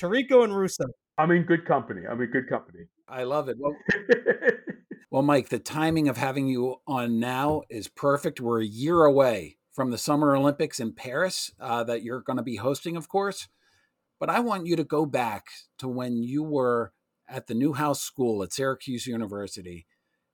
Tirico 0.00 0.44
and 0.44 0.56
Russo. 0.56 0.84
I'm 1.18 1.30
in 1.30 1.44
good 1.44 1.64
company. 1.64 2.02
I'm 2.10 2.20
in 2.20 2.30
good 2.30 2.48
company. 2.48 2.80
I 3.08 3.22
love 3.24 3.48
it. 3.48 3.56
Well, 3.58 3.76
well, 5.10 5.22
Mike, 5.22 5.48
the 5.48 5.58
timing 5.58 6.08
of 6.08 6.16
having 6.16 6.48
you 6.48 6.76
on 6.86 7.20
now 7.20 7.62
is 7.70 7.88
perfect. 7.88 8.40
We're 8.40 8.62
a 8.62 8.66
year 8.66 9.04
away 9.04 9.58
from 9.72 9.90
the 9.90 9.98
Summer 9.98 10.34
Olympics 10.36 10.80
in 10.80 10.92
Paris 10.92 11.52
uh, 11.60 11.84
that 11.84 12.02
you're 12.02 12.22
going 12.22 12.36
to 12.36 12.42
be 12.42 12.56
hosting, 12.56 12.96
of 12.96 13.08
course. 13.08 13.48
But 14.20 14.30
I 14.30 14.40
want 14.40 14.66
you 14.66 14.76
to 14.76 14.84
go 14.84 15.06
back 15.06 15.46
to 15.78 15.88
when 15.88 16.22
you 16.22 16.42
were 16.42 16.92
at 17.28 17.46
the 17.46 17.54
Newhouse 17.54 18.00
School 18.00 18.42
at 18.42 18.52
Syracuse 18.52 19.06
University. 19.06 19.86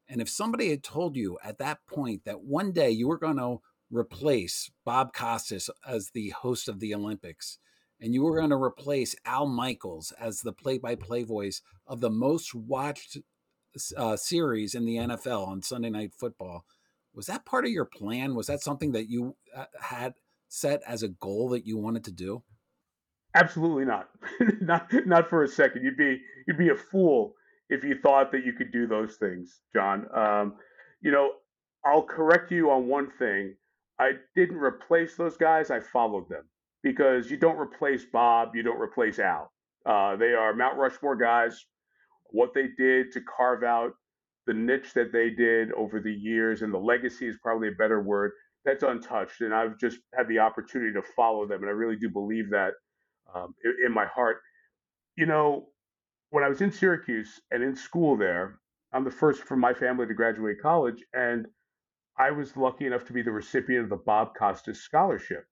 And 0.09 0.21
if 0.21 0.29
somebody 0.29 0.71
had 0.71 0.83
told 0.83 1.17
you 1.17 1.39
at 1.43 1.59
that 1.59 1.79
point 1.87 2.25
that 2.25 2.43
one 2.43 2.73
day 2.73 2.91
you 2.91 3.09
were 3.09 3.19
going 3.19 3.39
to 3.39 3.61
replace 3.91 4.71
Bob 4.85 5.13
Costas 5.13 5.71
as 5.87 6.11
the 6.11 6.31
host 6.31 6.69
of 6.69 6.81
the 6.81 6.95
Olympics, 6.95 7.59
and 8.01 8.15
you 8.15 8.23
were 8.23 8.37
going 8.37 8.51
to 8.51 8.57
replace 8.57 9.15
Al 9.25 9.47
Michaels 9.47 10.13
as 10.19 10.41
the 10.41 10.53
play 10.53 10.79
by 10.79 10.95
play 10.95 11.23
voice 11.23 11.63
of 11.87 12.01
the 12.01 12.11
most 12.11 12.55
watched 12.55 13.19
uh, 13.97 14.17
series 14.17 14.75
in 14.75 14.85
the 14.85 14.97
NFL 14.97 15.47
on 15.47 15.63
Sunday 15.63 15.91
Night 15.91 16.13
Football, 16.15 16.65
was 17.15 17.27
that 17.27 17.45
part 17.45 17.65
of 17.65 17.71
your 17.71 17.85
plan? 17.85 18.35
Was 18.35 18.47
that 18.47 18.63
something 18.63 18.93
that 18.93 19.09
you 19.09 19.37
uh, 19.57 19.67
had 19.81 20.15
set 20.49 20.83
as 20.87 21.03
a 21.03 21.09
goal 21.09 21.49
that 21.51 21.67
you 21.67 21.77
wanted 21.79 22.05
to 22.05 22.13
do? 22.13 22.43
Absolutely 23.35 23.85
not. 23.85 24.09
not 24.61 24.93
not 25.07 25.31
for 25.31 25.45
a 25.45 25.49
second. 25.49 25.85
You'd 25.85 25.97
be 25.97 26.21
you'd 26.47 26.59
be 26.59 26.71
a 26.71 26.77
fool 26.77 27.35
if 27.69 27.85
you 27.85 27.97
thought 28.03 28.33
that 28.33 28.45
you 28.45 28.53
could 28.53 28.73
do 28.73 28.87
those 28.87 29.17
things, 29.17 29.61
John. 29.73 30.07
Um, 30.15 30.55
you 31.01 31.13
know, 31.13 31.31
I'll 31.85 32.03
correct 32.03 32.51
you 32.51 32.71
on 32.71 32.89
one 32.89 33.09
thing. 33.19 33.55
I 33.99 34.13
didn't 34.35 34.59
replace 34.59 35.17
those 35.17 35.37
guys. 35.37 35.71
I 35.71 35.81
followed 35.81 36.29
them 36.29 36.45
because 36.83 37.31
you 37.31 37.37
don't 37.37 37.59
replace 37.59 38.05
Bob. 38.13 38.57
You 38.57 38.63
don't 38.63 38.81
replace 38.81 39.19
Al. 39.19 39.53
Uh, 39.87 40.17
they 40.17 40.33
are 40.33 40.55
Mount 40.55 40.77
Rushmore 40.77 41.17
guys. 41.17 41.65
What 42.33 42.55
they 42.55 42.69
did 42.77 43.13
to 43.13 43.21
carve 43.21 43.63
out 43.63 43.93
the 44.47 44.55
niche 44.55 44.95
that 44.95 45.13
they 45.13 45.31
did 45.31 45.73
over 45.73 46.01
the 46.01 46.13
years, 46.13 46.63
and 46.63 46.73
the 46.73 46.79
legacy 46.79 47.29
is 47.29 47.37
probably 47.43 47.69
a 47.69 47.73
better 47.73 48.03
word. 48.03 48.33
That's 48.65 48.83
untouched, 48.83 49.41
and 49.41 49.55
I've 49.55 49.79
just 49.79 49.99
had 50.15 50.29
the 50.29 50.39
opportunity 50.39 50.93
to 50.93 51.03
follow 51.17 51.47
them, 51.47 51.63
and 51.63 51.69
I 51.69 51.73
really 51.73 51.97
do 51.97 52.11
believe 52.11 52.51
that 52.51 52.73
um, 53.35 53.55
in, 53.65 53.75
in 53.87 53.93
my 53.93 54.07
heart. 54.07 54.39
You 55.17 55.27
know, 55.27 55.69
when 56.31 56.45
I 56.45 56.49
was 56.49 56.61
in 56.61 56.73
Syracuse 56.73 57.41
and 57.51 57.63
in 57.63 57.75
school 57.77 58.17
there, 58.17 58.59
I'm 58.93 59.05
the 59.05 59.11
first 59.11 59.43
from 59.43 59.61
my 59.61 59.73
family 59.73 60.07
to 60.07 60.15
graduate 60.15 60.57
college, 60.61 61.03
and 61.13 61.47
I 62.19 62.31
was 62.31 62.57
lucky 62.57 62.87
enough 62.87 63.05
to 63.07 63.13
be 63.13 63.23
the 63.23 63.31
recipient 63.31 63.85
of 63.85 63.91
the 63.91 63.97
Bob 64.05 64.33
Costas 64.39 64.83
Scholarship. 64.83 65.45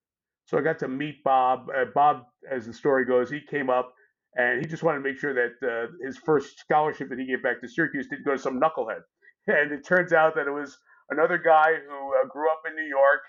So 0.45 0.59
I 0.59 0.63
got 0.63 0.79
to 0.81 0.89
meet 0.89 1.23
Bob. 1.25 1.69
Uh, 1.75 1.85
Bob, 1.95 2.25
as 2.51 2.67
the 2.67 2.73
story 2.73 3.05
goes, 3.05 3.31
he 3.31 3.41
came 3.41 3.71
up 3.71 3.93
and 4.37 4.61
he 4.61 4.67
just 4.67 4.83
wanted 4.83 4.99
to 4.99 5.05
make 5.05 5.19
sure 5.19 5.35
that 5.35 5.57
uh, 5.67 5.91
his 6.05 6.19
first 6.19 6.59
scholarship 6.59 7.09
that 7.09 7.19
he 7.19 7.27
gave 7.27 7.43
back 7.43 7.61
to 7.61 7.69
Syracuse 7.69 8.07
didn't 8.09 8.25
go 8.25 8.33
to 8.33 8.39
some 8.39 8.61
knucklehead. 8.61 9.03
And 9.49 9.73
it 9.73 9.83
turns 9.83 10.13
out 10.13 10.35
that 10.35 10.47
it 10.47 10.51
was 10.51 10.77
another 11.09 11.39
guy 11.39 11.73
who 11.73 12.13
uh, 12.21 12.29
grew 12.29 12.51
up 12.51 12.61
in 12.69 12.77
New 12.77 12.87
York 12.87 13.23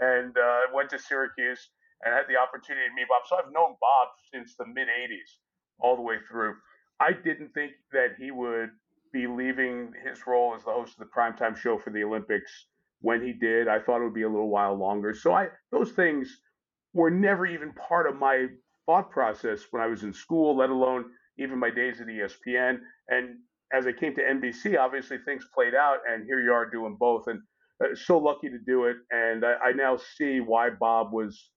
and 0.00 0.36
uh, 0.36 0.62
went 0.74 0.90
to 0.90 0.98
Syracuse 0.98 1.70
and 2.02 2.12
had 2.12 2.24
the 2.28 2.36
opportunity 2.36 2.88
to 2.88 2.94
meet 2.94 3.06
Bob. 3.06 3.22
So 3.28 3.36
I've 3.36 3.52
known 3.52 3.76
Bob 3.80 4.08
since 4.34 4.56
the 4.56 4.66
mid 4.66 4.88
80s, 4.88 5.38
all 5.78 5.94
the 5.94 6.02
way 6.02 6.16
through. 6.28 6.54
I 6.98 7.12
didn't 7.12 7.54
think 7.54 7.72
that 7.92 8.16
he 8.18 8.32
would 8.32 8.70
be 9.12 9.28
leaving 9.28 9.92
his 10.04 10.26
role 10.26 10.54
as 10.56 10.64
the 10.64 10.72
host 10.72 10.94
of 10.98 11.06
the 11.06 11.12
primetime 11.16 11.56
show 11.56 11.78
for 11.78 11.90
the 11.90 12.02
Olympics 12.02 12.66
when 13.00 13.22
he 13.22 13.32
did. 13.32 13.68
I 13.68 13.78
thought 13.78 14.00
it 14.00 14.04
would 14.04 14.14
be 14.14 14.22
a 14.22 14.28
little 14.28 14.50
while 14.50 14.74
longer. 14.74 15.14
So 15.14 15.32
I 15.32 15.48
those 15.70 15.92
things 15.92 16.40
were 16.92 17.10
never 17.10 17.46
even 17.46 17.72
part 17.72 18.08
of 18.08 18.18
my 18.18 18.46
thought 18.90 19.10
process 19.12 19.60
when 19.70 19.80
I 19.80 19.86
was 19.86 20.02
in 20.02 20.12
school, 20.12 20.56
let 20.56 20.70
alone 20.70 21.04
even 21.38 21.60
my 21.60 21.70
days 21.70 22.00
at 22.00 22.08
ESPN. 22.08 22.78
And 23.08 23.36
as 23.72 23.86
I 23.86 23.92
came 23.92 24.16
to 24.16 24.20
NBC, 24.20 24.76
obviously 24.76 25.18
things 25.18 25.46
played 25.54 25.76
out, 25.76 25.98
and 26.10 26.24
here 26.24 26.40
you 26.40 26.52
are 26.52 26.68
doing 26.68 26.96
both. 26.98 27.28
And 27.28 27.40
uh, 27.80 27.94
so 27.94 28.18
lucky 28.18 28.48
to 28.50 28.58
do 28.66 28.86
it. 28.86 28.96
And 29.12 29.44
I, 29.44 29.52
I 29.66 29.72
now 29.72 29.96
see 30.16 30.40
why 30.40 30.70
Bob 30.70 31.12
was 31.12 31.50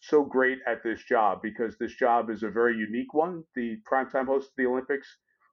so 0.00 0.24
great 0.24 0.58
at 0.66 0.82
this 0.84 1.02
job 1.04 1.40
because 1.42 1.74
this 1.78 1.94
job 1.94 2.28
is 2.28 2.42
a 2.42 2.50
very 2.50 2.76
unique 2.76 3.14
one. 3.14 3.42
The 3.54 3.78
primetime 3.90 4.26
host 4.26 4.48
of 4.48 4.56
the 4.58 4.66
Olympics, 4.66 5.08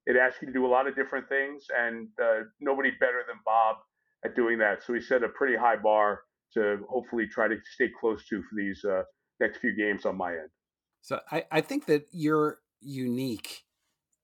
it 0.08 0.18
asks 0.18 0.42
you 0.42 0.48
to 0.48 0.54
do 0.54 0.66
a 0.66 0.68
lot 0.76 0.86
of 0.86 0.98
different 0.98 1.30
things, 1.30 1.64
and 1.80 2.10
uh, 2.22 2.42
nobody 2.60 2.92
better 3.00 3.24
than 3.26 3.38
Bob 3.46 3.78
at 4.26 4.36
doing 4.36 4.58
that. 4.58 4.84
So 4.84 4.94
he 4.94 5.00
set 5.00 5.24
a 5.24 5.30
pretty 5.30 5.56
high 5.56 5.78
bar 5.78 6.24
to 6.56 6.80
hopefully 6.90 7.26
try 7.26 7.48
to 7.48 7.56
stay 7.74 7.90
close 8.02 8.28
to 8.28 8.42
for 8.42 8.56
these 8.58 8.84
uh, 8.84 9.04
next 9.40 9.60
few 9.60 9.74
games 9.74 10.06
on 10.06 10.18
my 10.18 10.32
end. 10.34 10.50
So 11.02 11.20
I, 11.32 11.46
I 11.52 11.62
think 11.62 11.86
that 11.88 12.08
you're 12.12 12.60
unique 12.82 13.64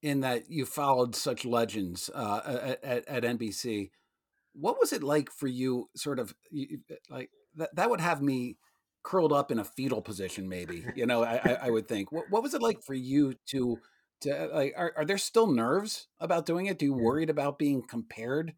in 0.02 0.22
that 0.22 0.50
you 0.50 0.66
followed 0.66 1.16
such 1.16 1.46
legends 1.46 2.10
uh, 2.14 2.76
at, 2.84 3.08
at, 3.08 3.24
NBC. 3.24 3.90
What 4.54 4.78
was 4.80 4.94
it 4.94 5.04
like 5.04 5.32
for 5.32 5.48
you? 5.48 5.90
Sort 5.96 6.20
of 6.20 6.36
like 7.10 7.30
that. 7.56 7.76
That 7.76 7.90
would 7.90 8.02
have 8.02 8.22
me 8.22 8.58
curled 9.04 9.34
up 9.34 9.52
in 9.52 9.60
a 9.60 9.64
fetal 9.64 10.02
position, 10.02 10.48
maybe. 10.48 10.86
You 10.96 11.06
know, 11.06 11.24
I, 11.24 11.58
I 11.64 11.70
would 11.70 11.88
think. 11.88 12.12
What, 12.12 12.26
what 12.30 12.44
was 12.44 12.54
it 12.54 12.62
like 12.62 12.82
for 12.84 12.94
you 12.94 13.36
to 13.48 13.78
to 14.22 14.50
like? 14.54 14.74
Are, 14.78 14.94
are 14.98 15.06
there 15.06 15.18
still 15.18 15.48
nerves 15.48 16.08
about 16.20 16.46
doing 16.46 16.68
it? 16.68 16.78
Do 16.78 16.86
you 16.86 16.94
worried 16.94 17.30
about 17.30 17.58
being 17.58 17.82
compared 17.88 18.54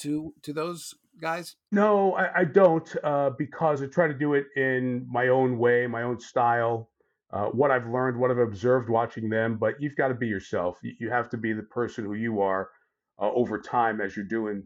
to 0.00 0.32
to 0.42 0.52
those 0.52 0.94
guys? 1.20 1.56
No, 1.72 2.14
I, 2.14 2.40
I 2.40 2.44
don't, 2.44 2.88
uh, 3.02 3.30
because 3.30 3.82
I 3.82 3.86
try 3.86 4.08
to 4.08 4.14
do 4.14 4.34
it 4.34 4.46
in 4.56 5.06
my 5.10 5.28
own 5.28 5.58
way, 5.58 5.86
my 5.86 6.02
own 6.02 6.20
style. 6.20 6.90
Uh, 7.34 7.46
what 7.46 7.72
I've 7.72 7.88
learned, 7.88 8.16
what 8.16 8.30
I've 8.30 8.38
observed 8.38 8.88
watching 8.88 9.28
them, 9.28 9.56
but 9.58 9.74
you've 9.80 9.96
got 9.96 10.08
to 10.08 10.14
be 10.14 10.28
yourself. 10.28 10.78
You, 10.82 11.10
have 11.10 11.28
to 11.30 11.36
be 11.36 11.52
the 11.52 11.64
person 11.64 12.04
who 12.04 12.14
you 12.14 12.40
are 12.40 12.70
uh, 13.20 13.28
over 13.32 13.58
time 13.58 14.00
as 14.00 14.14
you're 14.14 14.24
doing 14.24 14.62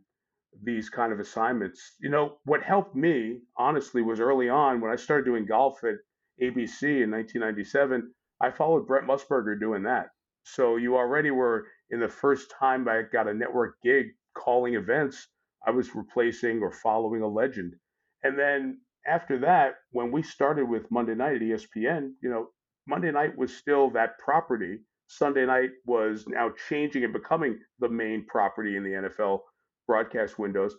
these 0.63 0.91
kind 0.91 1.11
of 1.11 1.19
assignments. 1.19 1.95
You 1.99 2.11
know, 2.11 2.37
what 2.45 2.63
helped 2.63 2.95
me, 2.95 3.39
honestly, 3.57 4.03
was 4.03 4.21
early 4.21 4.51
on 4.51 4.83
when 4.83 4.93
I 4.93 4.97
started 4.97 5.25
doing 5.25 5.47
golf 5.47 5.83
at 5.83 5.95
ABC 6.43 6.83
in 7.03 7.11
1997, 7.11 8.13
I 8.43 8.51
followed 8.51 8.87
Brent 8.87 9.07
Musburger 9.07 9.59
doing 9.59 9.83
that. 9.85 10.09
So 10.43 10.77
you 10.77 10.95
already 10.95 11.31
were 11.31 11.67
in 11.91 12.01
the 12.01 12.09
first 12.09 12.53
time 12.59 12.87
I 12.87 13.03
got 13.11 13.29
a 13.29 13.35
network 13.35 13.77
gig 13.83 14.09
calling 14.37 14.75
events, 14.75 15.29
I 15.67 15.71
was 15.71 15.95
replacing 15.95 16.61
or 16.61 16.71
following 16.71 17.23
a 17.23 17.29
legend. 17.29 17.75
And 18.23 18.39
then 18.39 18.81
after 19.07 19.39
that, 19.39 19.77
when 19.93 20.13
we 20.13 20.23
started 20.23 20.69
with 20.69 20.91
Monday 20.91 21.15
night 21.15 21.37
at 21.37 21.43
ESPN, 21.43 22.13
you 22.23 22.29
know, 22.31 22.51
Monday 22.89 23.13
night 23.13 23.37
was 23.37 23.55
still 23.55 23.91
that 23.91 24.19
property. 24.19 24.79
Sunday 25.09 25.45
night 25.45 25.71
was 25.85 26.27
now 26.27 26.51
changing 26.69 27.05
and 27.05 27.13
becoming 27.13 27.59
the 27.79 27.89
main 27.89 28.25
property 28.27 28.77
in 28.77 28.83
the 28.83 28.91
NFL 28.91 29.41
broadcast 29.87 30.39
windows. 30.39 30.75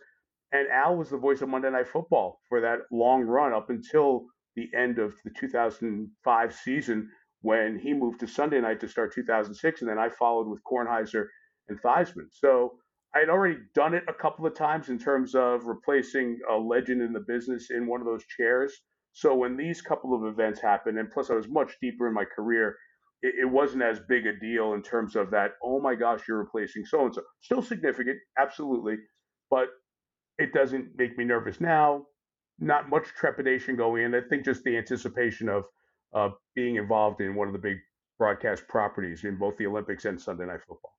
And 0.51 0.67
Al 0.69 0.95
was 0.95 1.11
the 1.11 1.17
voice 1.17 1.41
of 1.41 1.49
Monday 1.49 1.69
Night 1.69 1.87
Football 1.87 2.41
for 2.49 2.61
that 2.61 2.79
long 2.91 3.21
run 3.21 3.53
up 3.53 3.69
until 3.69 4.25
the 4.55 4.67
end 4.75 4.97
of 4.97 5.13
the 5.23 5.29
2005 5.39 6.55
season 6.55 7.09
when 7.41 7.77
he 7.77 7.93
moved 7.93 8.19
to 8.21 8.27
Sunday 8.27 8.59
night 8.59 8.79
to 8.79 8.87
start 8.87 9.13
2006. 9.13 9.81
And 9.81 9.89
then 9.89 9.99
I 9.99 10.09
followed 10.09 10.47
with 10.47 10.63
Kornheiser 10.63 11.27
and 11.69 11.79
Theismann. 11.79 12.27
So 12.31 12.73
I 13.15 13.19
had 13.19 13.29
already 13.29 13.59
done 13.75 13.93
it 13.93 14.03
a 14.07 14.13
couple 14.13 14.47
of 14.47 14.55
times 14.55 14.89
in 14.89 14.97
terms 14.97 15.35
of 15.35 15.65
replacing 15.65 16.39
a 16.49 16.55
legend 16.55 17.03
in 17.03 17.13
the 17.13 17.19
business 17.27 17.69
in 17.69 17.85
one 17.87 18.01
of 18.01 18.07
those 18.07 18.25
chairs. 18.25 18.73
So 19.13 19.35
when 19.35 19.57
these 19.57 19.81
couple 19.81 20.13
of 20.13 20.25
events 20.31 20.61
happened, 20.61 20.97
and 20.97 21.09
plus 21.09 21.29
I 21.29 21.33
was 21.35 21.47
much 21.47 21.77
deeper 21.81 22.07
in 22.07 22.13
my 22.13 22.25
career, 22.25 22.75
it, 23.21 23.35
it 23.41 23.45
wasn't 23.45 23.83
as 23.83 23.99
big 24.07 24.25
a 24.25 24.39
deal 24.39 24.73
in 24.73 24.81
terms 24.81 25.15
of 25.15 25.31
that. 25.31 25.51
Oh 25.63 25.81
my 25.81 25.95
gosh, 25.95 26.21
you're 26.27 26.37
replacing 26.37 26.85
so 26.85 27.05
and 27.05 27.13
so. 27.13 27.21
Still 27.41 27.61
significant, 27.61 28.17
absolutely, 28.37 28.95
but 29.49 29.67
it 30.37 30.53
doesn't 30.53 30.89
make 30.97 31.17
me 31.17 31.25
nervous 31.25 31.59
now. 31.59 32.05
Not 32.59 32.89
much 32.89 33.07
trepidation 33.07 33.75
going 33.75 34.03
in. 34.03 34.15
I 34.15 34.21
think 34.29 34.45
just 34.45 34.63
the 34.63 34.77
anticipation 34.77 35.49
of 35.49 35.63
uh, 36.13 36.29
being 36.55 36.75
involved 36.75 37.21
in 37.21 37.35
one 37.35 37.47
of 37.47 37.53
the 37.53 37.59
big 37.59 37.77
broadcast 38.17 38.67
properties 38.67 39.23
in 39.23 39.37
both 39.37 39.57
the 39.57 39.67
Olympics 39.67 40.05
and 40.05 40.19
Sunday 40.19 40.45
Night 40.45 40.59
Football 40.67 40.98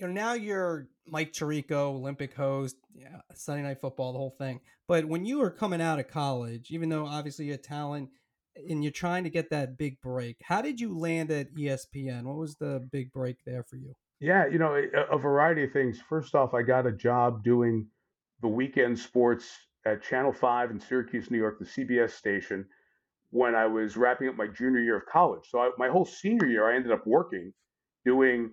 you 0.00 0.06
know, 0.06 0.12
now 0.12 0.32
you're 0.32 0.88
Mike 1.06 1.32
Tirico, 1.32 1.94
Olympic 1.94 2.34
host, 2.34 2.76
yeah, 2.94 3.20
Sunday 3.34 3.62
Night 3.62 3.80
Football, 3.82 4.12
the 4.12 4.18
whole 4.18 4.34
thing. 4.38 4.60
But 4.88 5.04
when 5.04 5.26
you 5.26 5.40
were 5.40 5.50
coming 5.50 5.82
out 5.82 5.98
of 5.98 6.08
college, 6.08 6.70
even 6.70 6.88
though 6.88 7.06
obviously 7.06 7.44
you 7.44 7.52
had 7.52 7.62
talent 7.62 8.08
and 8.56 8.82
you're 8.82 8.92
trying 8.92 9.24
to 9.24 9.30
get 9.30 9.50
that 9.50 9.76
big 9.76 10.00
break, 10.00 10.38
how 10.42 10.62
did 10.62 10.80
you 10.80 10.98
land 10.98 11.30
at 11.30 11.54
ESPN? 11.54 12.22
What 12.24 12.36
was 12.36 12.56
the 12.56 12.88
big 12.90 13.12
break 13.12 13.44
there 13.44 13.62
for 13.62 13.76
you? 13.76 13.92
Yeah, 14.20 14.46
you 14.46 14.58
know, 14.58 14.74
a, 14.74 15.14
a 15.14 15.18
variety 15.18 15.64
of 15.64 15.72
things. 15.72 15.98
First 16.08 16.34
off, 16.34 16.54
I 16.54 16.62
got 16.62 16.86
a 16.86 16.92
job 16.92 17.44
doing 17.44 17.86
the 18.40 18.48
weekend 18.48 18.98
sports 18.98 19.50
at 19.84 20.02
Channel 20.02 20.32
5 20.32 20.70
in 20.70 20.80
Syracuse, 20.80 21.30
New 21.30 21.38
York, 21.38 21.58
the 21.58 21.66
CBS 21.66 22.12
station, 22.12 22.64
when 23.30 23.54
I 23.54 23.66
was 23.66 23.98
wrapping 23.98 24.28
up 24.28 24.36
my 24.36 24.46
junior 24.46 24.80
year 24.80 24.96
of 24.96 25.04
college. 25.06 25.44
So 25.50 25.58
I, 25.58 25.70
my 25.76 25.88
whole 25.88 26.06
senior 26.06 26.46
year, 26.46 26.70
I 26.70 26.76
ended 26.76 26.90
up 26.90 27.06
working 27.06 27.52
doing 28.06 28.50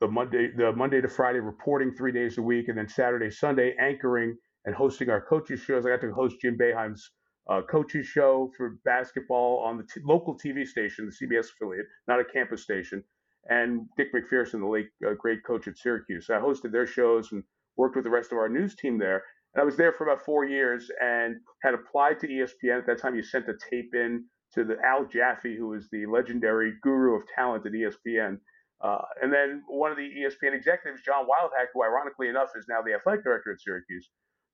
the 0.00 0.08
Monday 0.08 0.50
the 0.56 0.72
Monday 0.72 1.00
to 1.00 1.08
Friday 1.08 1.40
reporting 1.40 1.92
three 1.92 2.12
days 2.12 2.38
a 2.38 2.42
week, 2.42 2.68
and 2.68 2.78
then 2.78 2.88
Saturday 2.88 3.30
Sunday 3.30 3.74
anchoring 3.78 4.36
and 4.64 4.74
hosting 4.74 5.10
our 5.10 5.20
coaches 5.20 5.60
shows. 5.60 5.84
I 5.84 5.90
got 5.90 6.00
to 6.00 6.12
host 6.12 6.36
Jim 6.40 6.56
Boeheim's 6.58 7.10
uh, 7.48 7.62
coaches 7.62 8.06
show 8.06 8.50
for 8.56 8.78
basketball 8.84 9.62
on 9.64 9.76
the 9.76 9.84
t- 9.84 10.00
local 10.04 10.38
TV 10.38 10.66
station, 10.66 11.06
the 11.06 11.26
CBS 11.26 11.46
affiliate, 11.52 11.86
not 12.08 12.20
a 12.20 12.24
campus 12.24 12.62
station, 12.62 13.02
and 13.48 13.86
Dick 13.96 14.08
MacPherson, 14.14 14.60
the 14.60 14.66
late 14.66 14.88
uh, 15.06 15.14
great 15.18 15.44
coach 15.44 15.68
at 15.68 15.76
Syracuse. 15.76 16.26
So 16.26 16.34
I 16.34 16.38
hosted 16.38 16.72
their 16.72 16.86
shows 16.86 17.32
and 17.32 17.42
worked 17.76 17.96
with 17.96 18.04
the 18.04 18.10
rest 18.10 18.32
of 18.32 18.38
our 18.38 18.48
news 18.48 18.76
team 18.76 18.98
there. 18.98 19.22
And 19.54 19.62
I 19.62 19.64
was 19.64 19.76
there 19.76 19.92
for 19.92 20.04
about 20.04 20.24
four 20.24 20.44
years 20.44 20.90
and 21.02 21.36
had 21.62 21.74
applied 21.74 22.20
to 22.20 22.28
ESPN. 22.28 22.78
At 22.78 22.86
that 22.86 23.00
time, 23.00 23.16
you 23.16 23.22
sent 23.22 23.48
a 23.48 23.54
tape 23.70 23.94
in 23.94 24.24
to 24.54 24.64
the 24.64 24.76
Al 24.84 25.06
Jaffe, 25.06 25.56
who 25.56 25.68
was 25.68 25.88
the 25.90 26.06
legendary 26.06 26.74
guru 26.82 27.16
of 27.16 27.22
talent 27.34 27.66
at 27.66 27.72
ESPN. 27.72 28.38
Uh, 28.82 29.02
and 29.22 29.32
then 29.32 29.62
one 29.68 29.90
of 29.90 29.96
the 29.96 30.08
ESPN 30.08 30.54
executives, 30.54 31.02
John 31.04 31.24
Wildhack, 31.24 31.66
who 31.74 31.82
ironically 31.82 32.28
enough 32.28 32.50
is 32.56 32.66
now 32.68 32.80
the 32.82 32.94
athletic 32.94 33.24
director 33.24 33.52
at 33.52 33.60
Syracuse. 33.60 34.08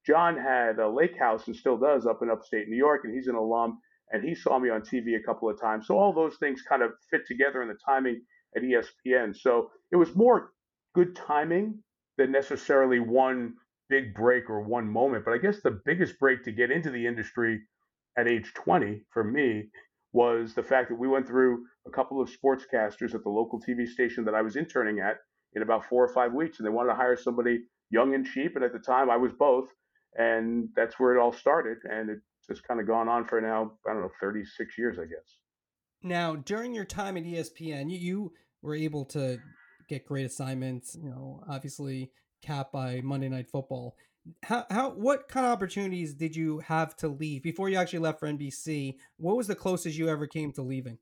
John 0.05 0.37
had 0.37 0.79
a 0.79 0.89
lake 0.89 1.18
house 1.18 1.47
and 1.47 1.57
still 1.57 1.77
does 1.77 2.07
up 2.07 2.22
in 2.22 2.31
upstate 2.31 2.68
New 2.68 2.77
York, 2.77 3.03
and 3.05 3.14
he's 3.14 3.29
an 3.29 3.35
alum. 3.35 3.79
And 4.12 4.22
he 4.22 4.35
saw 4.35 4.59
me 4.59 4.70
on 4.70 4.83
TV 4.83 5.16
a 5.16 5.22
couple 5.22 5.49
of 5.51 5.61
times. 5.61 5.87
So 5.89 5.99
all 5.99 6.12
those 6.12 6.37
things 6.37 6.62
kind 6.62 6.83
of 6.83 6.93
fit 7.11 7.22
together 7.27 7.62
in 7.62 7.68
the 7.68 7.79
timing 7.85 8.22
at 8.57 8.62
ESPN. 8.62 9.37
So 9.37 9.70
it 9.91 9.97
was 9.97 10.14
more 10.14 10.53
good 10.95 11.16
timing 11.16 11.83
than 12.16 12.31
necessarily 12.31 13.01
one 13.01 13.55
big 13.89 14.14
break 14.14 14.49
or 14.49 14.61
one 14.61 14.89
moment. 14.89 15.24
But 15.24 15.35
I 15.35 15.39
guess 15.39 15.61
the 15.61 15.81
biggest 15.85 16.18
break 16.20 16.45
to 16.45 16.53
get 16.53 16.70
into 16.70 16.91
the 16.91 17.07
industry 17.07 17.62
at 18.16 18.29
age 18.29 18.53
20 18.55 19.03
for 19.11 19.24
me 19.24 19.70
was 20.17 20.55
the 20.55 20.62
fact 20.62 20.89
that 20.89 20.99
we 20.99 21.07
went 21.07 21.27
through 21.27 21.67
a 21.87 21.91
couple 21.91 22.23
of 22.23 22.31
sportscasters 22.31 23.14
at 23.14 23.23
the 23.23 23.29
local 23.29 23.61
TV 23.61 23.87
station 23.87 24.25
that 24.25 24.35
I 24.35 24.41
was 24.41 24.57
interning 24.57 24.99
at 24.99 25.17
in 25.53 25.61
about 25.61 25.85
four 25.85 26.03
or 26.03 26.14
five 26.14 26.33
weeks, 26.33 26.59
and 26.59 26.67
they 26.67 26.71
wanted 26.71 26.89
to 26.89 26.97
hire 26.97 27.19
somebody 27.19 27.64
young 27.91 28.14
and 28.14 28.25
cheap. 28.25 28.57
And 28.57 28.64
at 28.64 28.73
the 28.73 28.79
time, 28.79 29.11
I 29.11 29.19
was 29.19 29.33
both, 29.39 29.69
and 30.17 30.71
that's 30.75 30.99
where 30.99 31.14
it 31.14 31.21
all 31.21 31.35
started. 31.35 31.77
And 31.85 32.09
it's 32.09 32.25
just 32.49 32.67
kind 32.67 32.81
of 32.81 32.87
gone 32.87 33.11
on 33.11 33.27
for 33.27 33.43
now, 33.43 33.73
I 33.87 33.93
don't 33.93 34.01
know, 34.01 34.11
36 34.19 34.79
years, 34.79 34.97
I 34.99 35.05
guess. 35.05 35.37
Now, 36.03 36.35
during 36.35 36.75
your 36.75 36.87
time 36.87 37.19
at 37.19 37.25
ESPN, 37.25 37.91
you, 37.91 38.33
were 38.62 38.75
able 38.75 39.05
to 39.05 39.39
get 39.87 40.07
great 40.07 40.25
assignments. 40.25 40.97
You 40.99 41.11
know, 41.11 41.43
obviously 41.49 42.11
capped 42.43 42.73
by 42.73 43.03
Monday 43.05 43.29
Night 43.29 43.51
Football 43.51 43.95
how 44.43 44.66
how 44.70 44.91
what 44.91 45.29
kind 45.29 45.47
of 45.47 45.53
opportunities 45.53 46.14
did 46.14 46.35
you 46.35 46.59
have 46.61 46.97
to 46.97 47.09
leave 47.09 47.43
before 47.43 47.68
you 47.68 47.77
actually 47.77 48.01
left 48.01 48.20
for 48.20 48.29
NBC? 48.29 48.97
What 49.18 49.37
was 49.37 49.47
the 49.47 49.55
closest 49.55 49.97
you 49.97 50.09
ever 50.09 50.27
came 50.27 50.53
to 50.53 50.62
leaving? 50.62 50.99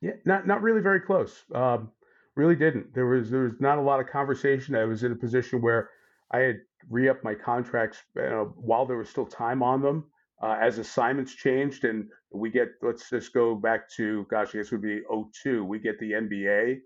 Yeah, 0.00 0.12
not 0.24 0.46
not 0.46 0.62
really 0.62 0.80
very 0.80 1.00
close. 1.00 1.44
Um, 1.54 1.90
really 2.34 2.56
didn't. 2.56 2.94
There 2.94 3.06
was 3.06 3.30
there 3.30 3.42
was 3.42 3.54
not 3.60 3.78
a 3.78 3.82
lot 3.82 4.00
of 4.00 4.06
conversation. 4.08 4.74
I 4.74 4.84
was 4.84 5.04
in 5.04 5.12
a 5.12 5.16
position 5.16 5.60
where 5.60 5.90
I 6.30 6.38
had 6.38 6.56
re-upped 6.90 7.24
my 7.24 7.34
contracts 7.34 7.98
uh, 8.18 8.44
while 8.56 8.86
there 8.86 8.98
was 8.98 9.08
still 9.08 9.26
time 9.26 9.62
on 9.62 9.82
them. 9.82 10.04
Uh, 10.42 10.58
as 10.60 10.76
assignments 10.76 11.34
changed, 11.34 11.84
and 11.84 12.08
we 12.30 12.50
get 12.50 12.68
let's 12.82 13.08
just 13.08 13.32
go 13.32 13.54
back 13.54 13.90
to 13.96 14.26
gosh, 14.30 14.54
I 14.54 14.58
guess 14.58 14.70
would 14.70 14.82
be 14.82 15.00
02. 15.42 15.64
We 15.64 15.78
get 15.78 15.98
the 15.98 16.12
NBA 16.12 16.78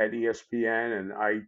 at 0.00 0.12
ESPN, 0.12 0.98
and 0.98 1.12
I 1.12 1.40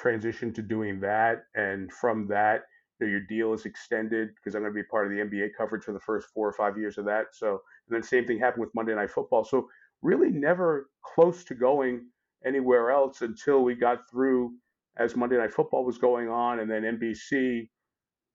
transitioned 0.00 0.54
to 0.54 0.62
doing 0.62 1.00
that, 1.00 1.44
and 1.54 1.92
from 1.92 2.26
that 2.28 2.62
you 2.62 2.77
know, 3.00 3.06
your 3.06 3.20
deal 3.20 3.52
is 3.52 3.64
extended 3.64 4.30
because 4.36 4.54
I'm 4.54 4.62
going 4.62 4.72
to 4.72 4.74
be 4.74 4.84
part 4.84 5.06
of 5.06 5.12
the 5.12 5.22
NBA 5.22 5.50
coverage 5.56 5.84
for 5.84 5.92
the 5.92 6.00
first 6.00 6.28
four 6.34 6.48
or 6.48 6.52
five 6.52 6.76
years 6.78 6.98
of 6.98 7.04
that. 7.06 7.26
So, 7.32 7.60
and 7.88 7.94
then 7.94 8.02
same 8.02 8.26
thing 8.26 8.38
happened 8.38 8.62
with 8.62 8.74
Monday 8.74 8.94
Night 8.94 9.10
Football. 9.10 9.44
So, 9.44 9.68
really 10.02 10.30
never 10.30 10.90
close 11.04 11.44
to 11.44 11.54
going 11.54 12.06
anywhere 12.46 12.90
else 12.90 13.22
until 13.22 13.62
we 13.62 13.74
got 13.74 14.08
through 14.10 14.52
as 14.96 15.16
Monday 15.16 15.36
Night 15.36 15.52
Football 15.52 15.84
was 15.84 15.98
going 15.98 16.28
on, 16.28 16.60
and 16.60 16.70
then 16.70 16.82
NBC 16.82 17.68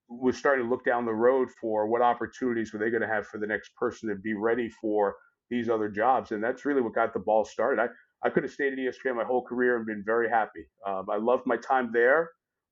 was 0.10 0.38
starting 0.38 0.66
to 0.66 0.70
look 0.70 0.86
down 0.86 1.06
the 1.06 1.14
road 1.14 1.50
for 1.60 1.88
what 1.88 2.02
opportunities 2.02 2.74
were 2.74 2.80
they 2.80 2.90
going 2.90 3.02
to 3.02 3.08
have 3.08 3.28
for 3.28 3.38
the 3.38 3.48
next 3.48 3.72
person 3.76 4.10
to 4.10 4.16
be 4.16 4.34
ready 4.34 4.70
for 4.70 5.16
these 5.50 5.70
other 5.70 5.90
jobs, 5.90 6.32
and 6.32 6.44
that's 6.44 6.66
really 6.66 6.82
what 6.82 6.96
got 6.96 7.14
the 7.14 7.20
ball 7.20 7.46
started. 7.46 7.82
I 7.82 7.88
I 8.26 8.30
could 8.30 8.44
have 8.44 8.54
stayed 8.54 8.74
at 8.74 8.80
ESPN 8.80 9.18
my 9.18 9.26
whole 9.26 9.44
career 9.44 9.76
and 9.76 9.86
been 9.86 10.04
very 10.06 10.30
happy. 10.30 10.66
Um, 10.88 11.08
I 11.12 11.18
loved 11.18 11.46
my 11.46 11.58
time 11.58 11.92
there 11.94 12.30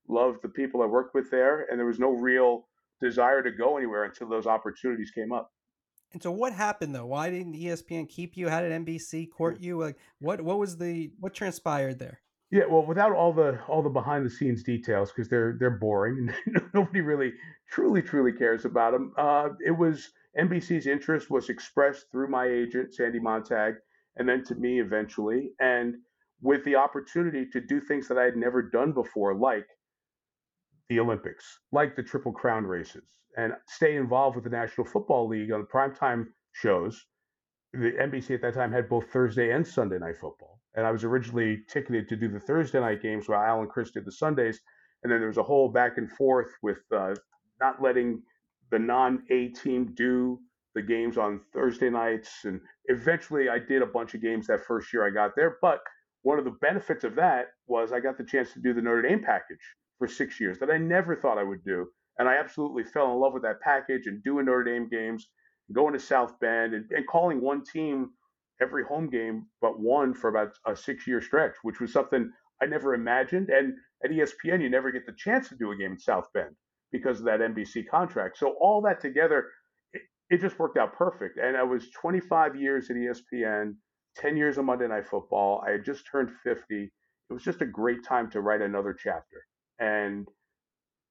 loved 0.08 0.40
the 0.42 0.50
people 0.50 0.82
I 0.82 0.86
worked 0.86 1.16
with 1.16 1.30
there, 1.32 1.68
and 1.70 1.80
there 1.80 1.86
was 1.86 2.00
no 2.00 2.12
real 2.12 2.68
desire 3.00 3.42
to 3.42 3.52
go 3.52 3.78
anywhere 3.78 4.06
until 4.06 4.30
those 4.30 4.48
opportunities 4.48 5.12
came 5.12 5.32
up. 5.32 5.52
And 6.14 6.22
so, 6.22 6.32
what 6.32 6.54
happened 6.54 6.94
though? 6.94 7.06
Why 7.06 7.30
didn't 7.30 7.54
ESPN 7.54 8.10
keep 8.10 8.36
you? 8.36 8.50
How 8.50 8.62
did 8.62 8.72
NBC 8.72 9.30
court 9.32 9.62
you? 9.62 9.80
Like, 9.80 9.98
what 10.20 10.42
what 10.42 10.60
was 10.60 10.78
the 10.78 11.12
what 11.20 11.34
transpired 11.34 12.00
there? 12.00 12.20
Yeah, 12.52 12.64
well, 12.70 12.86
without 12.86 13.14
all 13.14 13.32
the 13.32 13.60
all 13.68 13.82
the 13.82 13.90
behind 13.90 14.26
the 14.26 14.30
scenes 14.30 14.62
details, 14.62 15.12
because 15.12 15.30
they're 15.30 15.56
they're 15.58 15.70
boring 15.70 16.30
and 16.46 16.62
nobody 16.74 17.00
really 17.00 17.32
truly 17.70 18.02
truly 18.02 18.34
cares 18.34 18.66
about 18.66 18.92
them. 18.92 19.14
Uh, 19.18 19.50
it 19.66 19.72
was 19.72 20.12
NBC's 20.38 20.86
interest 20.86 21.30
was 21.30 21.50
expressed 21.50 22.12
through 22.12 22.28
my 22.28 22.46
agent 22.46 22.94
Sandy 22.94 23.20
Montag, 23.20 23.76
and 24.18 24.28
then 24.28 24.44
to 24.46 24.56
me 24.56 24.82
eventually, 24.82 25.52
and 25.62 25.96
with 26.42 26.66
the 26.66 26.76
opportunity 26.76 27.46
to 27.54 27.62
do 27.62 27.80
things 27.80 28.08
that 28.08 28.18
I 28.18 28.24
had 28.24 28.36
never 28.36 28.62
done 28.62 28.92
before, 28.92 29.34
like 29.36 29.68
the 30.92 31.00
Olympics, 31.00 31.60
like 31.72 31.96
the 31.96 32.04
Triple 32.04 32.34
Crown 32.34 32.66
races, 32.66 33.16
and 33.38 33.54
stay 33.66 33.96
involved 33.96 34.36
with 34.36 34.44
the 34.44 34.50
National 34.50 34.86
Football 34.86 35.26
League 35.30 35.50
on 35.50 35.62
the 35.62 35.66
primetime 35.66 36.26
shows. 36.52 37.06
The 37.72 37.94
NBC 37.94 38.32
at 38.36 38.42
that 38.42 38.56
time 38.56 38.74
had 38.74 38.90
both 38.90 39.10
Thursday 39.10 39.52
and 39.52 39.66
Sunday 39.66 40.00
night 40.00 40.18
football. 40.18 40.60
And 40.76 40.86
I 40.86 40.92
was 40.92 41.06
originally 41.06 41.62
ticketed 41.70 42.10
to 42.10 42.18
do 42.18 42.28
the 42.28 42.42
Thursday 42.42 42.82
night 42.82 43.02
games 43.02 43.30
while 43.30 43.42
Al 43.42 43.62
and 43.62 43.70
Cris 43.70 43.92
did 43.92 44.04
the 44.04 44.12
Sundays. 44.12 44.60
And 45.02 45.12
then 45.12 45.20
there 45.20 45.30
was 45.30 45.38
a 45.38 45.44
whole 45.44 45.70
back 45.70 45.98
and 45.98 46.12
forth 46.12 46.52
with 46.62 46.80
uh, 46.94 47.16
not 47.62 47.82
letting 47.82 48.22
the 48.70 48.80
non 48.80 49.24
A 49.30 49.48
team 49.48 49.94
do 49.96 50.42
the 50.76 50.82
games 50.82 51.18
on 51.18 51.40
Thursday 51.54 51.90
nights. 51.90 52.44
And 52.44 52.60
eventually 52.88 53.48
I 53.48 53.60
did 53.60 53.82
a 53.82 53.86
bunch 53.86 54.14
of 54.14 54.22
games 54.22 54.46
that 54.48 54.66
first 54.66 54.92
year 54.92 55.08
I 55.08 55.10
got 55.10 55.38
there. 55.38 55.56
But 55.62 55.80
one 56.24 56.38
of 56.38 56.44
the 56.44 56.58
benefits 56.60 57.06
of 57.06 57.16
that 57.16 57.46
was 57.66 57.94
I 57.94 58.02
got 58.02 58.18
the 58.18 58.26
chance 58.26 58.52
to 58.52 58.60
do 58.60 58.74
the 58.74 58.82
Notre 58.82 59.04
Dame 59.04 59.24
package 59.24 59.64
for 60.02 60.08
six 60.08 60.40
years 60.40 60.58
that 60.58 60.72
I 60.72 60.80
never 60.80 61.16
thought 61.16 61.38
I 61.38 61.44
would 61.44 61.64
do. 61.64 61.86
And 62.18 62.28
I 62.28 62.38
absolutely 62.38 62.84
fell 62.84 63.14
in 63.14 63.20
love 63.20 63.34
with 63.34 63.44
that 63.44 63.62
package 63.62 64.08
and 64.08 64.24
doing 64.24 64.48
Notre 64.48 64.64
Dame 64.64 64.90
games, 64.90 65.28
going 65.72 65.94
to 65.94 66.00
South 66.00 66.40
Bend 66.40 66.74
and, 66.74 66.90
and 66.90 67.06
calling 67.06 67.40
one 67.40 67.64
team 67.64 68.10
every 68.60 68.84
home 68.84 69.12
game 69.12 69.46
but 69.62 69.80
one 69.80 70.16
for 70.16 70.30
about 70.30 70.54
a 70.66 70.76
six 70.76 71.06
year 71.06 71.22
stretch, 71.22 71.54
which 71.62 71.80
was 71.80 71.94
something 71.94 72.32
I 72.60 72.66
never 72.66 72.96
imagined. 72.96 73.50
And 73.50 73.76
at 74.04 74.10
ESPN, 74.10 74.64
you 74.64 74.72
never 74.72 74.92
get 74.92 75.06
the 75.06 75.14
chance 75.16 75.50
to 75.50 75.56
do 75.56 75.72
a 75.72 75.76
game 75.76 75.92
in 75.92 76.00
South 76.00 76.26
Bend 76.34 76.56
because 76.92 77.20
of 77.20 77.26
that 77.26 77.40
NBC 77.40 77.88
contract. 77.88 78.40
So 78.40 78.56
all 78.60 78.82
that 78.82 79.02
together, 79.02 79.50
it, 79.94 80.02
it 80.32 80.42
just 80.42 80.58
worked 80.58 80.80
out 80.80 80.94
perfect. 80.94 81.38
And 81.38 81.56
I 81.56 81.62
was 81.62 81.92
25 81.92 82.56
years 82.56 82.90
at 82.90 82.96
ESPN, 82.96 83.76
10 84.18 84.36
years 84.36 84.58
of 84.58 84.66
Monday 84.66 84.88
Night 84.88 85.06
Football. 85.06 85.64
I 85.64 85.74
had 85.74 85.86
just 85.86 86.06
turned 86.12 86.32
50. 86.44 86.86
It 86.86 86.92
was 87.32 87.44
just 87.44 87.62
a 87.62 87.68
great 87.68 88.04
time 88.04 88.32
to 88.32 88.42
write 88.42 88.64
another 88.64 88.98
chapter. 89.00 89.46
And 89.82 90.30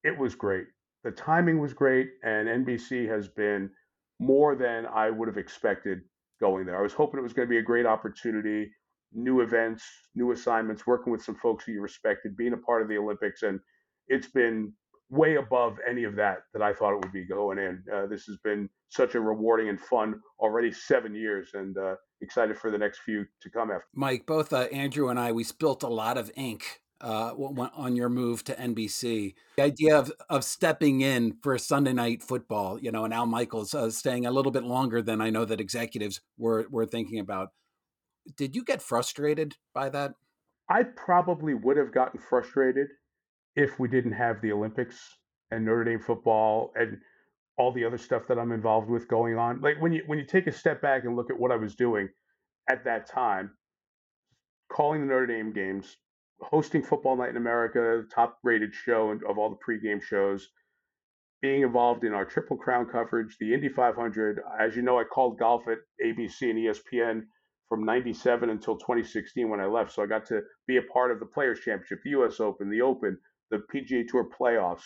it 0.05 0.17
was 0.17 0.35
great. 0.35 0.65
The 1.05 1.11
timing 1.11 1.61
was 1.61 1.75
great. 1.75 2.09
And 2.23 2.49
NBC 2.49 3.09
has 3.09 3.29
been 3.29 3.71
more 4.19 4.55
than 4.55 4.87
I 4.87 5.11
would 5.11 5.29
have 5.29 5.37
expected 5.37 6.01
going 6.41 6.65
there. 6.65 6.79
I 6.79 6.83
was 6.83 6.95
hoping 6.95 7.21
it 7.21 7.23
was 7.23 7.35
going 7.35 7.47
to 7.47 7.51
be 7.51 7.59
a 7.59 7.63
great 7.63 7.85
opportunity, 7.85 8.71
new 9.13 9.41
events, 9.41 9.85
new 10.15 10.33
assignments, 10.33 10.87
working 10.87 11.13
with 11.13 11.23
some 11.23 11.35
folks 11.35 11.65
who 11.65 11.73
you 11.73 11.83
respected, 11.83 12.37
being 12.37 12.55
a 12.55 12.57
part 12.57 12.81
of 12.81 12.89
the 12.89 12.97
Olympics. 12.97 13.43
And 13.43 13.61
it's 14.09 14.29
been 14.29 14.73
way 15.11 15.37
above 15.37 15.79
any 15.89 16.05
of 16.05 16.15
that 16.17 16.39
that 16.53 16.63
I 16.63 16.73
thought 16.73 16.95
it 16.95 17.01
would 17.03 17.13
be 17.13 17.27
going 17.27 17.59
in. 17.59 17.83
Uh, 17.93 18.07
this 18.07 18.25
has 18.25 18.37
been 18.45 18.69
such 18.89 19.15
a 19.15 19.21
rewarding 19.21 19.69
and 19.69 19.81
fun 19.81 20.21
already 20.39 20.73
seven 20.73 21.15
years, 21.15 21.51
and 21.55 21.77
uh, 21.77 21.97
excited 22.21 22.57
for 22.59 22.71
the 22.71 22.79
next 22.79 23.01
few 23.01 23.27
to 23.43 23.51
come 23.51 23.71
after. 23.71 23.87
Mike, 23.95 24.25
both 24.27 24.53
uh, 24.53 24.69
Andrew 24.73 25.09
and 25.09 25.19
I, 25.19 25.33
we 25.33 25.45
spilt 25.45 25.83
a 25.83 25.89
lot 25.89 26.17
of 26.17 26.31
ink 26.37 26.81
uh, 27.01 27.33
on 27.35 27.97
your 27.97 28.09
move 28.09 28.45
to 28.45 28.55
NBC. 28.55 29.35
The 29.57 29.63
idea 29.63 29.99
of, 29.99 30.13
of 30.29 30.45
stepping 30.45 31.01
in 31.01 31.37
for 31.43 31.57
Sunday 31.59 31.93
night 31.93 32.23
football, 32.23 32.79
you 32.79 32.93
know, 32.93 33.05
and 33.05 33.15
Al 33.15 33.27
Michaels 33.27 33.75
uh, 33.75 33.91
staying 33.91 34.27
a 34.27 34.31
little 34.31 34.53
bit 34.53 34.65
longer 34.65 35.03
than 35.03 35.21
I 35.21 35.31
know 35.31 35.45
that 35.45 35.61
executives 35.61 36.21
were, 36.39 36.67
were 36.71 36.87
thinking 36.87 37.19
about. 37.19 37.51
Did 38.37 38.55
you 38.55 38.65
get 38.65 38.83
frustrated 38.83 39.57
by 39.75 39.89
that? 39.91 40.15
I 40.69 40.85
probably 40.85 41.55
would 41.55 41.77
have 41.77 41.93
gotten 41.93 42.21
frustrated 42.21 42.89
if 43.57 43.79
we 43.81 43.89
didn't 43.89 44.13
have 44.13 44.41
the 44.41 44.53
Olympics 44.53 45.17
and 45.51 45.65
Notre 45.65 45.85
Dame 45.85 46.01
football 46.01 46.73
and 46.77 46.99
all 47.59 47.73
the 47.73 47.85
other 47.85 47.99
stuff 47.99 48.23
that 48.29 48.39
I'm 48.39 48.53
involved 48.53 48.89
with 48.89 49.09
going 49.09 49.37
on. 49.37 49.61
Like 49.61 49.81
when 49.81 49.93
you 49.93 50.03
when 50.07 50.19
you 50.19 50.25
take 50.25 50.47
a 50.47 50.53
step 50.53 50.81
back 50.81 51.05
and 51.05 51.17
look 51.17 51.31
at 51.31 51.39
what 51.39 51.51
I 51.51 51.57
was 51.57 51.75
doing 51.75 52.09
at 52.71 52.85
that 52.85 53.07
time, 53.07 53.51
calling 54.73 55.01
the 55.01 55.07
Notre 55.07 55.27
Dame 55.27 55.53
games, 55.53 55.97
hosting 56.43 56.83
Football 56.83 57.17
Night 57.17 57.31
in 57.31 57.37
America, 57.37 58.03
top 58.13 58.39
rated 58.43 58.75
show 58.75 59.11
of 59.29 59.39
all 59.39 59.51
the 59.51 59.57
pregame 59.57 60.03
shows, 60.03 60.49
being 61.43 61.63
involved 61.63 62.05
in 62.05 62.13
our 62.13 62.25
Triple 62.25 62.57
Crown 62.57 62.87
coverage, 62.87 63.37
the 63.41 63.55
Indy 63.55 63.69
500. 63.69 64.41
As 64.59 64.77
you 64.77 64.83
know, 64.83 64.99
I 64.99 65.05
called 65.05 65.39
golf 65.39 65.63
at 65.69 65.79
ABC 66.05 66.51
and 66.51 66.59
ESPN 66.59 67.23
from 67.69 67.85
97 67.85 68.51
until 68.51 68.77
2016 68.77 69.49
when 69.49 69.61
I 69.61 69.67
left. 69.67 69.93
So 69.93 70.03
I 70.03 70.07
got 70.07 70.27
to 70.27 70.43
be 70.67 70.77
a 70.77 70.83
part 70.83 71.11
of 71.11 71.21
the 71.21 71.27
Players 71.27 71.61
Championship, 71.61 72.01
the 72.05 72.11
US 72.11 72.41
Open, 72.41 72.69
the 72.69 72.83
Open, 72.83 73.17
the 73.51 73.63
PGA 73.73 74.07
Tour 74.07 74.29
playoffs, 74.39 74.83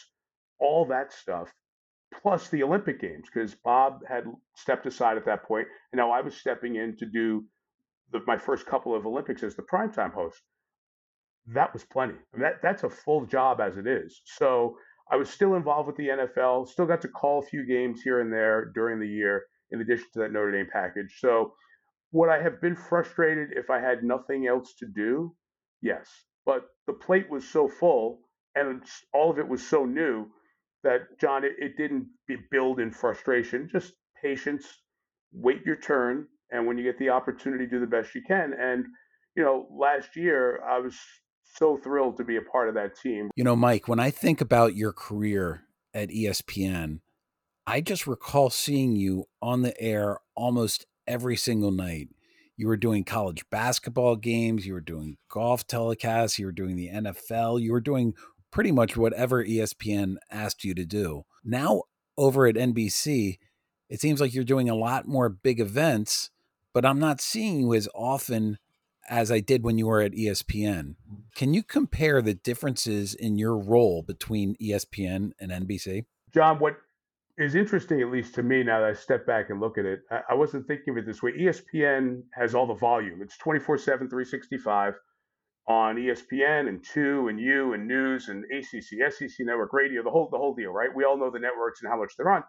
all 0.60 0.84
that 0.86 1.12
stuff, 1.12 1.52
plus 2.22 2.48
the 2.48 2.62
Olympic 2.62 3.00
Games, 3.00 3.24
because 3.32 3.54
Bob 3.54 4.00
had 4.08 4.24
stepped 4.56 4.86
aside 4.86 5.16
at 5.16 5.24
that 5.24 5.44
point, 5.44 5.66
and 5.92 5.98
now 5.98 6.10
I 6.10 6.20
was 6.20 6.36
stepping 6.36 6.76
in 6.76 6.96
to 6.98 7.06
do 7.06 7.44
the, 8.12 8.20
my 8.26 8.38
first 8.38 8.66
couple 8.66 8.94
of 8.94 9.06
Olympics 9.06 9.42
as 9.42 9.56
the 9.56 9.62
primetime 9.62 10.12
host. 10.12 10.40
That 11.46 11.72
was 11.72 11.84
plenty. 11.84 12.14
I 12.14 12.36
mean, 12.36 12.42
that, 12.42 12.62
that's 12.62 12.84
a 12.84 12.90
full 12.90 13.26
job 13.26 13.60
as 13.60 13.76
it 13.76 13.86
is. 13.86 14.22
So 14.24 14.76
I 15.10 15.16
was 15.16 15.28
still 15.28 15.54
involved 15.54 15.86
with 15.86 15.96
the 15.96 16.08
NFL, 16.08 16.68
still 16.68 16.86
got 16.86 17.02
to 17.02 17.08
call 17.08 17.40
a 17.40 17.46
few 17.46 17.66
games 17.66 18.00
here 18.02 18.20
and 18.20 18.32
there 18.32 18.72
during 18.74 18.98
the 18.98 19.08
year, 19.08 19.44
in 19.70 19.80
addition 19.80 20.06
to 20.14 20.20
that 20.20 20.32
Notre 20.32 20.52
Dame 20.52 20.68
package. 20.72 21.18
So 21.18 21.54
would 22.12 22.30
I 22.30 22.42
have 22.42 22.60
been 22.60 22.76
frustrated 22.76 23.50
if 23.56 23.70
I 23.70 23.80
had 23.80 24.02
nothing 24.02 24.46
else 24.46 24.74
to 24.78 24.86
do? 24.86 25.34
Yes. 25.82 26.08
But 26.46 26.66
the 26.86 26.92
plate 26.94 27.28
was 27.28 27.46
so 27.46 27.68
full 27.68 28.20
and 28.54 28.82
all 29.12 29.30
of 29.30 29.38
it 29.38 29.48
was 29.48 29.66
so 29.66 29.84
new 29.84 30.26
that 30.82 31.18
John, 31.20 31.44
it, 31.44 31.52
it 31.58 31.76
didn't 31.76 32.06
build 32.50 32.78
in 32.78 32.90
frustration, 32.90 33.68
just 33.70 33.94
patience, 34.22 34.66
wait 35.32 35.64
your 35.64 35.76
turn, 35.76 36.26
and 36.50 36.66
when 36.66 36.78
you 36.78 36.84
get 36.84 36.98
the 36.98 37.08
opportunity, 37.08 37.66
do 37.66 37.80
the 37.80 37.86
best 37.86 38.14
you 38.14 38.22
can. 38.26 38.52
And 38.58 38.84
you 39.36 39.42
know, 39.42 39.66
last 39.70 40.14
year 40.14 40.62
I 40.62 40.78
was 40.78 40.96
so 41.56 41.76
thrilled 41.76 42.16
to 42.16 42.24
be 42.24 42.36
a 42.36 42.42
part 42.42 42.68
of 42.68 42.74
that 42.74 42.98
team. 42.98 43.30
You 43.36 43.44
know, 43.44 43.56
Mike, 43.56 43.88
when 43.88 44.00
I 44.00 44.10
think 44.10 44.40
about 44.40 44.76
your 44.76 44.92
career 44.92 45.62
at 45.92 46.10
ESPN, 46.10 47.00
I 47.66 47.80
just 47.80 48.06
recall 48.06 48.50
seeing 48.50 48.96
you 48.96 49.26
on 49.40 49.62
the 49.62 49.80
air 49.80 50.18
almost 50.34 50.86
every 51.06 51.36
single 51.36 51.70
night. 51.70 52.08
You 52.56 52.68
were 52.68 52.76
doing 52.76 53.04
college 53.04 53.44
basketball 53.50 54.16
games, 54.16 54.66
you 54.66 54.74
were 54.74 54.80
doing 54.80 55.16
golf 55.28 55.66
telecasts, 55.66 56.38
you 56.38 56.46
were 56.46 56.52
doing 56.52 56.76
the 56.76 56.88
NFL, 56.88 57.60
you 57.60 57.72
were 57.72 57.80
doing 57.80 58.14
pretty 58.52 58.70
much 58.70 58.96
whatever 58.96 59.44
ESPN 59.44 60.16
asked 60.30 60.64
you 60.64 60.74
to 60.74 60.84
do. 60.84 61.24
Now, 61.42 61.82
over 62.16 62.46
at 62.46 62.54
NBC, 62.54 63.38
it 63.88 64.00
seems 64.00 64.20
like 64.20 64.34
you're 64.34 64.44
doing 64.44 64.68
a 64.68 64.76
lot 64.76 65.08
more 65.08 65.28
big 65.28 65.58
events, 65.58 66.30
but 66.72 66.84
I'm 66.84 67.00
not 67.00 67.20
seeing 67.20 67.60
you 67.60 67.74
as 67.74 67.88
often 67.94 68.58
as 69.08 69.30
I 69.30 69.40
did 69.40 69.62
when 69.64 69.78
you 69.78 69.86
were 69.86 70.00
at 70.00 70.12
ESPN. 70.12 70.94
Can 71.34 71.54
you 71.54 71.62
compare 71.62 72.22
the 72.22 72.34
differences 72.34 73.14
in 73.14 73.38
your 73.38 73.56
role 73.56 74.02
between 74.02 74.56
ESPN 74.56 75.32
and 75.40 75.50
NBC? 75.50 76.04
John, 76.32 76.58
what 76.58 76.76
is 77.36 77.54
interesting, 77.54 78.00
at 78.00 78.10
least 78.10 78.34
to 78.36 78.42
me, 78.42 78.62
now 78.62 78.80
that 78.80 78.90
I 78.90 78.92
step 78.92 79.26
back 79.26 79.50
and 79.50 79.60
look 79.60 79.78
at 79.78 79.84
it, 79.84 80.00
I 80.28 80.34
wasn't 80.34 80.66
thinking 80.66 80.92
of 80.92 80.98
it 80.98 81.06
this 81.06 81.22
way. 81.22 81.32
ESPN 81.32 82.22
has 82.34 82.54
all 82.54 82.66
the 82.66 82.74
volume, 82.74 83.20
it's 83.22 83.36
24 83.38 83.78
7, 83.78 84.08
365 84.08 84.94
on 85.66 85.96
ESPN 85.96 86.68
and 86.68 86.84
Two 86.84 87.28
and 87.28 87.40
You 87.40 87.72
and 87.72 87.88
News 87.88 88.28
and 88.28 88.44
ACC, 88.52 89.12
SEC 89.12 89.30
Network 89.40 89.72
Radio, 89.72 90.02
the 90.02 90.10
whole 90.10 90.28
the 90.30 90.38
whole 90.38 90.54
deal, 90.54 90.70
right? 90.70 90.90
We 90.94 91.04
all 91.04 91.16
know 91.16 91.30
the 91.30 91.38
networks 91.38 91.82
and 91.82 91.90
how 91.90 91.98
much 91.98 92.12
they're 92.16 92.30
on. 92.30 92.44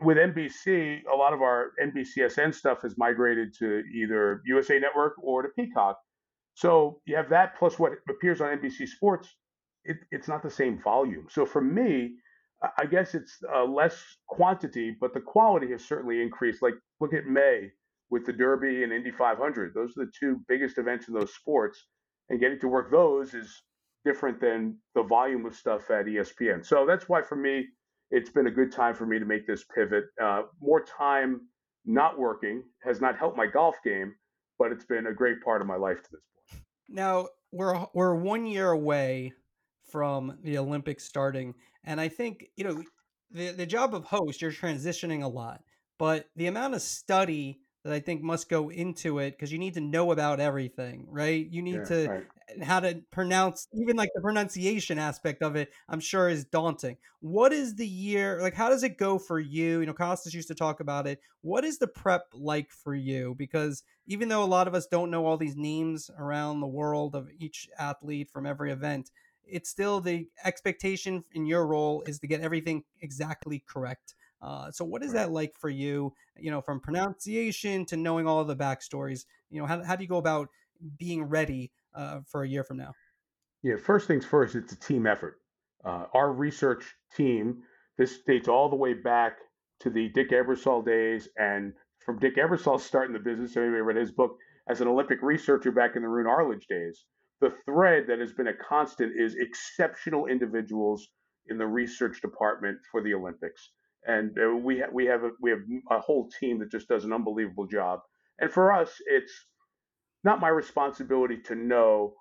With 0.00 0.16
NBC, 0.16 1.02
a 1.12 1.16
lot 1.16 1.32
of 1.32 1.40
our 1.40 1.72
NBCSN 1.82 2.54
stuff 2.54 2.82
has 2.82 2.98
migrated 2.98 3.54
to 3.60 3.82
either 3.94 4.42
USA 4.46 4.78
Network 4.78 5.14
or 5.22 5.42
to 5.42 5.48
Peacock. 5.56 5.98
So 6.54 7.00
you 7.06 7.16
have 7.16 7.28
that 7.30 7.56
plus 7.58 7.78
what 7.78 7.92
appears 8.08 8.40
on 8.40 8.58
NBC 8.58 8.88
Sports. 8.88 9.28
It, 9.84 9.98
it's 10.10 10.28
not 10.28 10.42
the 10.42 10.50
same 10.50 10.80
volume. 10.82 11.26
So 11.30 11.46
for 11.46 11.60
me, 11.60 12.14
I 12.78 12.86
guess 12.86 13.14
it's 13.14 13.38
uh, 13.54 13.64
less 13.64 14.02
quantity, 14.28 14.96
but 15.00 15.12
the 15.14 15.20
quality 15.20 15.70
has 15.72 15.84
certainly 15.84 16.22
increased. 16.22 16.62
Like 16.62 16.74
look 17.00 17.12
at 17.12 17.26
May 17.26 17.70
with 18.10 18.24
the 18.24 18.32
Derby 18.32 18.84
and 18.84 18.92
Indy 18.92 19.10
500. 19.10 19.74
Those 19.74 19.90
are 19.96 20.06
the 20.06 20.12
two 20.18 20.40
biggest 20.48 20.78
events 20.78 21.08
in 21.08 21.14
those 21.14 21.34
sports 21.34 21.86
and 22.30 22.40
getting 22.40 22.60
to 22.60 22.68
work 22.68 22.90
those 22.90 23.34
is 23.34 23.62
different 24.04 24.40
than 24.40 24.78
the 24.94 25.02
volume 25.02 25.46
of 25.46 25.54
stuff 25.54 25.90
at 25.90 26.06
ESPN. 26.06 26.64
So 26.64 26.86
that's 26.86 27.08
why 27.08 27.22
for 27.22 27.36
me, 27.36 27.66
it's 28.10 28.30
been 28.30 28.46
a 28.46 28.50
good 28.50 28.72
time 28.72 28.94
for 28.94 29.06
me 29.06 29.18
to 29.18 29.24
make 29.24 29.46
this 29.46 29.64
pivot. 29.74 30.04
Uh, 30.22 30.42
more 30.60 30.84
time 30.84 31.42
not 31.84 32.18
working 32.18 32.62
has 32.82 33.00
not 33.00 33.18
helped 33.18 33.36
my 33.36 33.46
golf 33.46 33.76
game, 33.84 34.14
but 34.58 34.72
it's 34.72 34.84
been 34.84 35.06
a 35.06 35.12
great 35.12 35.42
part 35.42 35.60
of 35.60 35.66
my 35.66 35.76
life 35.76 36.02
to 36.02 36.08
this 36.12 36.20
point. 36.50 36.62
Now 36.88 37.28
we're 37.52 37.86
we're 37.94 38.14
one 38.14 38.46
year 38.46 38.70
away 38.70 39.32
from 39.90 40.38
the 40.42 40.58
Olympics 40.58 41.04
starting, 41.04 41.54
and 41.84 42.00
I 42.00 42.08
think 42.08 42.46
you 42.56 42.64
know 42.64 42.82
the 43.30 43.50
the 43.50 43.66
job 43.66 43.94
of 43.94 44.04
host. 44.04 44.42
You're 44.42 44.52
transitioning 44.52 45.22
a 45.22 45.28
lot, 45.28 45.62
but 45.98 46.26
the 46.36 46.46
amount 46.46 46.74
of 46.74 46.82
study 46.82 47.60
that 47.84 47.92
I 47.92 48.00
think 48.00 48.22
must 48.22 48.48
go 48.48 48.70
into 48.70 49.18
it 49.18 49.32
because 49.32 49.52
you 49.52 49.58
need 49.58 49.74
to 49.74 49.80
know 49.80 50.12
about 50.12 50.40
everything, 50.40 51.06
right? 51.10 51.46
You 51.50 51.62
need 51.62 51.76
yeah, 51.76 51.84
to 51.84 52.08
right. 52.08 52.24
And 52.48 52.62
how 52.62 52.80
to 52.80 53.02
pronounce 53.10 53.68
even 53.72 53.96
like 53.96 54.10
the 54.14 54.20
pronunciation 54.20 54.98
aspect 54.98 55.42
of 55.42 55.56
it 55.56 55.72
i'm 55.88 56.00
sure 56.00 56.28
is 56.28 56.44
daunting. 56.44 56.96
What 57.20 57.52
is 57.52 57.76
the 57.76 57.86
year 57.86 58.38
like 58.40 58.54
how 58.54 58.68
does 58.68 58.82
it 58.82 58.98
go 58.98 59.18
for 59.18 59.38
you? 59.40 59.80
You 59.80 59.86
know 59.86 59.94
costas 59.94 60.34
used 60.34 60.48
to 60.48 60.54
talk 60.54 60.80
about 60.80 61.06
it. 61.06 61.20
What 61.40 61.64
is 61.64 61.78
the 61.78 61.86
prep 61.86 62.26
like 62.34 62.70
for 62.70 62.94
you? 62.94 63.34
Because 63.38 63.82
even 64.06 64.28
though 64.28 64.44
a 64.44 64.46
lot 64.46 64.68
of 64.68 64.74
us 64.74 64.86
don't 64.86 65.10
know 65.10 65.24
all 65.24 65.36
these 65.36 65.56
names 65.56 66.10
around 66.18 66.60
the 66.60 66.66
world 66.66 67.14
of 67.14 67.28
each 67.38 67.68
athlete 67.78 68.30
from 68.30 68.46
every 68.46 68.72
event 68.72 69.10
it's 69.46 69.68
still 69.68 70.00
the 70.00 70.26
expectation 70.44 71.24
in 71.32 71.46
your 71.46 71.66
role 71.66 72.02
is 72.06 72.18
to 72.18 72.26
get 72.26 72.40
everything 72.40 72.82
exactly 73.02 73.62
correct. 73.66 74.14
Uh, 74.40 74.70
so 74.70 74.84
what 74.84 75.02
is 75.02 75.12
that 75.12 75.30
like 75.30 75.54
for 75.58 75.70
you 75.70 76.12
you 76.38 76.50
know 76.50 76.60
from 76.60 76.80
pronunciation 76.80 77.84
to 77.86 77.96
knowing 77.96 78.26
all 78.26 78.44
the 78.44 78.56
backstories? 78.56 79.24
You 79.50 79.60
know 79.60 79.66
how, 79.66 79.82
how 79.82 79.96
do 79.96 80.02
you 80.02 80.08
go 80.08 80.18
about 80.18 80.48
being 80.98 81.24
ready 81.24 81.70
uh, 81.94 82.20
for 82.26 82.42
a 82.42 82.48
year 82.48 82.64
from 82.64 82.78
now? 82.78 82.92
Yeah, 83.62 83.76
first 83.76 84.06
things 84.06 84.24
first, 84.24 84.54
it's 84.54 84.72
a 84.72 84.80
team 84.80 85.06
effort. 85.06 85.38
Uh, 85.84 86.06
our 86.14 86.32
research 86.32 86.84
team, 87.16 87.62
this 87.98 88.18
dates 88.26 88.48
all 88.48 88.68
the 88.68 88.76
way 88.76 88.94
back 88.94 89.36
to 89.80 89.90
the 89.90 90.08
Dick 90.10 90.30
Ebersol 90.30 90.84
days, 90.84 91.28
and 91.36 91.72
from 92.04 92.18
Dick 92.18 92.36
Ebersol 92.36 92.80
starting 92.80 93.12
the 93.12 93.18
business, 93.18 93.56
anybody 93.56 93.80
read 93.80 93.96
his 93.96 94.12
book 94.12 94.36
as 94.68 94.80
an 94.80 94.88
Olympic 94.88 95.18
researcher 95.22 95.72
back 95.72 95.96
in 95.96 96.02
the 96.02 96.08
Roone 96.08 96.26
Arledge 96.26 96.66
days. 96.66 97.04
The 97.40 97.54
thread 97.66 98.04
that 98.08 98.18
has 98.18 98.32
been 98.32 98.48
a 98.48 98.54
constant 98.54 99.12
is 99.18 99.34
exceptional 99.34 100.26
individuals 100.26 101.08
in 101.48 101.58
the 101.58 101.66
research 101.66 102.20
department 102.22 102.78
for 102.90 103.02
the 103.02 103.12
Olympics, 103.12 103.70
and 104.06 104.36
uh, 104.38 104.56
we 104.56 104.80
ha- 104.80 104.90
we 104.92 105.04
have 105.06 105.24
a, 105.24 105.30
we 105.40 105.50
have 105.50 105.60
a 105.90 106.00
whole 106.00 106.30
team 106.40 106.58
that 106.60 106.70
just 106.70 106.88
does 106.88 107.04
an 107.04 107.12
unbelievable 107.12 107.66
job. 107.66 108.00
And 108.38 108.50
for 108.50 108.72
us, 108.72 108.90
it's 109.06 109.32
not 110.24 110.40
my 110.40 110.48
responsibility 110.48 111.36
to 111.36 111.54
know 111.54 112.14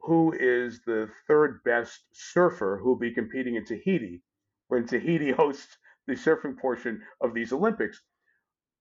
who 0.00 0.32
is 0.32 0.80
the 0.86 1.10
third 1.26 1.60
best 1.64 2.04
surfer 2.12 2.78
who 2.80 2.90
will 2.90 2.98
be 2.98 3.12
competing 3.12 3.56
in 3.56 3.64
Tahiti, 3.64 4.22
when 4.68 4.86
Tahiti 4.86 5.32
hosts 5.36 5.76
the 6.06 6.14
surfing 6.14 6.56
portion 6.56 7.02
of 7.20 7.34
these 7.34 7.52
Olympics. 7.52 8.00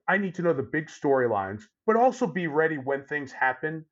I 0.08 0.18
need 0.18 0.36
to 0.36 0.42
know 0.42 0.54
the 0.54 0.64
big 0.64 0.88
storylines, 0.88 1.64
but 1.86 1.96
also 1.96 2.28
be 2.28 2.48
ready 2.48 2.78
when 2.78 3.04
things 3.04 3.32
happen 3.32 3.86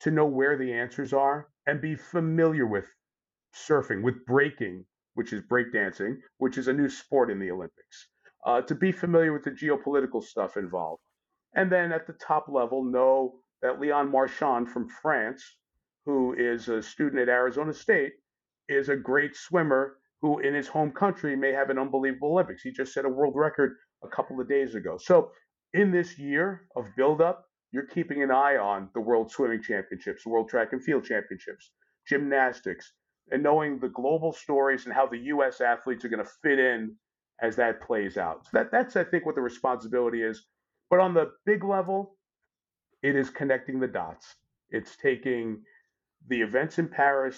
to 0.00 0.10
know 0.10 0.26
where 0.26 0.58
the 0.58 0.72
answers 0.72 1.12
are 1.12 1.48
and 1.66 1.80
be 1.80 1.94
familiar 1.94 2.66
with 2.66 2.88
surfing, 3.54 4.02
with 4.02 4.26
breaking, 4.26 4.84
which 5.14 5.32
is 5.32 5.42
breakdancing, 5.42 6.16
which 6.38 6.58
is 6.58 6.68
a 6.68 6.72
new 6.72 6.88
sport 6.88 7.30
in 7.30 7.38
the 7.38 7.50
Olympics, 7.50 8.08
uh, 8.44 8.60
to 8.62 8.74
be 8.74 8.92
familiar 8.92 9.32
with 9.32 9.44
the 9.44 9.50
geopolitical 9.50 10.22
stuff 10.22 10.56
involved. 10.56 11.02
And 11.54 11.70
then 11.70 11.92
at 11.92 12.06
the 12.06 12.14
top 12.14 12.48
level, 12.48 12.82
know 12.84 13.41
that 13.62 13.80
Leon 13.80 14.10
Marchand 14.10 14.68
from 14.68 14.88
France, 14.88 15.42
who 16.04 16.34
is 16.36 16.68
a 16.68 16.82
student 16.82 17.22
at 17.22 17.28
Arizona 17.28 17.72
State, 17.72 18.12
is 18.68 18.88
a 18.88 18.96
great 18.96 19.36
swimmer 19.36 19.96
who 20.20 20.38
in 20.38 20.54
his 20.54 20.68
home 20.68 20.92
country 20.92 21.34
may 21.36 21.52
have 21.52 21.70
an 21.70 21.78
unbelievable 21.78 22.32
Olympics. 22.32 22.62
He 22.62 22.70
just 22.70 22.92
set 22.92 23.04
a 23.04 23.08
world 23.08 23.34
record 23.36 23.76
a 24.04 24.08
couple 24.08 24.40
of 24.40 24.48
days 24.48 24.74
ago. 24.74 24.96
So 25.00 25.30
in 25.74 25.90
this 25.90 26.18
year 26.18 26.68
of 26.76 26.86
buildup, 26.96 27.44
you're 27.72 27.86
keeping 27.86 28.22
an 28.22 28.30
eye 28.30 28.56
on 28.56 28.88
the 28.94 29.00
World 29.00 29.30
Swimming 29.30 29.62
Championships, 29.62 30.24
the 30.24 30.30
World 30.30 30.48
Track 30.48 30.72
and 30.72 30.82
Field 30.82 31.04
Championships, 31.04 31.70
gymnastics, 32.08 32.92
and 33.30 33.42
knowing 33.42 33.78
the 33.78 33.88
global 33.88 34.32
stories 34.32 34.84
and 34.84 34.94
how 34.94 35.06
the 35.06 35.18
U.S. 35.18 35.60
athletes 35.60 36.04
are 36.04 36.08
going 36.08 36.24
to 36.24 36.30
fit 36.42 36.58
in 36.58 36.94
as 37.40 37.56
that 37.56 37.80
plays 37.80 38.16
out. 38.16 38.44
So 38.44 38.50
that, 38.54 38.70
that's, 38.70 38.96
I 38.96 39.04
think, 39.04 39.24
what 39.24 39.34
the 39.34 39.40
responsibility 39.40 40.22
is. 40.22 40.44
But 40.90 41.00
on 41.00 41.14
the 41.14 41.30
big 41.46 41.64
level, 41.64 42.16
it 43.02 43.16
is 43.16 43.30
connecting 43.30 43.80
the 43.80 43.88
dots. 43.88 44.36
It's 44.70 44.96
taking 44.96 45.62
the 46.28 46.40
events 46.40 46.78
in 46.78 46.88
Paris, 46.88 47.36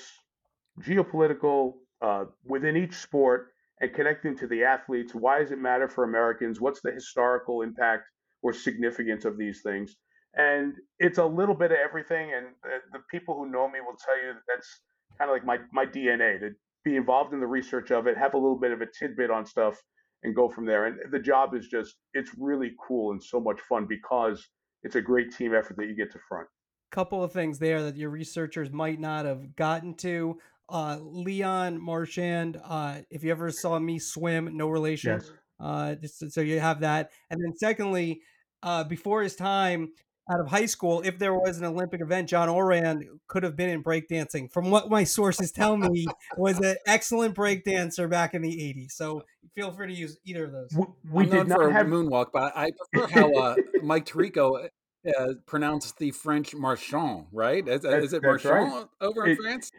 geopolitical 0.81 1.75
uh, 2.03 2.25
within 2.45 2.77
each 2.77 2.95
sport, 2.95 3.53
and 3.81 3.93
connecting 3.93 4.37
to 4.39 4.47
the 4.47 4.65
athletes. 4.65 5.15
Why 5.15 5.41
does 5.41 5.51
it 5.51 5.59
matter 5.59 5.89
for 5.89 6.05
Americans? 6.05 6.61
What's 6.61 6.81
the 6.83 6.93
historical 6.93 7.63
impact 7.63 8.05
or 8.43 8.53
significance 8.53 9.25
of 9.25 9.37
these 9.37 9.63
things? 9.63 9.97
And 10.37 10.75
it's 10.99 11.19
a 11.19 11.25
little 11.25 11.55
bit 11.55 11.73
of 11.73 11.79
everything. 11.79 12.33
And 12.37 12.47
the, 12.63 12.99
the 12.99 13.05
people 13.11 13.35
who 13.37 13.51
know 13.51 13.69
me 13.69 13.81
will 13.81 13.97
tell 14.05 14.17
you 14.17 14.35
that 14.35 14.43
that's 14.49 14.81
kind 15.19 15.31
of 15.31 15.35
like 15.35 15.45
my, 15.45 15.59
my 15.73 15.87
DNA 15.87 16.41
to 16.41 16.51
be 16.85 16.97
involved 16.97 17.33
in 17.33 17.41
the 17.41 17.47
research 17.47 17.91
of 17.91 18.07
it, 18.07 18.17
have 18.17 18.35
a 18.35 18.39
little 18.39 18.59
bit 18.59 18.73
of 18.73 18.81
a 18.81 18.87
tidbit 18.87 19.31
on 19.31 19.47
stuff, 19.47 19.81
and 20.23 20.35
go 20.35 20.49
from 20.49 20.67
there. 20.67 20.87
And 20.87 20.99
the 21.11 21.19
job 21.19 21.55
is 21.55 21.69
just, 21.69 21.97
it's 22.13 22.31
really 22.39 22.73
cool 22.87 23.13
and 23.13 23.23
so 23.23 23.41
much 23.41 23.61
fun 23.69 23.87
because 23.89 24.47
it's 24.85 24.95
a 24.95 25.01
great 25.01 25.35
team 25.35 25.55
effort 25.55 25.77
that 25.79 25.87
you 25.87 25.95
get 25.95 26.13
to 26.13 26.19
front. 26.29 26.47
Couple 26.93 27.25
of 27.25 27.33
things 27.33 27.59
there 27.59 27.83
that 27.83 27.97
your 27.97 28.11
researchers 28.11 28.71
might 28.71 29.01
not 29.01 29.25
have 29.25 29.57
gotten 29.57 29.95
to. 29.97 30.39
Uh, 30.69 30.99
Leon 31.01 31.81
Marchand, 31.81 32.61
uh, 32.65 32.99
if 33.11 33.25
you 33.25 33.31
ever 33.31 33.51
saw 33.51 33.79
me 33.79 33.99
swim, 33.99 34.57
no 34.57 34.69
relation. 34.69 35.15
Yes. 35.15 35.33
Uh, 35.59 35.95
just 35.97 36.31
so 36.31 36.41
you 36.41 36.61
have 36.61 36.81
that. 36.81 37.11
And 37.31 37.41
then 37.43 37.57
secondly, 37.57 38.21
uh, 38.63 38.85
before 38.85 39.23
his 39.23 39.35
time 39.35 39.91
out 40.31 40.41
of 40.41 40.49
high 40.49 40.67
school, 40.67 41.03
if 41.05 41.19
there 41.19 41.35
was 41.35 41.59
an 41.59 41.65
Olympic 41.65 42.01
event, 42.01 42.29
John 42.29 42.49
Ourand 42.49 43.05
could 43.27 43.43
have 43.43 43.57
been 43.57 43.69
in 43.69 43.83
breakdancing. 43.83 44.51
From 44.51 44.71
what 44.71 44.89
my 44.89 45.05
sources 45.05 45.53
tell 45.53 45.77
me, 45.77 46.07
was 46.37 46.59
an 46.61 46.77
excellent 46.87 47.35
breakdancer 47.35 48.09
back 48.09 48.35
in 48.35 48.43
the 48.43 48.49
'80s. 48.49 48.93
So 48.93 49.23
feel 49.55 49.71
free 49.71 49.89
to 49.89 49.93
use 49.93 50.19
either 50.25 50.45
of 50.47 50.53
those. 50.53 50.69
We, 50.75 50.87
we 51.11 51.27
did 51.27 51.49
not 51.49 51.73
have 51.73 51.87
moonwalk, 51.87 52.27
but 52.33 52.57
I 52.57 52.71
prefer 52.93 53.09
how 53.09 53.35
uh, 53.35 53.55
Mike 53.83 54.07
Tirico 54.07 54.69
uh, 55.07 55.27
pronounced 55.47 55.99
the 55.99 56.11
French 56.11 56.55
Marchand, 56.55 57.27
right? 57.33 57.67
Is, 57.67 57.85
is 57.85 58.13
it 58.15 58.23
Marchand 58.23 58.73
right. 58.73 58.87
over 59.01 59.27
in 59.27 59.33
it, 59.33 59.39
France? 59.41 59.71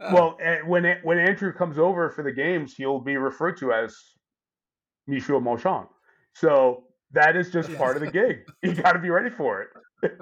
Uh, 0.00 0.10
well, 0.14 0.38
eh, 0.40 0.58
when 0.64 0.84
when 1.02 1.18
Andrew 1.18 1.52
comes 1.52 1.78
over 1.78 2.10
for 2.10 2.22
the 2.22 2.32
games, 2.32 2.74
he'll 2.76 3.00
be 3.00 3.16
referred 3.16 3.56
to 3.58 3.72
as 3.72 3.96
Michel 5.06 5.40
Marchand. 5.40 5.86
So 6.34 6.84
that 7.12 7.36
is 7.36 7.50
just 7.50 7.74
part 7.76 7.96
of 7.96 8.02
the 8.02 8.10
gig. 8.10 8.46
You 8.62 8.74
got 8.74 8.92
to 8.92 8.98
be 8.98 9.10
ready 9.10 9.30
for 9.30 9.62
it. 9.62 10.12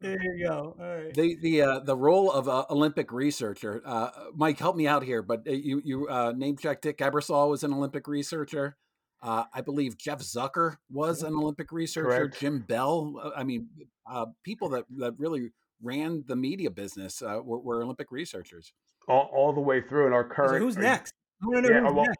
There 0.00 0.16
you 0.22 0.46
go. 0.46 0.76
All 0.80 0.86
right. 0.86 1.12
The 1.12 1.36
the 1.42 1.62
uh, 1.62 1.80
the 1.80 1.96
role 1.96 2.32
of 2.32 2.48
uh, 2.48 2.64
Olympic 2.70 3.12
researcher, 3.12 3.82
uh, 3.84 4.08
Mike, 4.34 4.58
help 4.58 4.74
me 4.74 4.86
out 4.86 5.02
here. 5.02 5.22
But 5.22 5.46
uh, 5.46 5.52
you 5.52 5.82
you 5.84 6.08
uh, 6.08 6.32
name 6.34 6.56
checked 6.56 6.82
Dick 6.82 6.98
Ebersol 6.98 7.50
was 7.50 7.64
an 7.64 7.74
Olympic 7.74 8.08
researcher. 8.08 8.76
Uh, 9.22 9.44
I 9.52 9.60
believe 9.60 9.98
Jeff 9.98 10.20
Zucker 10.20 10.76
was 10.90 11.22
an 11.22 11.34
Olympic 11.34 11.72
researcher. 11.72 12.08
Correct. 12.08 12.40
Jim 12.40 12.60
Bell. 12.60 13.20
Uh, 13.22 13.30
I 13.36 13.44
mean, 13.44 13.68
uh, 14.10 14.26
people 14.44 14.70
that, 14.70 14.84
that 14.96 15.18
really 15.18 15.50
ran 15.82 16.24
the 16.26 16.36
media 16.36 16.70
business 16.70 17.20
uh, 17.20 17.40
were, 17.44 17.58
were, 17.58 17.82
Olympic 17.82 18.10
researchers. 18.10 18.72
All, 19.08 19.30
all, 19.32 19.52
the 19.52 19.60
way 19.60 19.82
through. 19.82 20.06
And 20.06 20.14
our 20.14 20.24
current. 20.24 20.52
So 20.52 20.58
who's 20.58 20.78
next? 20.78 21.12
yeah, 21.52 21.60
who's 21.60 21.70
well, 21.70 22.04
next. 22.06 22.18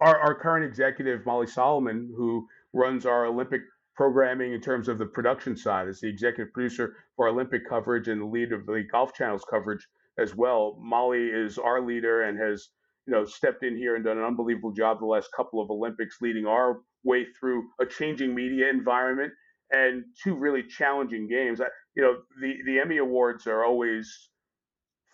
Our, 0.00 0.18
our 0.18 0.34
current 0.36 0.64
executive, 0.64 1.26
Molly 1.26 1.46
Solomon, 1.48 2.12
who 2.16 2.46
runs 2.76 3.06
our 3.06 3.26
Olympic 3.26 3.62
programming 3.94 4.52
in 4.52 4.60
terms 4.60 4.88
of 4.88 4.98
the 4.98 5.06
production 5.06 5.56
side, 5.56 5.88
is 5.88 6.00
the 6.00 6.08
executive 6.08 6.52
producer 6.52 6.96
for 7.16 7.28
Olympic 7.28 7.66
coverage 7.68 8.08
and 8.08 8.20
the 8.20 8.26
lead 8.26 8.52
of 8.52 8.66
the 8.66 8.86
Golf 8.92 9.14
Channel's 9.14 9.44
coverage 9.48 9.88
as 10.18 10.34
well. 10.34 10.76
Molly 10.80 11.28
is 11.28 11.58
our 11.58 11.80
leader 11.80 12.22
and 12.22 12.38
has 12.38 12.68
you 13.06 13.14
know, 13.14 13.24
stepped 13.24 13.62
in 13.62 13.76
here 13.76 13.94
and 13.94 14.04
done 14.04 14.18
an 14.18 14.24
unbelievable 14.24 14.72
job 14.72 14.98
the 14.98 15.06
last 15.06 15.30
couple 15.34 15.62
of 15.62 15.70
Olympics, 15.70 16.20
leading 16.20 16.46
our 16.46 16.80
way 17.04 17.24
through 17.38 17.68
a 17.80 17.86
changing 17.86 18.34
media 18.34 18.68
environment 18.68 19.32
and 19.70 20.04
two 20.22 20.34
really 20.34 20.62
challenging 20.62 21.28
games. 21.28 21.60
You 21.94 22.02
know, 22.02 22.16
the 22.40 22.54
the 22.66 22.80
Emmy 22.80 22.98
Awards 22.98 23.46
are 23.46 23.64
always 23.64 24.28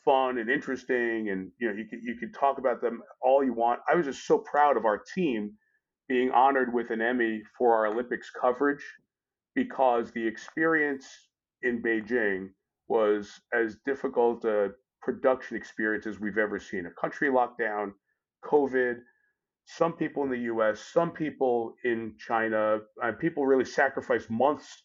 fun 0.05 0.39
and 0.39 0.51
interesting, 0.51 1.29
and 1.29 1.51
you 1.59 1.69
know, 1.69 1.75
you 1.75 1.85
can 1.85 2.01
you 2.03 2.17
can 2.17 2.33
talk 2.33 2.59
about 2.59 2.81
them 2.81 3.03
all 3.23 3.45
you 3.45 3.53
want. 3.53 3.81
I 3.89 3.95
was 3.95 4.07
just 4.07 4.27
so 4.27 4.39
proud 4.39 4.77
of 4.77 4.87
our 4.87 5.03
team 5.15 5.53
being 6.13 6.31
honored 6.33 6.75
with 6.75 6.91
an 6.91 7.01
Emmy 7.01 7.41
for 7.57 7.75
our 7.75 7.87
Olympics 7.87 8.31
coverage 8.39 8.85
because 9.55 10.11
the 10.11 10.27
experience 10.27 11.07
in 11.63 11.81
Beijing 11.81 12.51
was 12.87 13.41
as 13.55 13.79
difficult 13.87 14.45
a 14.45 14.73
production 15.01 15.57
experience 15.57 16.07
as 16.07 16.21
we've 16.21 16.37
ever 16.37 16.59
seen. 16.59 16.85
A 16.85 16.91
country 17.01 17.31
lockdown, 17.31 17.93
COVID, 18.45 18.97
some 19.65 19.95
people 19.95 20.23
in 20.25 20.29
the 20.29 20.41
US, 20.53 20.81
some 20.93 21.13
people 21.13 21.77
in 21.83 22.15
China, 22.19 22.81
and 23.03 23.19
people 23.19 23.47
really 23.47 23.65
sacrificed 23.65 24.29
months 24.29 24.83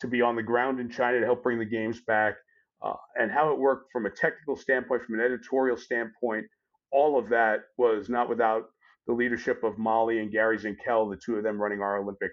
to 0.00 0.06
be 0.06 0.22
on 0.22 0.36
the 0.36 0.42
ground 0.42 0.80
in 0.80 0.88
China 0.88 1.20
to 1.20 1.26
help 1.26 1.42
bring 1.42 1.58
the 1.58 1.66
games 1.66 2.00
back. 2.06 2.36
Uh, 2.82 2.94
and 3.16 3.30
how 3.30 3.52
it 3.52 3.58
worked 3.58 3.92
from 3.92 4.06
a 4.06 4.10
technical 4.10 4.56
standpoint, 4.56 5.02
from 5.02 5.16
an 5.16 5.20
editorial 5.20 5.76
standpoint, 5.76 6.46
all 6.90 7.18
of 7.18 7.28
that 7.28 7.60
was 7.76 8.08
not 8.08 8.30
without 8.30 8.70
the 9.06 9.12
leadership 9.12 9.64
of 9.64 9.78
Molly 9.78 10.20
and 10.20 10.30
Gary 10.30 10.58
Zenkel, 10.58 11.10
the 11.10 11.20
two 11.24 11.36
of 11.36 11.42
them 11.42 11.60
running 11.60 11.80
our 11.80 11.98
Olympic 11.98 12.30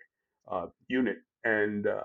uh, 0.51 0.67
unit. 0.87 1.17
And 1.43 1.87
uh, 1.87 2.03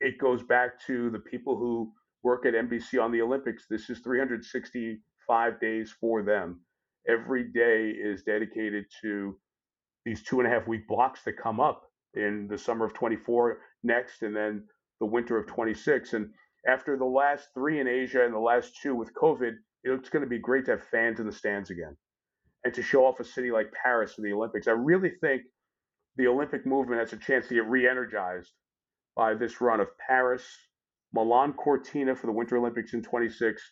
it 0.00 0.18
goes 0.18 0.42
back 0.42 0.80
to 0.86 1.10
the 1.10 1.18
people 1.18 1.56
who 1.56 1.92
work 2.22 2.46
at 2.46 2.54
NBC 2.54 3.02
on 3.02 3.12
the 3.12 3.20
Olympics, 3.20 3.64
this 3.68 3.90
is 3.90 3.98
365 4.00 5.60
days 5.60 5.94
for 6.00 6.22
them. 6.22 6.60
Every 7.08 7.44
day 7.52 7.90
is 7.90 8.22
dedicated 8.22 8.84
to 9.02 9.36
these 10.04 10.22
two 10.22 10.40
and 10.40 10.46
a 10.46 10.50
half 10.50 10.68
week 10.68 10.86
blocks 10.86 11.22
that 11.24 11.36
come 11.36 11.60
up 11.60 11.82
in 12.14 12.46
the 12.48 12.58
summer 12.58 12.84
of 12.84 12.94
24 12.94 13.58
next 13.82 14.22
and 14.22 14.34
then 14.34 14.64
the 15.00 15.06
winter 15.06 15.36
of 15.36 15.46
26. 15.46 16.12
And 16.12 16.30
after 16.68 16.96
the 16.96 17.04
last 17.04 17.48
three 17.54 17.80
in 17.80 17.88
Asia 17.88 18.24
and 18.24 18.32
the 18.32 18.38
last 18.38 18.72
two 18.80 18.94
with 18.94 19.12
COVID, 19.14 19.52
it's 19.84 20.08
going 20.10 20.22
to 20.22 20.28
be 20.28 20.38
great 20.38 20.64
to 20.66 20.72
have 20.72 20.84
fans 20.84 21.18
in 21.18 21.26
the 21.26 21.32
stands 21.32 21.70
again 21.70 21.96
and 22.64 22.72
to 22.74 22.82
show 22.82 23.04
off 23.04 23.20
a 23.20 23.24
city 23.24 23.50
like 23.50 23.72
Paris 23.72 24.14
for 24.14 24.22
the 24.22 24.32
Olympics. 24.32 24.68
I 24.68 24.72
really 24.72 25.12
think 25.20 25.42
the 26.16 26.26
Olympic 26.26 26.66
movement 26.66 27.00
has 27.00 27.12
a 27.12 27.16
chance 27.16 27.48
to 27.48 27.54
get 27.54 27.66
re 27.66 27.88
energized 27.88 28.52
by 29.16 29.34
this 29.34 29.60
run 29.60 29.80
of 29.80 29.88
Paris, 30.06 30.44
Milan 31.12 31.52
Cortina 31.52 32.14
for 32.14 32.26
the 32.26 32.32
Winter 32.32 32.56
Olympics 32.56 32.94
in 32.94 33.02
26, 33.02 33.62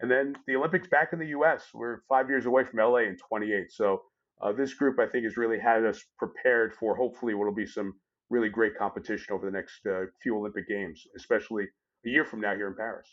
and 0.00 0.10
then 0.10 0.34
the 0.46 0.56
Olympics 0.56 0.88
back 0.88 1.12
in 1.12 1.18
the 1.18 1.28
U.S. 1.28 1.64
We're 1.72 2.00
five 2.08 2.28
years 2.28 2.46
away 2.46 2.64
from 2.64 2.78
LA 2.78 2.98
in 2.98 3.16
28. 3.28 3.72
So 3.72 4.02
uh, 4.42 4.52
this 4.52 4.74
group, 4.74 4.98
I 4.98 5.06
think, 5.06 5.24
has 5.24 5.36
really 5.36 5.58
had 5.58 5.84
us 5.84 6.02
prepared 6.18 6.74
for 6.74 6.94
hopefully 6.94 7.34
what 7.34 7.46
will 7.46 7.54
be 7.54 7.66
some 7.66 7.94
really 8.28 8.48
great 8.48 8.76
competition 8.76 9.32
over 9.32 9.46
the 9.46 9.52
next 9.52 9.86
uh, 9.86 10.06
few 10.22 10.36
Olympic 10.36 10.68
Games, 10.68 11.02
especially 11.16 11.64
a 12.04 12.08
year 12.08 12.24
from 12.24 12.40
now 12.40 12.54
here 12.54 12.68
in 12.68 12.74
Paris. 12.74 13.08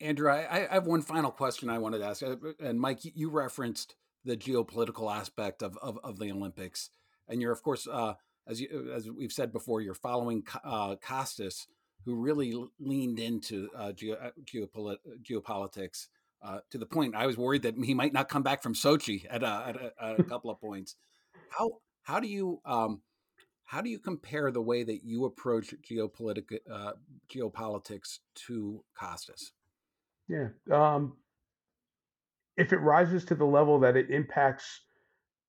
Andrew, 0.00 0.30
I, 0.30 0.66
I 0.70 0.74
have 0.74 0.86
one 0.86 1.02
final 1.02 1.30
question 1.30 1.68
I 1.68 1.78
wanted 1.78 1.98
to 1.98 2.06
ask. 2.06 2.22
Uh, 2.22 2.36
and 2.58 2.80
Mike, 2.80 3.00
you 3.02 3.28
referenced 3.28 3.96
the 4.24 4.36
geopolitical 4.36 5.14
aspect 5.14 5.62
of, 5.62 5.76
of, 5.78 5.98
of 6.04 6.18
the 6.18 6.30
Olympics. 6.30 6.90
And 7.28 7.40
you're, 7.40 7.52
of 7.52 7.62
course, 7.62 7.86
uh, 7.86 8.14
as, 8.46 8.60
you, 8.60 8.92
as 8.94 9.08
we've 9.10 9.32
said 9.32 9.52
before, 9.52 9.80
you're 9.80 9.94
following 9.94 10.42
uh, 10.64 10.96
Costas, 10.96 11.66
who 12.04 12.14
really 12.14 12.54
leaned 12.78 13.18
into 13.18 13.68
uh, 13.76 13.92
geo, 13.92 14.16
uh, 14.16 14.30
geopolit- 14.44 14.98
geopolitics 15.22 16.06
uh, 16.42 16.60
to 16.70 16.78
the 16.78 16.86
point 16.86 17.14
I 17.14 17.26
was 17.26 17.36
worried 17.36 17.62
that 17.62 17.74
he 17.82 17.94
might 17.94 18.12
not 18.12 18.28
come 18.28 18.42
back 18.42 18.62
from 18.62 18.74
Sochi 18.74 19.26
at 19.28 19.42
a, 19.42 19.64
at 19.68 19.76
a, 19.76 19.92
at 20.02 20.20
a 20.20 20.24
couple 20.28 20.50
of 20.50 20.60
points. 20.60 20.96
How 21.50 21.70
how 22.02 22.20
do 22.20 22.26
you 22.26 22.60
um, 22.64 23.02
how 23.64 23.80
do 23.80 23.90
you 23.90 23.98
compare 23.98 24.50
the 24.50 24.62
way 24.62 24.82
that 24.82 25.04
you 25.04 25.26
approach 25.26 25.74
geopolitical 25.88 26.58
uh, 26.70 26.92
geopolitics 27.32 28.18
to 28.46 28.82
Costas? 28.98 29.52
Yeah, 30.28 30.48
um, 30.72 31.16
if 32.60 32.74
it 32.74 32.78
rises 32.78 33.24
to 33.24 33.34
the 33.34 33.44
level 33.46 33.80
that 33.80 33.96
it 33.96 34.10
impacts 34.10 34.82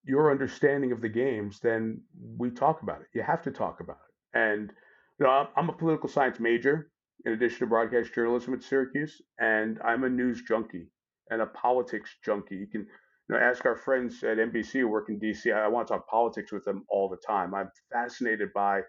your 0.04 0.32
understanding 0.32 0.94
of 0.94 1.02
the 1.02 1.10
games, 1.10 1.60
then 1.60 2.02
we 2.38 2.50
talk 2.50 2.82
about 2.82 3.02
it. 3.02 3.08
You 3.14 3.22
have 3.22 3.42
to 3.44 3.52
talk 3.52 3.82
about 3.82 3.98
it, 4.08 4.40
and 4.40 4.72
you 5.20 5.26
know, 5.26 5.48
I'm 5.58 5.70
a 5.70 5.74
political 5.74 6.10
science 6.10 6.40
major 6.40 6.90
in 7.26 7.34
addition 7.34 7.60
to 7.60 7.68
broadcast 7.68 8.16
journalism 8.16 8.54
at 8.54 8.64
Syracuse, 8.64 9.22
and 9.40 9.78
I'm 9.84 10.06
a 10.06 10.10
news 10.10 10.42
junkie 10.48 10.88
and 11.30 11.42
a 11.42 11.48
politics 11.48 12.16
junkie. 12.26 12.56
You 12.56 12.68
can 12.68 12.82
you 12.82 13.36
know, 13.36 13.38
ask 13.38 13.66
our 13.66 13.76
friends 13.76 14.24
at 14.24 14.38
NBC 14.38 14.80
who 14.80 14.88
work 14.88 15.10
in 15.10 15.20
DC. 15.20 15.54
I 15.54 15.68
want 15.68 15.88
to 15.88 15.94
talk 15.94 16.08
politics 16.08 16.52
with 16.52 16.64
them 16.64 16.86
all 16.90 17.10
the 17.10 17.20
time. 17.28 17.54
I'm 17.54 17.70
fascinated 17.92 18.54
by 18.54 18.82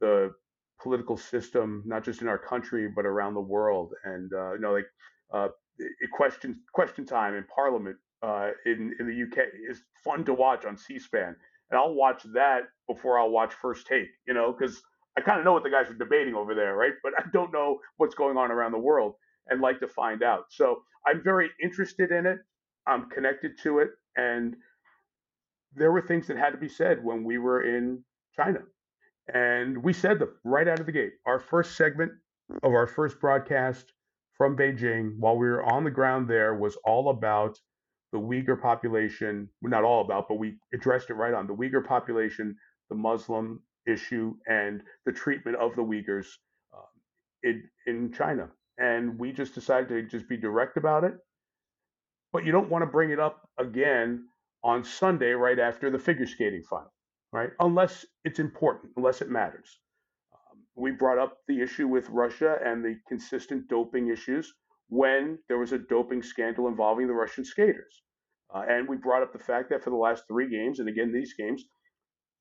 the 0.00 0.32
political 0.80 1.16
system, 1.16 1.82
not 1.84 2.04
just 2.04 2.22
in 2.22 2.28
our 2.28 2.38
country 2.38 2.88
but 2.94 3.04
around 3.04 3.34
the 3.34 3.40
world. 3.40 3.92
And 4.04 4.32
uh, 4.32 4.52
you 4.52 4.60
know, 4.60 4.72
like 4.72 4.86
uh, 5.34 5.48
question 6.12 6.60
question 6.72 7.04
time 7.04 7.34
in 7.34 7.44
Parliament 7.44 7.96
uh, 8.22 8.50
in 8.64 8.94
in 8.98 9.06
the 9.06 9.22
UK 9.22 9.46
is 9.68 9.82
fun 10.04 10.24
to 10.24 10.34
watch 10.34 10.64
on 10.64 10.76
C-SPAN, 10.76 11.36
and 11.70 11.78
I'll 11.78 11.94
watch 11.94 12.22
that 12.34 12.62
before 12.88 13.18
I'll 13.18 13.30
watch 13.30 13.52
First 13.54 13.86
Take. 13.86 14.08
You 14.26 14.34
know, 14.34 14.52
because 14.52 14.82
I 15.16 15.22
kind 15.22 15.38
of 15.38 15.44
know 15.44 15.52
what 15.52 15.62
the 15.62 15.70
guys 15.70 15.90
are 15.90 15.94
debating 15.94 16.34
over 16.34 16.54
there, 16.54 16.76
right? 16.76 16.92
But 17.02 17.12
I 17.18 17.22
don't 17.32 17.52
know 17.52 17.80
what's 17.96 18.14
going 18.14 18.36
on 18.36 18.50
around 18.50 18.72
the 18.72 18.78
world 18.78 19.14
and 19.48 19.60
like 19.60 19.80
to 19.80 19.88
find 19.88 20.22
out. 20.22 20.44
So 20.50 20.82
I'm 21.06 21.22
very 21.22 21.50
interested 21.62 22.10
in 22.10 22.26
it. 22.26 22.38
I'm 22.86 23.08
connected 23.08 23.52
to 23.62 23.78
it. 23.78 23.90
And 24.16 24.56
there 25.74 25.92
were 25.92 26.02
things 26.02 26.26
that 26.26 26.36
had 26.36 26.50
to 26.50 26.58
be 26.58 26.68
said 26.68 27.02
when 27.02 27.24
we 27.24 27.38
were 27.38 27.62
in 27.62 28.02
China. 28.34 28.60
And 29.32 29.82
we 29.82 29.92
said 29.92 30.18
them 30.18 30.34
right 30.44 30.68
out 30.68 30.80
of 30.80 30.86
the 30.86 30.92
gate. 30.92 31.12
Our 31.26 31.40
first 31.40 31.76
segment 31.76 32.12
of 32.62 32.72
our 32.72 32.86
first 32.86 33.18
broadcast 33.20 33.92
from 34.36 34.56
Beijing 34.56 35.16
while 35.18 35.36
we 35.36 35.46
were 35.46 35.64
on 35.64 35.84
the 35.84 35.90
ground 35.90 36.28
there 36.28 36.54
was 36.54 36.76
all 36.84 37.10
about 37.10 37.58
the 38.12 38.18
Uyghur 38.18 38.60
population. 38.60 39.48
Well, 39.60 39.70
not 39.70 39.84
all 39.84 40.02
about, 40.04 40.28
but 40.28 40.38
we 40.38 40.58
addressed 40.72 41.10
it 41.10 41.14
right 41.14 41.34
on 41.34 41.46
the 41.46 41.54
Uyghur 41.54 41.84
population, 41.84 42.56
the 42.88 42.96
Muslim 42.96 43.62
issue 43.86 44.34
and 44.46 44.82
the 45.04 45.12
treatment 45.12 45.56
of 45.56 45.74
the 45.76 45.82
Uyghurs 45.82 46.26
uh, 46.74 46.86
in, 47.42 47.64
in 47.86 48.12
China. 48.12 48.48
And 48.78 49.18
we 49.18 49.32
just 49.32 49.54
decided 49.54 49.88
to 49.88 50.02
just 50.02 50.28
be 50.28 50.36
direct 50.36 50.76
about 50.76 51.04
it. 51.04 51.14
But 52.32 52.44
you 52.44 52.52
don't 52.52 52.68
want 52.68 52.82
to 52.82 52.86
bring 52.86 53.10
it 53.10 53.20
up 53.20 53.48
again 53.58 54.26
on 54.62 54.84
Sunday 54.84 55.30
right 55.30 55.58
after 55.58 55.90
the 55.90 55.98
figure 55.98 56.26
skating 56.26 56.62
final, 56.68 56.92
right? 57.32 57.50
Unless 57.60 58.04
it's 58.24 58.38
important, 58.38 58.92
unless 58.96 59.22
it 59.22 59.30
matters. 59.30 59.78
We 60.76 60.92
brought 60.92 61.18
up 61.18 61.38
the 61.48 61.60
issue 61.60 61.88
with 61.88 62.08
Russia 62.10 62.58
and 62.64 62.84
the 62.84 62.96
consistent 63.08 63.68
doping 63.68 64.08
issues 64.08 64.52
when 64.88 65.38
there 65.48 65.58
was 65.58 65.72
a 65.72 65.78
doping 65.78 66.22
scandal 66.22 66.68
involving 66.68 67.06
the 67.06 67.14
Russian 67.14 67.44
skaters. 67.44 68.02
Uh, 68.54 68.62
and 68.68 68.88
we 68.88 68.96
brought 68.96 69.22
up 69.22 69.32
the 69.32 69.38
fact 69.38 69.70
that 69.70 69.82
for 69.82 69.90
the 69.90 69.96
last 69.96 70.24
three 70.28 70.48
games, 70.48 70.78
and 70.78 70.88
again, 70.88 71.12
these 71.12 71.34
games, 71.34 71.64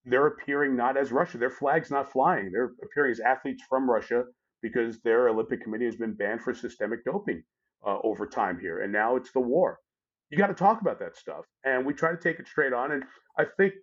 they're 0.05 0.27
appearing 0.27 0.75
not 0.75 0.97
as 0.97 1.11
Russia. 1.11 1.37
Their 1.37 1.49
flag's 1.49 1.89
not 1.89 2.11
flying. 2.11 2.51
They're 2.51 2.73
appearing 2.83 3.11
as 3.11 3.19
athletes 3.19 3.63
from 3.67 3.89
Russia 3.89 4.23
because 4.61 5.01
their 5.01 5.29
Olympic 5.29 5.61
Committee 5.61 5.85
has 5.85 5.95
been 5.95 6.13
banned 6.13 6.41
for 6.41 6.53
systemic 6.53 7.03
doping 7.05 7.41
uh, 7.85 7.97
over 8.03 8.27
time 8.27 8.59
here. 8.59 8.81
And 8.81 8.91
now 8.93 9.15
it's 9.15 9.31
the 9.31 9.39
war. 9.39 9.79
You 10.29 10.37
got 10.37 10.47
to 10.47 10.53
talk 10.53 10.81
about 10.81 10.99
that 10.99 11.15
stuff. 11.17 11.45
And 11.63 11.85
we 11.85 11.93
try 11.93 12.11
to 12.11 12.17
take 12.17 12.39
it 12.39 12.47
straight 12.47 12.73
on. 12.73 12.91
And 12.91 13.03
I 13.37 13.45
think, 13.57 13.73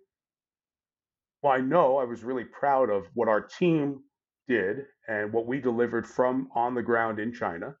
well, 1.41 1.53
I 1.53 1.59
know 1.59 1.97
I 1.97 2.05
was 2.05 2.23
really 2.23 2.45
proud 2.45 2.89
of 2.89 3.07
what 3.13 3.27
our 3.27 3.41
team 3.41 3.99
did 4.47 4.85
and 5.07 5.31
what 5.31 5.47
we 5.47 5.59
delivered 5.59 6.07
from 6.07 6.49
on 6.55 6.75
the 6.75 6.81
ground 6.81 7.19
in 7.19 7.33
China. 7.33 7.75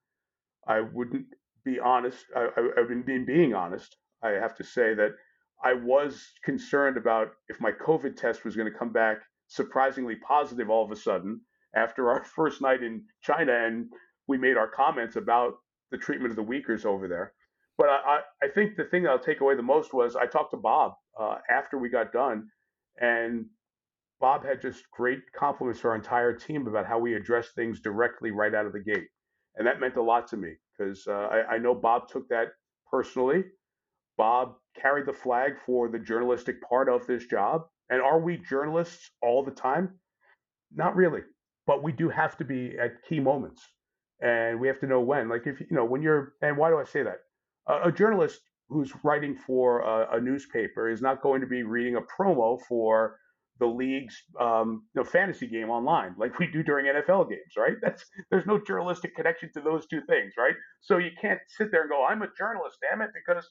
I 0.67 0.81
wouldn't 0.81 1.25
be 1.65 1.79
honest. 1.79 2.25
I, 2.35 2.47
I, 2.55 2.81
I've 2.81 3.05
been 3.05 3.25
being 3.25 3.53
honest. 3.53 3.95
I 4.23 4.29
have 4.29 4.55
to 4.55 4.63
say 4.63 4.93
that 4.93 5.11
I 5.63 5.73
was 5.73 6.25
concerned 6.43 6.97
about 6.97 7.29
if 7.47 7.59
my 7.59 7.71
COVID 7.71 8.15
test 8.15 8.45
was 8.45 8.55
going 8.55 8.71
to 8.71 8.77
come 8.77 8.91
back 8.91 9.17
surprisingly 9.47 10.15
positive 10.15 10.69
all 10.69 10.83
of 10.83 10.91
a 10.91 10.95
sudden 10.95 11.41
after 11.75 12.09
our 12.09 12.23
first 12.35 12.61
night 12.61 12.83
in 12.83 13.03
China 13.21 13.53
and 13.53 13.87
we 14.27 14.37
made 14.37 14.57
our 14.57 14.67
comments 14.67 15.15
about 15.15 15.53
the 15.91 15.97
treatment 15.97 16.31
of 16.31 16.35
the 16.37 16.43
Uyghurs 16.43 16.85
over 16.85 17.07
there. 17.07 17.33
But 17.77 17.89
I, 17.89 18.19
I 18.41 18.47
think 18.53 18.75
the 18.75 18.85
thing 18.85 19.07
I'll 19.07 19.19
take 19.19 19.41
away 19.41 19.55
the 19.55 19.63
most 19.63 19.93
was 19.93 20.15
I 20.15 20.27
talked 20.27 20.51
to 20.51 20.57
Bob 20.57 20.93
uh, 21.19 21.37
after 21.49 21.77
we 21.77 21.89
got 21.89 22.11
done, 22.11 22.47
and 22.99 23.45
Bob 24.23 24.45
had 24.45 24.61
just 24.61 24.89
great 24.89 25.19
compliments 25.37 25.81
for 25.81 25.89
our 25.89 25.97
entire 25.97 26.31
team 26.31 26.65
about 26.65 26.85
how 26.85 26.97
we 26.97 27.13
address 27.13 27.49
things 27.49 27.81
directly 27.81 28.31
right 28.31 28.55
out 28.55 28.65
of 28.65 28.71
the 28.71 28.79
gate. 28.79 29.09
And 29.57 29.67
that 29.67 29.81
meant 29.81 29.97
a 29.97 30.01
lot 30.01 30.29
to 30.29 30.37
me 30.37 30.53
because 30.77 31.05
uh, 31.07 31.11
I, 31.11 31.55
I 31.55 31.57
know 31.57 31.75
Bob 31.75 32.07
took 32.07 32.29
that 32.29 32.53
personally. 32.89 33.43
Bob 34.17 34.53
carried 34.81 35.07
the 35.07 35.13
flag 35.13 35.55
for 35.65 35.89
the 35.89 35.99
journalistic 35.99 36.55
part 36.61 36.87
of 36.87 37.05
this 37.05 37.25
job. 37.25 37.63
And 37.89 38.01
are 38.01 38.17
we 38.17 38.37
journalists 38.37 39.11
all 39.21 39.43
the 39.43 39.51
time? 39.51 39.89
Not 40.73 40.95
really, 40.95 41.23
but 41.67 41.83
we 41.83 41.91
do 41.91 42.07
have 42.07 42.37
to 42.37 42.45
be 42.45 42.77
at 42.81 43.03
key 43.03 43.19
moments, 43.19 43.61
and 44.21 44.57
we 44.57 44.69
have 44.69 44.79
to 44.79 44.87
know 44.87 45.01
when. 45.01 45.27
Like 45.27 45.47
if 45.47 45.59
you 45.59 45.67
know 45.69 45.83
when 45.83 46.01
you're, 46.01 46.35
and 46.41 46.55
why 46.55 46.69
do 46.69 46.77
I 46.77 46.85
say 46.85 47.03
that? 47.03 47.17
a 47.67 47.91
journalist 47.91 48.39
who's 48.69 48.93
writing 49.03 49.35
for 49.35 49.81
a, 49.81 50.17
a, 50.17 50.21
newspaper 50.21 50.89
is 50.89 51.01
not 51.01 51.21
going 51.21 51.39
to 51.39 51.47
be 51.47 51.63
reading 51.63 51.95
a 51.95 52.01
promo 52.01 52.59
for 52.67 53.17
the 53.59 53.65
league's 53.67 54.15
um, 54.39 54.83
you 54.95 55.01
know, 55.01 55.05
fantasy 55.05 55.47
game 55.47 55.69
online 55.69 56.15
like 56.17 56.39
we 56.39 56.47
do 56.47 56.63
during 56.63 56.87
NFL 56.87 57.29
games, 57.29 57.53
right? 57.57 57.77
That's 57.81 58.03
there's 58.31 58.45
no 58.45 58.59
journalistic 58.59 59.15
connection 59.15 59.51
to 59.53 59.61
those 59.61 59.85
two 59.87 60.01
things, 60.01 60.33
right? 60.37 60.55
So 60.81 60.97
you 60.97 61.11
can't 61.19 61.39
sit 61.47 61.71
there 61.71 61.81
and 61.81 61.89
go, 61.89 62.05
"I'm 62.05 62.21
a 62.21 62.27
journalist, 62.37 62.77
damn 62.81 63.01
it," 63.01 63.11
because 63.13 63.49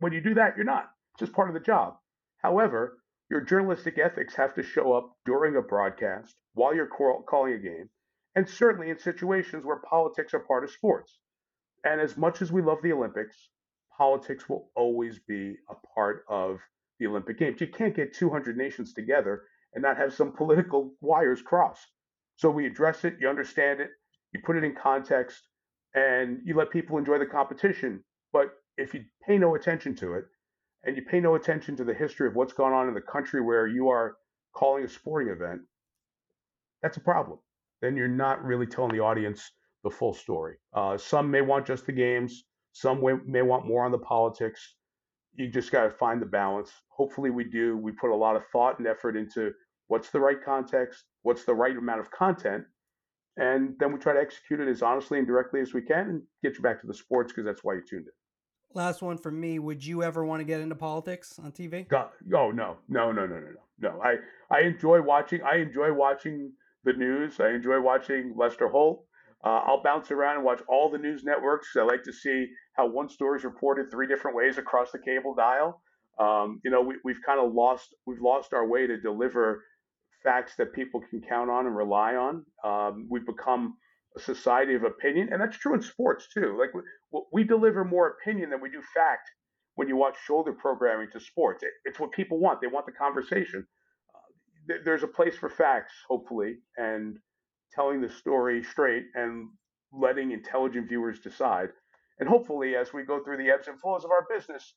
when 0.00 0.12
you 0.12 0.20
do 0.20 0.34
that, 0.34 0.56
you're 0.56 0.66
not. 0.66 0.90
It's 1.14 1.20
just 1.20 1.32
part 1.32 1.48
of 1.48 1.54
the 1.54 1.60
job. 1.60 1.94
However, 2.38 2.98
your 3.30 3.40
journalistic 3.40 3.98
ethics 3.98 4.34
have 4.34 4.54
to 4.54 4.62
show 4.62 4.92
up 4.92 5.16
during 5.24 5.56
a 5.56 5.62
broadcast 5.62 6.34
while 6.54 6.74
you're 6.74 6.88
calling 6.88 7.54
a 7.54 7.58
game, 7.58 7.88
and 8.34 8.48
certainly 8.48 8.90
in 8.90 8.98
situations 8.98 9.64
where 9.64 9.80
politics 9.88 10.34
are 10.34 10.40
part 10.40 10.64
of 10.64 10.70
sports. 10.70 11.18
And 11.84 12.00
as 12.00 12.16
much 12.16 12.42
as 12.42 12.52
we 12.52 12.62
love 12.62 12.78
the 12.82 12.92
Olympics, 12.92 13.48
politics 13.96 14.48
will 14.48 14.70
always 14.74 15.18
be 15.20 15.56
a 15.70 15.74
part 15.94 16.24
of 16.28 16.60
the 16.98 17.06
Olympic 17.06 17.38
Games. 17.38 17.60
You 17.60 17.68
can't 17.68 17.94
get 17.94 18.14
200 18.14 18.56
nations 18.56 18.92
together 18.92 19.42
and 19.74 19.82
not 19.82 19.96
have 19.96 20.12
some 20.12 20.32
political 20.32 20.94
wires 21.00 21.42
cross. 21.42 21.78
So 22.36 22.50
we 22.50 22.66
address 22.66 23.04
it, 23.04 23.16
you 23.20 23.28
understand 23.28 23.80
it, 23.80 23.90
you 24.32 24.40
put 24.44 24.56
it 24.56 24.64
in 24.64 24.74
context, 24.74 25.42
and 25.94 26.38
you 26.44 26.56
let 26.56 26.70
people 26.70 26.98
enjoy 26.98 27.18
the 27.18 27.26
competition. 27.26 28.02
But 28.32 28.48
if 28.76 28.94
you 28.94 29.04
pay 29.26 29.38
no 29.38 29.54
attention 29.54 29.94
to 29.96 30.14
it 30.14 30.24
and 30.84 30.96
you 30.96 31.02
pay 31.02 31.20
no 31.20 31.34
attention 31.34 31.76
to 31.76 31.84
the 31.84 31.94
history 31.94 32.26
of 32.26 32.34
what's 32.34 32.52
gone 32.52 32.72
on 32.72 32.88
in 32.88 32.94
the 32.94 33.00
country 33.00 33.40
where 33.40 33.66
you 33.66 33.88
are 33.88 34.16
calling 34.54 34.84
a 34.84 34.88
sporting 34.88 35.32
event, 35.32 35.60
that's 36.82 36.96
a 36.96 37.00
problem. 37.00 37.38
Then 37.80 37.96
you're 37.96 38.08
not 38.08 38.44
really 38.44 38.66
telling 38.66 38.92
the 38.92 39.02
audience 39.02 39.52
the 39.84 39.90
full 39.90 40.14
story. 40.14 40.56
Uh, 40.72 40.96
some 40.96 41.30
may 41.30 41.40
want 41.40 41.66
just 41.66 41.86
the 41.86 41.92
games, 41.92 42.44
some 42.72 43.02
may 43.26 43.42
want 43.42 43.66
more 43.66 43.84
on 43.84 43.92
the 43.92 43.98
politics. 43.98 44.74
You 45.34 45.48
just 45.48 45.72
got 45.72 45.84
to 45.84 45.90
find 45.90 46.20
the 46.20 46.26
balance. 46.26 46.70
Hopefully, 46.88 47.30
we 47.30 47.44
do. 47.44 47.76
We 47.76 47.92
put 47.92 48.10
a 48.10 48.14
lot 48.14 48.36
of 48.36 48.42
thought 48.52 48.78
and 48.78 48.86
effort 48.86 49.16
into 49.16 49.52
what's 49.88 50.10
the 50.10 50.20
right 50.20 50.42
context, 50.44 51.04
what's 51.22 51.44
the 51.44 51.54
right 51.54 51.76
amount 51.76 52.00
of 52.00 52.10
content, 52.10 52.64
and 53.36 53.74
then 53.78 53.92
we 53.92 53.98
try 53.98 54.12
to 54.12 54.20
execute 54.20 54.60
it 54.60 54.68
as 54.68 54.82
honestly 54.82 55.18
and 55.18 55.26
directly 55.26 55.60
as 55.60 55.72
we 55.72 55.82
can 55.82 56.08
and 56.08 56.22
get 56.42 56.56
you 56.56 56.62
back 56.62 56.80
to 56.80 56.86
the 56.86 56.94
sports 56.94 57.32
because 57.32 57.44
that's 57.44 57.64
why 57.64 57.74
you 57.74 57.82
tuned 57.88 58.06
in. 58.06 58.12
Last 58.74 59.02
one 59.02 59.18
from 59.18 59.38
me. 59.38 59.58
Would 59.58 59.84
you 59.84 60.02
ever 60.02 60.24
want 60.24 60.40
to 60.40 60.44
get 60.44 60.60
into 60.60 60.74
politics 60.74 61.38
on 61.38 61.52
TV? 61.52 61.88
God, 61.88 62.08
oh 62.34 62.50
no, 62.50 62.78
no, 62.88 63.12
no, 63.12 63.26
no, 63.26 63.38
no, 63.38 63.48
no, 63.80 63.90
no. 63.90 64.02
I 64.02 64.16
I 64.50 64.60
enjoy 64.60 65.02
watching. 65.02 65.42
I 65.42 65.56
enjoy 65.56 65.92
watching 65.92 66.52
the 66.84 66.92
news. 66.92 67.38
I 67.40 67.50
enjoy 67.50 67.80
watching 67.80 68.34
Lester 68.36 68.68
Holt. 68.68 69.04
Uh, 69.44 69.60
I'll 69.66 69.82
bounce 69.82 70.10
around 70.10 70.36
and 70.36 70.44
watch 70.44 70.60
all 70.68 70.90
the 70.90 70.98
news 70.98 71.24
networks. 71.24 71.68
I 71.76 71.82
like 71.82 72.04
to 72.04 72.12
see 72.12 72.46
how 72.74 72.86
one 72.86 73.08
story 73.08 73.38
is 73.38 73.44
reported 73.44 73.90
three 73.90 74.06
different 74.06 74.36
ways 74.36 74.58
across 74.58 74.92
the 74.92 74.98
cable 74.98 75.34
dial. 75.34 75.82
Um, 76.18 76.60
you 76.64 76.70
know, 76.70 76.80
we, 76.80 76.94
we've 77.04 77.20
kind 77.24 77.40
of 77.40 77.52
lost 77.52 77.94
we've 78.06 78.20
lost 78.20 78.52
our 78.52 78.66
way 78.66 78.86
to 78.86 79.00
deliver 79.00 79.64
facts 80.22 80.54
that 80.58 80.72
people 80.72 81.00
can 81.10 81.20
count 81.28 81.50
on 81.50 81.66
and 81.66 81.76
rely 81.76 82.14
on. 82.14 82.44
Um, 82.64 83.06
we've 83.10 83.26
become 83.26 83.74
a 84.16 84.20
society 84.20 84.74
of 84.74 84.84
opinion, 84.84 85.30
and 85.32 85.40
that's 85.40 85.56
true 85.56 85.74
in 85.74 85.82
sports 85.82 86.28
too. 86.32 86.56
Like 86.58 86.72
we, 86.74 87.20
we 87.32 87.44
deliver 87.44 87.84
more 87.84 88.08
opinion 88.08 88.50
than 88.50 88.60
we 88.60 88.70
do 88.70 88.80
fact 88.94 89.28
when 89.74 89.88
you 89.88 89.96
watch 89.96 90.16
shoulder 90.24 90.52
programming 90.52 91.08
to 91.12 91.20
sports. 91.20 91.62
It, 91.62 91.70
it's 91.84 91.98
what 91.98 92.12
people 92.12 92.38
want. 92.38 92.60
They 92.60 92.66
want 92.68 92.86
the 92.86 92.92
conversation. 92.92 93.66
Uh, 94.14 94.68
th- 94.68 94.80
there's 94.84 95.02
a 95.02 95.08
place 95.08 95.36
for 95.36 95.48
facts, 95.48 95.94
hopefully, 96.08 96.56
and 96.76 97.18
telling 97.74 98.00
the 98.00 98.08
story 98.08 98.62
straight 98.62 99.04
and 99.14 99.48
letting 99.92 100.32
intelligent 100.32 100.88
viewers 100.88 101.20
decide. 101.20 101.70
And 102.18 102.28
hopefully, 102.28 102.76
as 102.76 102.92
we 102.92 103.04
go 103.04 103.22
through 103.22 103.38
the 103.38 103.50
ebbs 103.50 103.68
and 103.68 103.80
flows 103.80 104.04
of 104.04 104.10
our 104.10 104.26
business, 104.34 104.74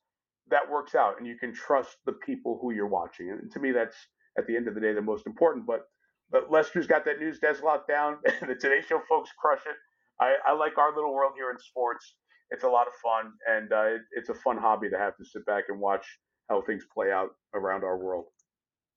that 0.50 0.70
works 0.70 0.96
out 0.96 1.18
and 1.18 1.28
you 1.28 1.38
can 1.38 1.54
trust 1.54 1.98
the 2.06 2.14
people 2.14 2.60
who 2.62 2.72
you're 2.72 2.88
watching. 2.88 3.30
And 3.30 3.52
to 3.52 3.60
me, 3.60 3.72
that's 3.72 3.96
at 4.38 4.48
the 4.48 4.56
end 4.56 4.68
of 4.68 4.76
the 4.76 4.82
day 4.82 4.94
the 4.94 5.02
most 5.02 5.26
important. 5.26 5.66
But 5.66 5.88
but 6.32 6.52
Lester's 6.52 6.88
got 6.88 7.06
that 7.06 7.20
news 7.20 7.40
desk 7.40 7.64
locked 7.64 7.88
down. 7.88 8.18
the 8.42 8.56
Today 8.56 8.82
Show 8.88 9.02
folks 9.08 9.30
crush 9.40 9.62
it. 9.68 9.76
I, 10.20 10.36
I, 10.48 10.54
like 10.54 10.78
our 10.78 10.96
little 10.96 11.14
world 11.14 11.34
here 11.36 11.52
in 11.52 11.58
sports. 11.60 12.16
It's 12.50 12.64
a 12.64 12.70
lot 12.70 12.88
of 12.88 12.94
fun, 13.04 13.34
and 13.48 13.72
uh, 13.72 13.96
it, 13.96 14.02
it's 14.14 14.30
a 14.30 14.34
fun 14.34 14.58
hobby 14.58 14.90
to 14.90 14.98
have 14.98 15.16
to 15.18 15.26
sit 15.26 15.46
back 15.46 15.66
and 15.68 15.80
watch 15.80 16.06
how 16.50 16.62
things 16.62 16.84
play 16.94 17.12
out 17.12 17.30
around 17.54 17.84
our 17.84 17.98
world. 17.98 18.26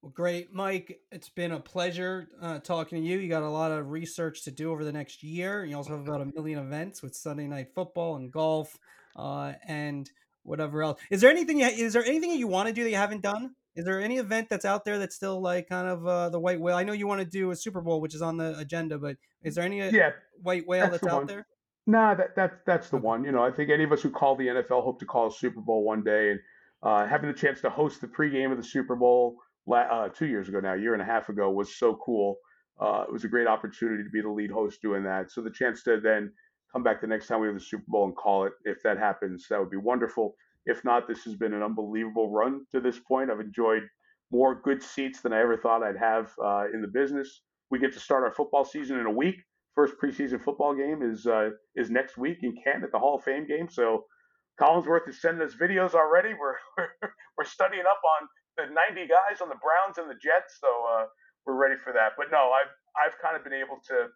Well, 0.03 0.13
great, 0.15 0.53
Mike. 0.53 1.01
It's 1.11 1.29
been 1.29 1.51
a 1.51 1.59
pleasure 1.59 2.29
uh, 2.41 2.61
talking 2.61 3.03
to 3.03 3.07
you. 3.07 3.19
You 3.19 3.29
got 3.29 3.43
a 3.43 3.51
lot 3.51 3.73
of 3.73 3.91
research 3.91 4.45
to 4.45 4.53
do 4.53 4.71
over 4.71 4.85
the 4.85 4.93
next 4.93 5.25
year. 5.25 5.65
You 5.65 5.77
also 5.77 5.91
have 5.91 6.07
about 6.07 6.21
a 6.21 6.27
million 6.27 6.61
events 6.61 7.03
with 7.03 7.17
Sunday 7.17 7.49
night 7.49 7.75
football 7.75 8.15
and 8.15 8.31
golf, 8.31 8.79
uh, 9.17 9.55
and 9.67 10.09
whatever 10.45 10.85
else. 10.85 11.01
Is 11.11 11.21
there 11.21 11.31
anything? 11.31 11.59
You, 11.59 11.67
is 11.67 11.95
there 11.95 12.05
anything 12.05 12.31
that 12.31 12.39
you 12.39 12.47
want 12.47 12.69
to 12.69 12.75
do 12.75 12.85
that 12.85 12.91
you 12.91 12.97
haven't 12.97 13.23
done? 13.23 13.57
Is 13.75 13.85
there 13.85 14.01
any 14.01 14.19
event 14.19 14.49
that's 14.49 14.65
out 14.65 14.85
there 14.85 15.01
that's 15.01 15.17
still 15.17 15.41
like 15.41 15.69
kind 15.69 15.89
of 15.89 16.07
uh, 16.07 16.29
the 16.31 16.39
white 16.39 16.61
whale? 16.61 16.77
I 16.77 16.85
know 16.85 16.93
you 16.93 17.09
want 17.09 17.21
to 17.21 17.27
do 17.27 17.51
a 17.51 17.57
Super 17.57 17.81
Bowl, 17.81 18.01
which 18.01 18.15
is 18.15 18.23
on 18.23 18.37
the 18.37 18.57
agenda, 18.57 18.99
but 18.99 19.17
is 19.43 19.57
there 19.57 19.65
any 19.65 19.83
uh, 19.83 19.91
yeah, 19.91 20.11
white 20.41 20.67
whale 20.67 20.83
that's, 20.83 20.93
that's 20.93 21.05
the 21.05 21.11
out 21.11 21.19
one. 21.19 21.27
there? 21.27 21.47
Nah, 21.89 22.15
that, 22.15 22.37
that 22.37 22.61
that's 22.65 22.89
the 22.89 22.99
okay. 22.99 23.05
one. 23.05 23.25
You 23.25 23.33
know, 23.33 23.43
I 23.43 23.51
think 23.51 23.71
any 23.71 23.83
of 23.83 23.91
us 23.91 24.03
who 24.03 24.11
call 24.11 24.37
the 24.37 24.47
NFL 24.47 24.85
hope 24.85 25.01
to 25.01 25.07
call 25.07 25.27
a 25.27 25.33
Super 25.33 25.61
Bowl 25.61 25.83
one 25.83 26.05
day, 26.05 26.31
and 26.31 26.41
uh, 26.85 27.05
having 27.05 27.33
the 27.33 27.37
chance 27.37 27.61
to 27.63 27.71
host 27.71 28.01
the 28.01 28.07
pregame 28.07 28.53
of 28.53 28.59
the 28.59 28.63
Super 28.63 28.95
Bowl 28.95 29.39
uh, 29.77 30.09
two 30.09 30.27
years 30.27 30.49
ago 30.49 30.61
now, 30.61 30.75
a 30.75 30.79
year 30.79 30.93
and 30.93 31.03
a 31.03 31.07
half 31.07 31.29
ago, 31.29 31.51
was 31.51 31.77
so 31.77 31.99
cool. 32.05 32.37
Uh, 32.81 33.05
it 33.07 33.13
was 33.13 33.25
a 33.25 33.29
great 33.29 33.47
opportunity 33.47 34.05
to 34.05 34.11
be 34.11 34.21
the 34.21 34.29
lead 34.29 34.51
host 34.51 34.81
doing 34.81 35.03
that. 35.05 35.31
So 35.31 35.41
the 35.41 35.51
chance 35.51 35.83
to 35.85 36.01
then 36.01 36.33
come 36.73 36.83
back 36.83 37.01
the 37.01 37.07
next 37.07 37.27
time 37.27 37.41
we 37.41 37.49
have 37.49 37.57
the 37.57 37.63
Super 37.63 37.85
Bowl 37.89 38.05
and 38.05 38.17
call 38.17 38.45
it, 38.45 38.53
if 38.65 38.83
that 38.83 38.99
happens, 38.99 39.47
that 39.51 39.59
would 39.59 39.71
be 39.71 39.77
wonderful. 39.77 40.35
If 40.67 40.85
not, 40.85 41.09
this 41.09 41.25
has 41.25 41.35
been 41.35 41.55
an 41.55 41.63
unbelievable 41.63 42.31
run 42.31 42.67
to 42.73 42.81
this 42.81 42.99
point. 42.99 43.31
I've 43.31 43.41
enjoyed 43.41 43.83
more 44.31 44.61
good 44.63 44.83
seats 44.83 45.21
than 45.21 45.33
I 45.33 45.41
ever 45.41 45.57
thought 45.57 45.83
I'd 45.83 45.97
have 45.97 46.31
uh, 46.43 46.67
in 46.73 46.83
the 46.83 46.89
business. 46.89 47.43
We 47.71 47.79
get 47.79 47.93
to 47.95 48.01
start 48.01 48.25
our 48.25 48.33
football 48.33 48.65
season 48.65 48.99
in 48.99 49.07
a 49.07 49.11
week. 49.11 49.37
First 49.75 49.95
preseason 50.03 50.43
football 50.43 50.75
game 50.75 51.03
is 51.03 51.27
uh, 51.27 51.51
is 51.77 51.89
next 51.89 52.19
week 52.19 52.39
in 52.43 52.55
Canton 52.65 52.85
at 52.85 52.93
the 52.93 52.99
Hall 52.99 53.17
of 53.17 53.25
Fame 53.25 53.47
game. 53.47 53.69
So 53.71 54.05
Collinsworth 54.61 55.09
is 55.09 55.21
sending 55.21 55.47
us 55.47 55.55
videos 55.55 55.95
already. 55.95 56.31
We're 56.35 56.57
we're 57.39 57.45
studying 57.45 57.85
up 57.89 58.01
on 58.21 58.29
90 58.67 59.07
guys 59.07 59.41
on 59.41 59.49
the 59.49 59.61
Browns 59.63 59.99
and 59.99 60.11
the 60.11 60.19
Jets. 60.19 60.59
So 60.61 60.67
uh, 60.67 61.07
we're 61.47 61.57
ready 61.57 61.77
for 61.77 61.93
that. 61.93 62.13
But 62.17 62.27
no, 62.33 62.51
I've 62.51 62.73
I've 62.99 63.17
kind 63.23 63.37
of 63.37 63.45
been 63.45 63.55
able 63.55 63.79
to 63.89 64.09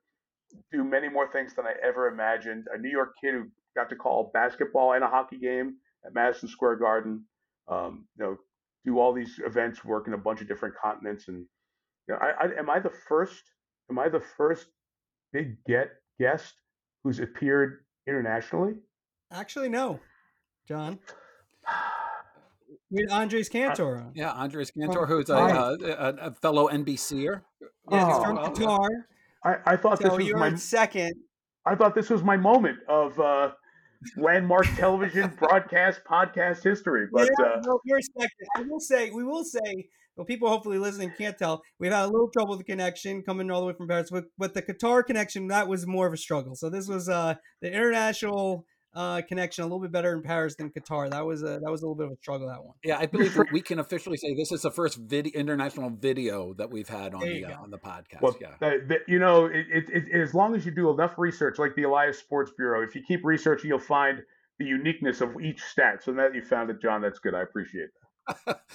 do 0.71 0.85
many 0.85 1.09
more 1.09 1.31
things 1.31 1.55
than 1.55 1.67
I 1.67 1.75
ever 1.83 2.09
imagined. 2.09 2.67
A 2.75 2.79
New 2.79 2.91
York 2.91 3.15
kid 3.23 3.35
who 3.35 3.45
got 3.75 3.89
to 3.91 3.97
call 3.97 4.31
basketball 4.35 4.93
and 4.93 5.05
a 5.05 5.09
hockey 5.09 5.39
game 5.39 5.77
at 6.05 6.15
Madison 6.15 6.49
Square 6.49 6.77
Garden. 6.77 7.25
Um, 7.69 8.07
you 8.19 8.25
know, 8.25 8.37
do 8.85 8.99
all 8.99 9.13
these 9.13 9.41
events, 9.47 9.85
work 9.85 10.07
in 10.09 10.15
a 10.15 10.19
bunch 10.19 10.41
of 10.41 10.49
different 10.49 10.75
continents, 10.75 11.29
and 11.29 11.47
you 12.09 12.15
know, 12.15 12.19
I, 12.21 12.47
I 12.47 12.59
am 12.59 12.69
I 12.69 12.81
the 12.81 12.91
first? 12.91 13.43
Am 13.91 13.99
I 13.99 14.09
the 14.09 14.23
first 14.37 14.67
big 15.33 15.57
get 15.67 15.91
guest 16.19 16.55
who's 17.05 17.21
appeared 17.21 17.85
internationally? 18.07 18.75
Actually, 19.33 19.69
no, 19.69 20.01
John. 20.67 20.99
With 22.93 23.11
Andres 23.11 23.49
Cantor 23.49 23.97
on. 23.97 24.13
Yeah, 24.15 24.33
Andres 24.33 24.71
Cantor, 24.71 25.07
who's 25.07 25.31
a, 25.31 25.35
uh, 25.35 25.77
a, 25.83 26.27
a, 26.27 26.35
fellow 26.35 26.69
NBCer. 26.69 27.41
Yeah, 27.91 28.07
he's 28.07 28.23
from 28.23 28.37
Qatar. 28.37 28.89
I, 29.43 29.57
I 29.65 29.77
thought 29.77 30.03
so 30.03 30.11
this 30.11 30.19
was 30.19 30.35
my 30.35 30.55
second. 30.57 31.15
I 31.65 31.75
thought 31.75 31.95
this 31.95 32.11
was 32.11 32.23
my 32.23 32.37
moment 32.37 32.79
of 32.89 33.19
uh, 33.19 33.53
landmark 34.19 34.67
television 34.77 35.33
broadcast 35.39 36.01
podcast 36.05 36.63
history. 36.63 37.07
But 37.11 37.31
yeah, 37.39 37.47
uh, 37.47 37.61
no, 37.65 37.81
you're 37.87 38.01
second. 38.03 38.47
I 38.59 38.63
will 38.63 38.81
say, 38.81 39.11
we 39.11 39.25
will 39.25 39.45
say, 39.45 39.89
well, 40.17 40.27
people 40.27 40.49
hopefully 40.49 40.79
listening 40.79 41.13
can't 41.17 41.39
tell. 41.39 41.63
We've 41.79 41.93
had 41.93 42.05
a 42.05 42.09
little 42.09 42.29
trouble 42.29 42.51
with 42.51 42.67
the 42.67 42.71
connection 42.73 43.23
coming 43.23 43.51
all 43.51 43.61
the 43.61 43.69
way 43.69 43.73
from 43.73 43.89
Paris, 43.89 44.11
but, 44.11 44.25
but 44.37 44.53
the 44.53 44.61
Qatar 44.61 45.05
connection 45.07 45.47
that 45.49 45.67
was 45.67 45.87
more 45.87 46.07
of 46.07 46.13
a 46.13 46.19
struggle. 46.19 46.55
So 46.57 46.69
this 46.69 46.89
was 46.89 47.09
uh, 47.09 47.37
the 47.63 47.69
international 47.69 48.67
uh, 48.95 49.23
connection 49.23 49.65
a 49.65 49.67
little 49.67 49.81
bit 49.81 49.93
better 49.93 50.13
in 50.13 50.23
Paris 50.23 50.55
than 50.57 50.71
Qatar. 50.71 51.11
That 51.11 51.25
was 51.25 51.43
a 51.43 51.61
that 51.63 51.71
was 51.71 51.83
a 51.83 51.87
little 51.87 51.95
bit 51.95 52.07
of 52.07 52.13
a 52.13 52.17
struggle. 52.17 52.49
That 52.49 52.65
one. 52.65 52.75
Yeah, 52.85 52.99
I 52.99 53.07
believe 53.07 53.39
we 53.53 53.61
can 53.61 53.79
officially 53.79 54.17
say 54.17 54.35
this 54.35 54.53
is 54.53 54.63
the 54.63 54.71
first 54.71 54.99
video, 54.99 55.33
international 55.39 55.91
video 55.91 56.55
that 56.55 56.71
we've 56.71 56.89
had 56.89 57.15
on 57.15 57.21
the 57.21 57.47
uh, 57.47 57.61
on 57.61 57.71
the 57.71 57.79
podcast. 57.79 58.21
Well, 58.21 58.37
yeah, 58.41 58.55
that, 58.61 58.89
that, 58.89 59.01
you 59.09 59.19
know, 59.19 59.47
it, 59.47 59.67
it, 59.71 59.85
it, 59.89 60.21
as 60.21 60.35
long 60.35 60.55
as 60.55 60.67
you 60.67 60.73
do 60.73 60.91
enough 60.91 61.15
research, 61.17 61.59
like 61.59 61.75
the 61.75 61.85
Elias 61.85 62.19
Sports 62.19 62.53
Bureau, 62.57 62.83
if 62.83 62.95
you 62.95 63.03
keep 63.07 63.25
researching, 63.25 63.69
you'll 63.69 63.79
find 63.79 64.21
the 64.59 64.65
uniqueness 64.67 65.21
of 65.21 65.41
each 65.43 65.63
stat. 65.63 66.03
So 66.05 66.13
now 66.13 66.29
that 66.29 66.35
you 66.35 66.43
found 66.43 66.71
it, 66.71 66.81
John. 66.81 67.03
That's 67.03 67.19
good. 67.19 67.35
I 67.35 67.43
appreciate 67.43 67.89
that. 67.95 68.03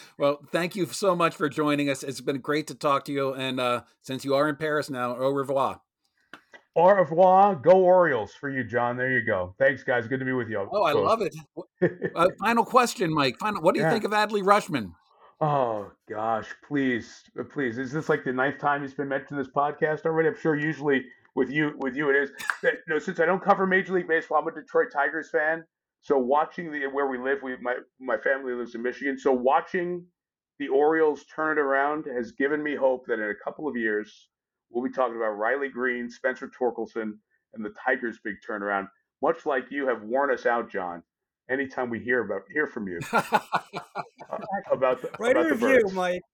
well, 0.18 0.40
thank 0.52 0.76
you 0.76 0.86
so 0.88 1.16
much 1.16 1.36
for 1.36 1.50
joining 1.50 1.90
us. 1.90 2.04
It's 2.04 2.22
been 2.22 2.40
great 2.40 2.68
to 2.68 2.76
talk 2.76 3.06
to 3.06 3.12
you. 3.12 3.34
And 3.34 3.60
uh, 3.60 3.84
since 4.02 4.26
you 4.26 4.36
are 4.36 4.50
in 4.50 4.56
Paris 4.56 4.90
now, 4.90 5.16
au 5.16 5.30
revoir. 5.30 5.82
Au 6.78 6.90
revoir. 6.90 7.56
Go 7.56 7.72
Orioles 7.72 8.34
for 8.36 8.50
you, 8.50 8.64
John. 8.64 8.98
There 8.98 9.12
you 9.12 9.26
go. 9.26 9.56
Thanks, 9.58 9.84
guys. 9.84 10.08
Good 10.08 10.20
to 10.20 10.26
be 10.26 10.32
with 10.32 10.48
you. 10.48 10.70
Oh, 10.72 10.84
I 10.84 10.94
love 10.94 11.24
it. 11.24 11.36
uh, 12.16 12.28
final 12.40 12.64
question, 12.64 13.12
Mike. 13.12 13.40
Final, 13.40 13.64
what 13.64 13.74
do 13.74 13.80
you 13.80 13.86
yeah. 13.88 13.92
think 13.92 14.04
of 14.04 14.12
Adley 14.12 14.44
Rutschman? 14.44 14.92
Oh 15.42 15.92
gosh, 16.08 16.48
please, 16.68 17.24
uh, 17.40 17.44
please. 17.44 17.80
Is 17.80 17.92
this 17.92 18.10
like 18.10 18.24
the 18.24 18.32
ninth 18.32 18.60
time 18.60 18.84
he's 18.84 18.94
been 18.94 19.08
mentioned 19.08 19.32
in 19.32 19.38
this 19.38 19.52
podcast 19.52 20.06
already? 20.06 20.30
I'm 20.30 20.40
sure 20.40 20.56
usually 20.56 21.04
with 21.36 21.50
you, 21.50 21.74
with 21.78 21.96
you, 21.96 22.12
it 22.12 22.16
is. 22.16 22.30
That, 22.62 22.74
you 22.88 22.94
know, 22.94 23.00
since 23.00 23.20
I 23.20 23.26
don't 23.26 23.44
cover 23.44 23.66
Major 23.66 23.94
League 23.94 24.08
Baseball, 24.08 24.40
I'm 24.40 24.48
a 24.48 24.52
Detroit 24.52 24.88
Tigers 24.94 25.30
fan. 25.32 25.64
So 26.02 26.18
watching 26.20 26.72
the 26.72 26.86
where 26.92 27.08
we 27.08 27.18
live, 27.18 27.40
we 27.42 27.56
my 27.60 27.78
my 28.00 28.18
family 28.18 28.54
lives 28.54 28.76
in 28.76 28.84
Michigan. 28.84 29.18
So 29.18 29.32
watching 29.32 30.06
the 30.60 30.68
Orioles 30.68 31.26
turn 31.36 31.58
it 31.58 31.62
around 31.62 32.06
has 32.06 32.34
given 32.34 32.62
me 32.62 32.76
hope 32.76 33.08
that 33.08 33.20
in 33.20 33.30
a 33.30 33.44
couple 33.44 33.68
of 33.68 33.76
years 33.76 34.28
We'll 34.70 34.84
be 34.84 34.92
talking 34.92 35.16
about 35.16 35.38
Riley 35.38 35.70
Greene, 35.70 36.10
Spencer 36.10 36.50
Torkelson, 36.50 37.14
and 37.54 37.66
the 37.66 37.74
Tigers' 37.84 38.20
big 38.24 38.36
turnaround. 38.48 38.88
Much 39.22 39.46
like 39.46 39.72
you 39.72 39.88
have 39.88 40.04
worn 40.04 40.32
us 40.32 40.46
out, 40.46 40.70
John. 40.70 41.04
Anytime 41.50 41.90
we 41.90 42.00
hear 42.00 42.24
about 42.24 42.42
hear 42.52 42.68
from 42.68 42.88
you 42.88 43.00
uh, 43.14 43.40
about 44.72 45.02
the, 45.02 45.10
write 45.18 45.38
about 45.38 45.52
a 45.52 45.56
review, 45.56 45.90
Mike. 45.94 46.22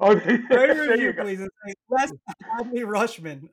Oh, 0.00 0.14
write 0.14 0.70
a 0.70 0.88
review, 0.88 1.12
please. 1.12 1.40
Less 1.88 2.12
Adley 2.60 2.84
Rutschman. 2.84 3.48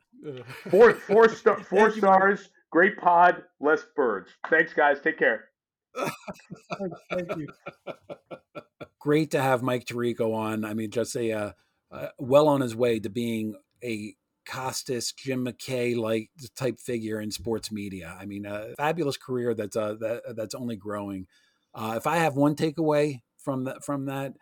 Four 0.70 0.94
four 0.94 1.30
star 1.36 1.64
four 1.64 1.92
stars. 1.92 2.50
Great 2.72 2.98
pod. 2.98 3.44
Less 3.60 3.86
birds. 3.96 4.30
Thanks, 4.50 4.74
guys. 4.74 5.00
Take 5.02 5.18
care. 5.18 5.46
Thank 7.10 7.38
you. 7.38 7.48
Great 9.00 9.32
to 9.32 9.42
have 9.42 9.64
Mike 9.64 9.86
Tirico 9.86 10.34
on. 10.36 10.64
I 10.64 10.74
mean, 10.74 10.92
just 10.92 11.16
a 11.16 11.32
uh, 11.32 11.52
uh, 11.92 12.08
well 12.20 12.48
on 12.48 12.62
his 12.62 12.76
way 12.76 13.00
to 13.00 13.10
being 13.10 13.56
a 13.84 14.16
Costas, 14.46 15.12
Jim 15.14 15.46
McKay 15.46 15.96
like 15.96 16.30
type 16.56 16.80
figure 16.80 17.20
in 17.20 17.32
sports 17.32 17.72
media. 17.72 18.16
I 18.20 18.26
mean, 18.26 18.46
a 18.46 18.74
fabulous 18.76 19.18
career 19.18 19.54
that's 19.54 19.76
uh, 19.76 19.96
that 20.00 20.36
that's 20.36 20.56
only 20.56 20.76
growing. 20.76 21.28
Uh, 21.74 21.94
if 21.98 22.08
I 22.08 22.18
have 22.18 22.36
one 22.36 22.56
takeaway 22.56 23.22
from 23.38 23.66
that 23.66 23.84
from 23.84 24.06
that, 24.06 24.34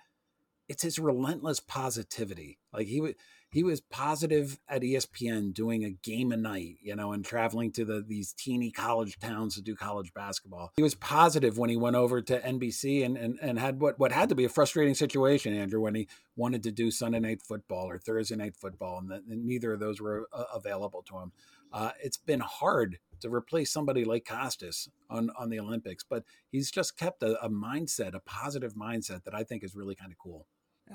it's 0.68 0.84
his 0.84 1.00
relentless 1.00 1.60
positivity. 1.60 2.60
Like 2.74 2.88
he 2.88 3.02
would 3.02 3.16
he 3.52 3.64
was 3.64 3.82
positive 3.82 4.60
at 4.70 4.84
ESPN 4.84 5.54
doing 5.54 5.84
a 5.84 5.90
game 5.90 6.32
a 6.32 6.38
night, 6.38 6.76
you 6.82 6.96
know, 6.96 7.12
and 7.12 7.26
traveling 7.26 7.72
to 7.72 7.84
the 7.84 8.04
these 8.06 8.34
teeny 8.34 8.72
college 8.72 9.18
towns 9.20 9.56
to 9.56 9.62
do 9.62 9.76
college 9.76 10.14
basketball. 10.14 10.72
He 10.78 10.84
was 10.84 10.96
positive 10.96 11.58
when 11.58 11.70
he 11.70 11.78
went 11.78 11.96
over 11.96 12.22
to 12.22 12.40
NBC 12.40 13.04
and 13.04 13.18
and, 13.18 13.40
and 13.42 13.60
had 13.60 13.80
what 13.80 13.98
what 13.98 14.12
had 14.12 14.30
to 14.30 14.36
be 14.36 14.46
a 14.46 14.50
frustrating 14.50 14.94
situation, 14.94 15.56
Andrew, 15.56 15.82
when 15.82 15.96
he 15.96 16.08
wanted 16.36 16.64
to 16.64 16.72
do 16.72 16.92
Sunday 16.92 17.20
night 17.20 17.42
football 17.42 17.90
or 17.90 17.98
Thursday 17.98 18.36
night 18.36 18.56
football, 18.56 19.00
and, 19.00 19.10
the, 19.10 19.16
and 19.16 19.46
neither 19.46 19.74
of 19.74 19.80
those 19.80 20.00
were 20.00 20.28
uh, 20.32 20.44
available 20.54 21.04
to 21.04 21.18
him. 21.18 21.32
uh, 21.74 21.92
it's 22.02 22.18
been 22.18 22.40
hard 22.40 23.00
to 23.22 23.30
replace 23.30 23.72
somebody 23.72 24.06
like 24.06 24.26
Costas 24.26 24.90
on 25.10 25.32
on 25.38 25.50
the 25.50 25.60
Olympics, 25.60 26.06
but 26.08 26.24
he's 26.52 26.70
just 26.70 26.98
kept 26.98 27.24
a, 27.24 27.44
a 27.44 27.50
mindset, 27.50 28.14
a 28.14 28.20
positive 28.20 28.76
mindset 28.76 29.24
that 29.24 29.34
I 29.34 29.44
think 29.44 29.64
is 29.64 29.76
really 29.76 29.96
kind 29.96 30.12
of 30.12 30.18
cool. 30.20 30.46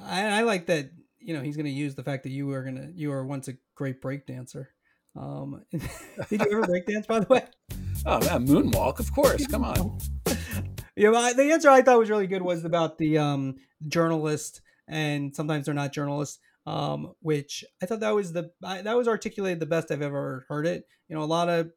I, 0.03 0.41
I 0.41 0.43
like 0.43 0.67
that. 0.67 0.91
You 1.25 1.35
know, 1.35 1.43
he's 1.43 1.57
going 1.57 1.67
to 1.67 1.73
use 1.73 1.95
the 1.95 2.03
fact 2.03 2.23
that 2.25 2.31
you 2.31 2.47
were 2.47 2.63
gonna 2.63 2.91
you 2.95 3.09
were 3.09 3.25
once 3.25 3.49
a 3.49 3.55
great 3.75 4.01
break 4.01 4.27
dancer. 4.27 4.71
Um, 5.17 5.65
did 5.71 6.41
you 6.41 6.51
ever 6.51 6.63
break 6.63 6.87
dance, 6.87 7.07
by 7.07 7.21
the 7.21 7.27
way? 7.27 7.45
Oh, 8.07 8.23
yeah, 8.23 8.39
moonwalk, 8.39 8.99
of 8.99 9.13
course. 9.15 9.47
Come 9.47 9.65
on. 9.65 9.99
yeah, 10.97 11.11
well, 11.11 11.35
the 11.35 11.53
answer 11.53 11.71
I 11.71 11.83
thought 11.83 11.99
was 11.99 12.11
really 12.11 12.27
good 12.27 12.43
was 12.43 12.65
about 12.65 12.99
the 12.99 13.19
um, 13.19 13.57
journalist, 13.89 14.61
and 14.89 15.35
sometimes 15.35 15.67
they're 15.67 15.75
not 15.75 15.93
journalists. 15.93 16.39
Um, 16.67 17.13
which 17.21 17.63
I 17.83 17.87
thought 17.87 18.01
that 18.01 18.15
was 18.15 18.33
the 18.33 18.51
that 18.63 18.97
was 18.97 19.07
articulated 19.07 19.61
the 19.61 19.67
best 19.67 19.91
I've 19.91 20.01
ever 20.01 20.47
heard 20.49 20.67
it. 20.67 20.85
You 21.09 21.17
know, 21.17 21.23
a 21.23 21.27
lot 21.27 21.51
of 21.51 21.71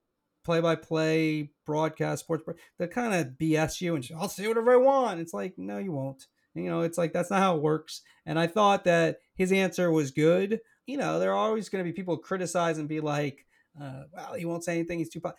play-by-play 0.45 1.51
broadcast 1.65 2.23
sports 2.23 2.41
they 2.79 2.87
kind 2.87 3.13
of 3.13 3.33
BS 3.37 3.81
you 3.81 3.95
and 3.95 4.09
I'll 4.17 4.29
say 4.29 4.47
whatever 4.47 4.71
I 4.71 4.77
want. 4.77 5.19
It's 5.19 5.33
like 5.33 5.55
no, 5.57 5.77
you 5.77 5.91
won't. 5.91 6.25
You 6.57 6.69
know, 6.69 6.81
it's 6.81 6.97
like 6.97 7.13
that's 7.13 7.29
not 7.29 7.39
how 7.39 7.55
it 7.55 7.61
works. 7.61 8.01
And 8.25 8.37
I 8.39 8.47
thought 8.47 8.83
that 8.85 9.19
his 9.35 9.51
answer 9.51 9.91
was 9.91 10.11
good. 10.11 10.59
You 10.85 10.97
know, 10.97 11.19
there 11.19 11.31
are 11.31 11.37
always 11.37 11.69
going 11.69 11.83
to 11.83 11.89
be 11.89 11.93
people 11.93 12.17
criticize 12.17 12.77
and 12.77 12.87
be 12.87 12.99
like, 12.99 13.45
uh, 13.81 14.03
"Well, 14.13 14.33
he 14.33 14.45
won't 14.45 14.63
say 14.63 14.73
anything. 14.73 14.99
He's 14.99 15.09
too." 15.09 15.21
Po-. 15.21 15.33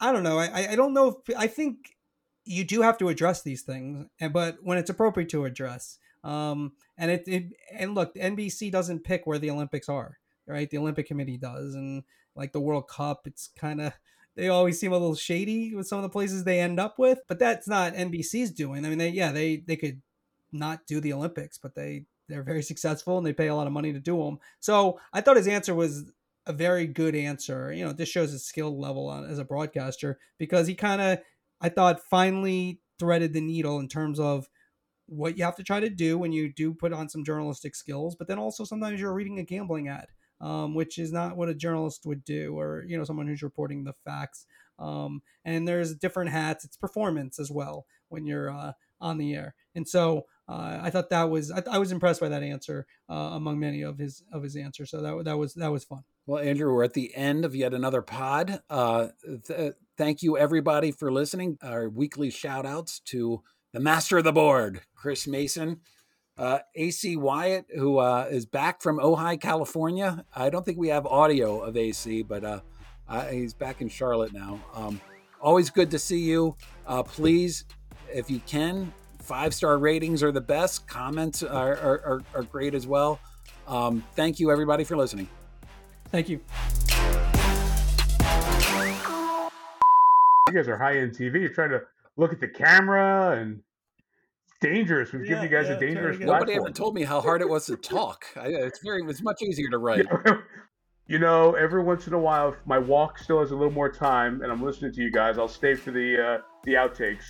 I 0.00 0.12
don't 0.12 0.22
know. 0.22 0.38
I 0.38 0.70
I 0.70 0.76
don't 0.76 0.94
know 0.94 1.08
if 1.26 1.36
I 1.36 1.46
think 1.46 1.94
you 2.44 2.64
do 2.64 2.82
have 2.82 2.98
to 2.98 3.08
address 3.08 3.42
these 3.42 3.62
things, 3.62 4.06
but 4.32 4.58
when 4.62 4.78
it's 4.78 4.90
appropriate 4.90 5.28
to 5.30 5.44
address. 5.44 5.98
Um, 6.22 6.72
and 6.98 7.10
it, 7.10 7.24
it 7.26 7.44
and 7.72 7.94
look, 7.94 8.14
NBC 8.14 8.70
doesn't 8.70 9.04
pick 9.04 9.26
where 9.26 9.38
the 9.38 9.50
Olympics 9.50 9.88
are, 9.88 10.18
right? 10.46 10.68
The 10.68 10.78
Olympic 10.78 11.06
Committee 11.06 11.38
does, 11.38 11.74
and 11.74 12.02
like 12.34 12.52
the 12.52 12.60
World 12.60 12.88
Cup, 12.88 13.22
it's 13.26 13.48
kind 13.58 13.80
of 13.80 13.92
they 14.36 14.48
always 14.48 14.78
seem 14.78 14.92
a 14.92 14.98
little 14.98 15.14
shady 15.14 15.74
with 15.74 15.86
some 15.86 15.98
of 15.98 16.02
the 16.02 16.08
places 16.08 16.44
they 16.44 16.60
end 16.60 16.78
up 16.78 16.98
with. 16.98 17.20
But 17.28 17.38
that's 17.38 17.68
not 17.68 17.94
NBC's 17.94 18.50
doing. 18.50 18.84
I 18.84 18.88
mean, 18.88 18.98
they 18.98 19.10
yeah 19.10 19.32
they 19.32 19.58
they 19.66 19.76
could 19.76 20.02
not 20.52 20.86
do 20.86 21.00
the 21.00 21.12
Olympics, 21.12 21.58
but 21.58 21.74
they 21.74 22.04
they're 22.28 22.42
very 22.42 22.62
successful 22.62 23.18
and 23.18 23.26
they 23.26 23.32
pay 23.32 23.48
a 23.48 23.54
lot 23.54 23.66
of 23.66 23.72
money 23.72 23.92
to 23.92 23.98
do 23.98 24.22
them. 24.22 24.38
So 24.60 25.00
I 25.12 25.20
thought 25.20 25.36
his 25.36 25.48
answer 25.48 25.74
was 25.74 26.12
a 26.46 26.52
very 26.52 26.86
good 26.86 27.16
answer. 27.16 27.72
You 27.72 27.86
know, 27.86 27.92
this 27.92 28.08
shows 28.08 28.30
his 28.30 28.46
skill 28.46 28.78
level 28.80 29.08
on, 29.08 29.24
as 29.24 29.38
a 29.38 29.44
broadcaster 29.44 30.18
because 30.38 30.66
he 30.66 30.74
kind 30.74 31.00
of 31.00 31.18
I 31.60 31.68
thought 31.68 32.00
finally 32.08 32.80
threaded 32.98 33.32
the 33.32 33.40
needle 33.40 33.78
in 33.78 33.88
terms 33.88 34.20
of 34.20 34.48
what 35.06 35.36
you 35.36 35.44
have 35.44 35.56
to 35.56 35.64
try 35.64 35.80
to 35.80 35.90
do 35.90 36.16
when 36.18 36.32
you 36.32 36.52
do 36.52 36.72
put 36.72 36.92
on 36.92 37.08
some 37.08 37.24
journalistic 37.24 37.74
skills, 37.74 38.14
but 38.14 38.28
then 38.28 38.38
also 38.38 38.64
sometimes 38.64 39.00
you're 39.00 39.12
reading 39.12 39.38
a 39.38 39.42
gambling 39.42 39.88
ad 39.88 40.06
um, 40.40 40.74
which 40.74 40.98
is 40.98 41.12
not 41.12 41.36
what 41.36 41.48
a 41.48 41.54
journalist 41.54 42.06
would 42.06 42.24
do, 42.24 42.58
or 42.58 42.84
you 42.86 42.96
know, 42.96 43.04
someone 43.04 43.26
who's 43.26 43.42
reporting 43.42 43.84
the 43.84 43.92
facts. 44.04 44.46
Um, 44.78 45.22
and 45.44 45.68
there's 45.68 45.94
different 45.94 46.30
hats. 46.30 46.64
It's 46.64 46.76
performance 46.76 47.38
as 47.38 47.50
well 47.50 47.86
when 48.08 48.24
you're 48.24 48.50
uh, 48.50 48.72
on 49.00 49.18
the 49.18 49.34
air. 49.34 49.54
And 49.74 49.86
so 49.86 50.26
uh, 50.50 50.80
I 50.82 50.90
thought 50.90 51.10
that 51.10 51.30
was 51.30 51.52
I, 51.52 51.62
I 51.70 51.78
was 51.78 51.92
impressed 51.92 52.20
by 52.20 52.28
that 52.28 52.42
answer 52.42 52.84
uh, 53.08 53.14
among 53.14 53.60
many 53.60 53.82
of 53.82 53.98
his 53.98 54.24
of 54.32 54.42
his 54.42 54.56
answers. 54.56 54.90
So 54.90 55.00
that 55.00 55.24
that 55.24 55.38
was 55.38 55.54
that 55.54 55.70
was 55.70 55.84
fun. 55.84 56.02
Well, 56.26 56.42
Andrew, 56.42 56.74
we're 56.74 56.82
at 56.82 56.94
the 56.94 57.14
end 57.14 57.44
of 57.44 57.54
yet 57.54 57.72
another 57.72 58.02
pod. 58.02 58.60
Uh, 58.68 59.08
th- 59.46 59.74
thank 59.96 60.22
you 60.22 60.36
everybody 60.36 60.90
for 60.90 61.12
listening. 61.12 61.56
Our 61.62 61.88
weekly 61.88 62.30
shout 62.30 62.66
outs 62.66 62.98
to 63.06 63.42
the 63.72 63.78
master 63.78 64.18
of 64.18 64.24
the 64.24 64.32
board, 64.32 64.80
Chris 64.96 65.28
Mason. 65.28 65.80
Uh, 66.36 66.60
AC 66.74 67.16
Wyatt, 67.16 67.66
who 67.76 67.98
uh, 67.98 68.26
is 68.30 68.46
back 68.46 68.80
from 68.82 68.98
Ojai, 68.98 69.40
California. 69.40 70.24
I 70.34 70.50
don't 70.50 70.64
think 70.64 70.78
we 70.78 70.88
have 70.88 71.06
audio 71.06 71.60
of 71.60 71.76
AC, 71.76 72.22
but 72.22 72.42
uh, 72.44 72.60
he's 73.28 73.52
back 73.52 73.82
in 73.82 73.88
Charlotte 73.88 74.32
now. 74.32 74.58
Um, 74.74 75.00
always 75.40 75.70
good 75.70 75.90
to 75.90 75.98
see 75.98 76.20
you. 76.20 76.56
Uh, 76.86 77.02
please, 77.02 77.66
if 78.12 78.30
you 78.30 78.40
can, 78.46 78.92
five 79.30 79.54
star 79.54 79.78
ratings 79.78 80.24
are 80.24 80.32
the 80.32 80.40
best. 80.40 80.88
Comments 80.88 81.44
are, 81.44 81.76
are, 81.76 82.00
are, 82.04 82.22
are 82.34 82.42
great 82.42 82.74
as 82.74 82.84
well. 82.84 83.20
Um, 83.68 84.02
thank 84.16 84.40
you, 84.40 84.50
everybody, 84.50 84.82
for 84.82 84.96
listening. 84.96 85.28
Thank 86.08 86.28
you. 86.28 86.40
You 90.48 90.52
guys 90.52 90.66
are 90.66 90.76
high 90.76 90.98
end 90.98 91.12
TV. 91.12 91.34
You're 91.42 91.50
trying 91.50 91.70
to 91.70 91.82
look 92.16 92.32
at 92.32 92.40
the 92.40 92.48
camera 92.48 93.38
and 93.40 93.62
dangerous. 94.60 95.12
We've 95.12 95.22
yeah, 95.22 95.28
given 95.28 95.44
you 95.44 95.48
guys 95.48 95.68
yeah, 95.68 95.76
a 95.76 95.78
dangerous 95.78 96.16
platform. 96.16 96.40
Nobody 96.40 96.54
ever 96.54 96.70
told 96.70 96.96
me 96.96 97.04
how 97.04 97.20
hard 97.20 97.40
it 97.40 97.48
was 97.48 97.66
to 97.66 97.76
talk. 97.76 98.24
I, 98.34 98.48
it's 98.48 98.80
very, 98.82 99.04
it's 99.04 99.22
much 99.22 99.42
easier 99.42 99.70
to 99.70 99.78
write. 99.78 100.06
you 101.06 101.20
know, 101.20 101.52
every 101.52 101.84
once 101.84 102.08
in 102.08 102.14
a 102.14 102.18
while, 102.18 102.48
if 102.48 102.56
my 102.66 102.80
walk 102.80 103.20
still 103.20 103.38
has 103.38 103.52
a 103.52 103.54
little 103.54 103.72
more 103.72 103.92
time, 103.92 104.42
and 104.42 104.50
I'm 104.50 104.60
listening 104.60 104.92
to 104.92 105.00
you 105.00 105.12
guys, 105.12 105.38
I'll 105.38 105.46
stay 105.46 105.76
for 105.76 105.92
the 105.92 106.20
uh, 106.20 106.38
the 106.64 106.72
outtakes 106.72 107.22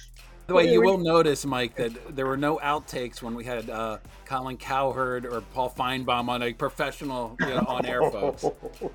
the 0.51 0.57
way 0.57 0.73
you 0.73 0.81
will 0.81 0.99
notice, 0.99 1.47
Mike, 1.47 1.77
that 1.77 2.17
there 2.17 2.27
were 2.27 2.37
no 2.37 2.59
outtakes 2.59 3.23
when 3.23 3.37
we 3.37 3.45
had 3.45 3.71
uh, 3.71 3.99
Colin 4.25 4.57
Cowherd 4.57 5.25
or 5.25 5.43
Paul 5.43 5.71
Finebaum 5.71 6.29
on 6.29 6.43
a 6.43 6.53
professional 6.53 7.37
you 7.39 7.47
know, 7.47 7.65
on 7.69 7.87
air, 7.87 8.03
folks. 8.11 8.45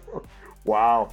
wow. 0.65 1.09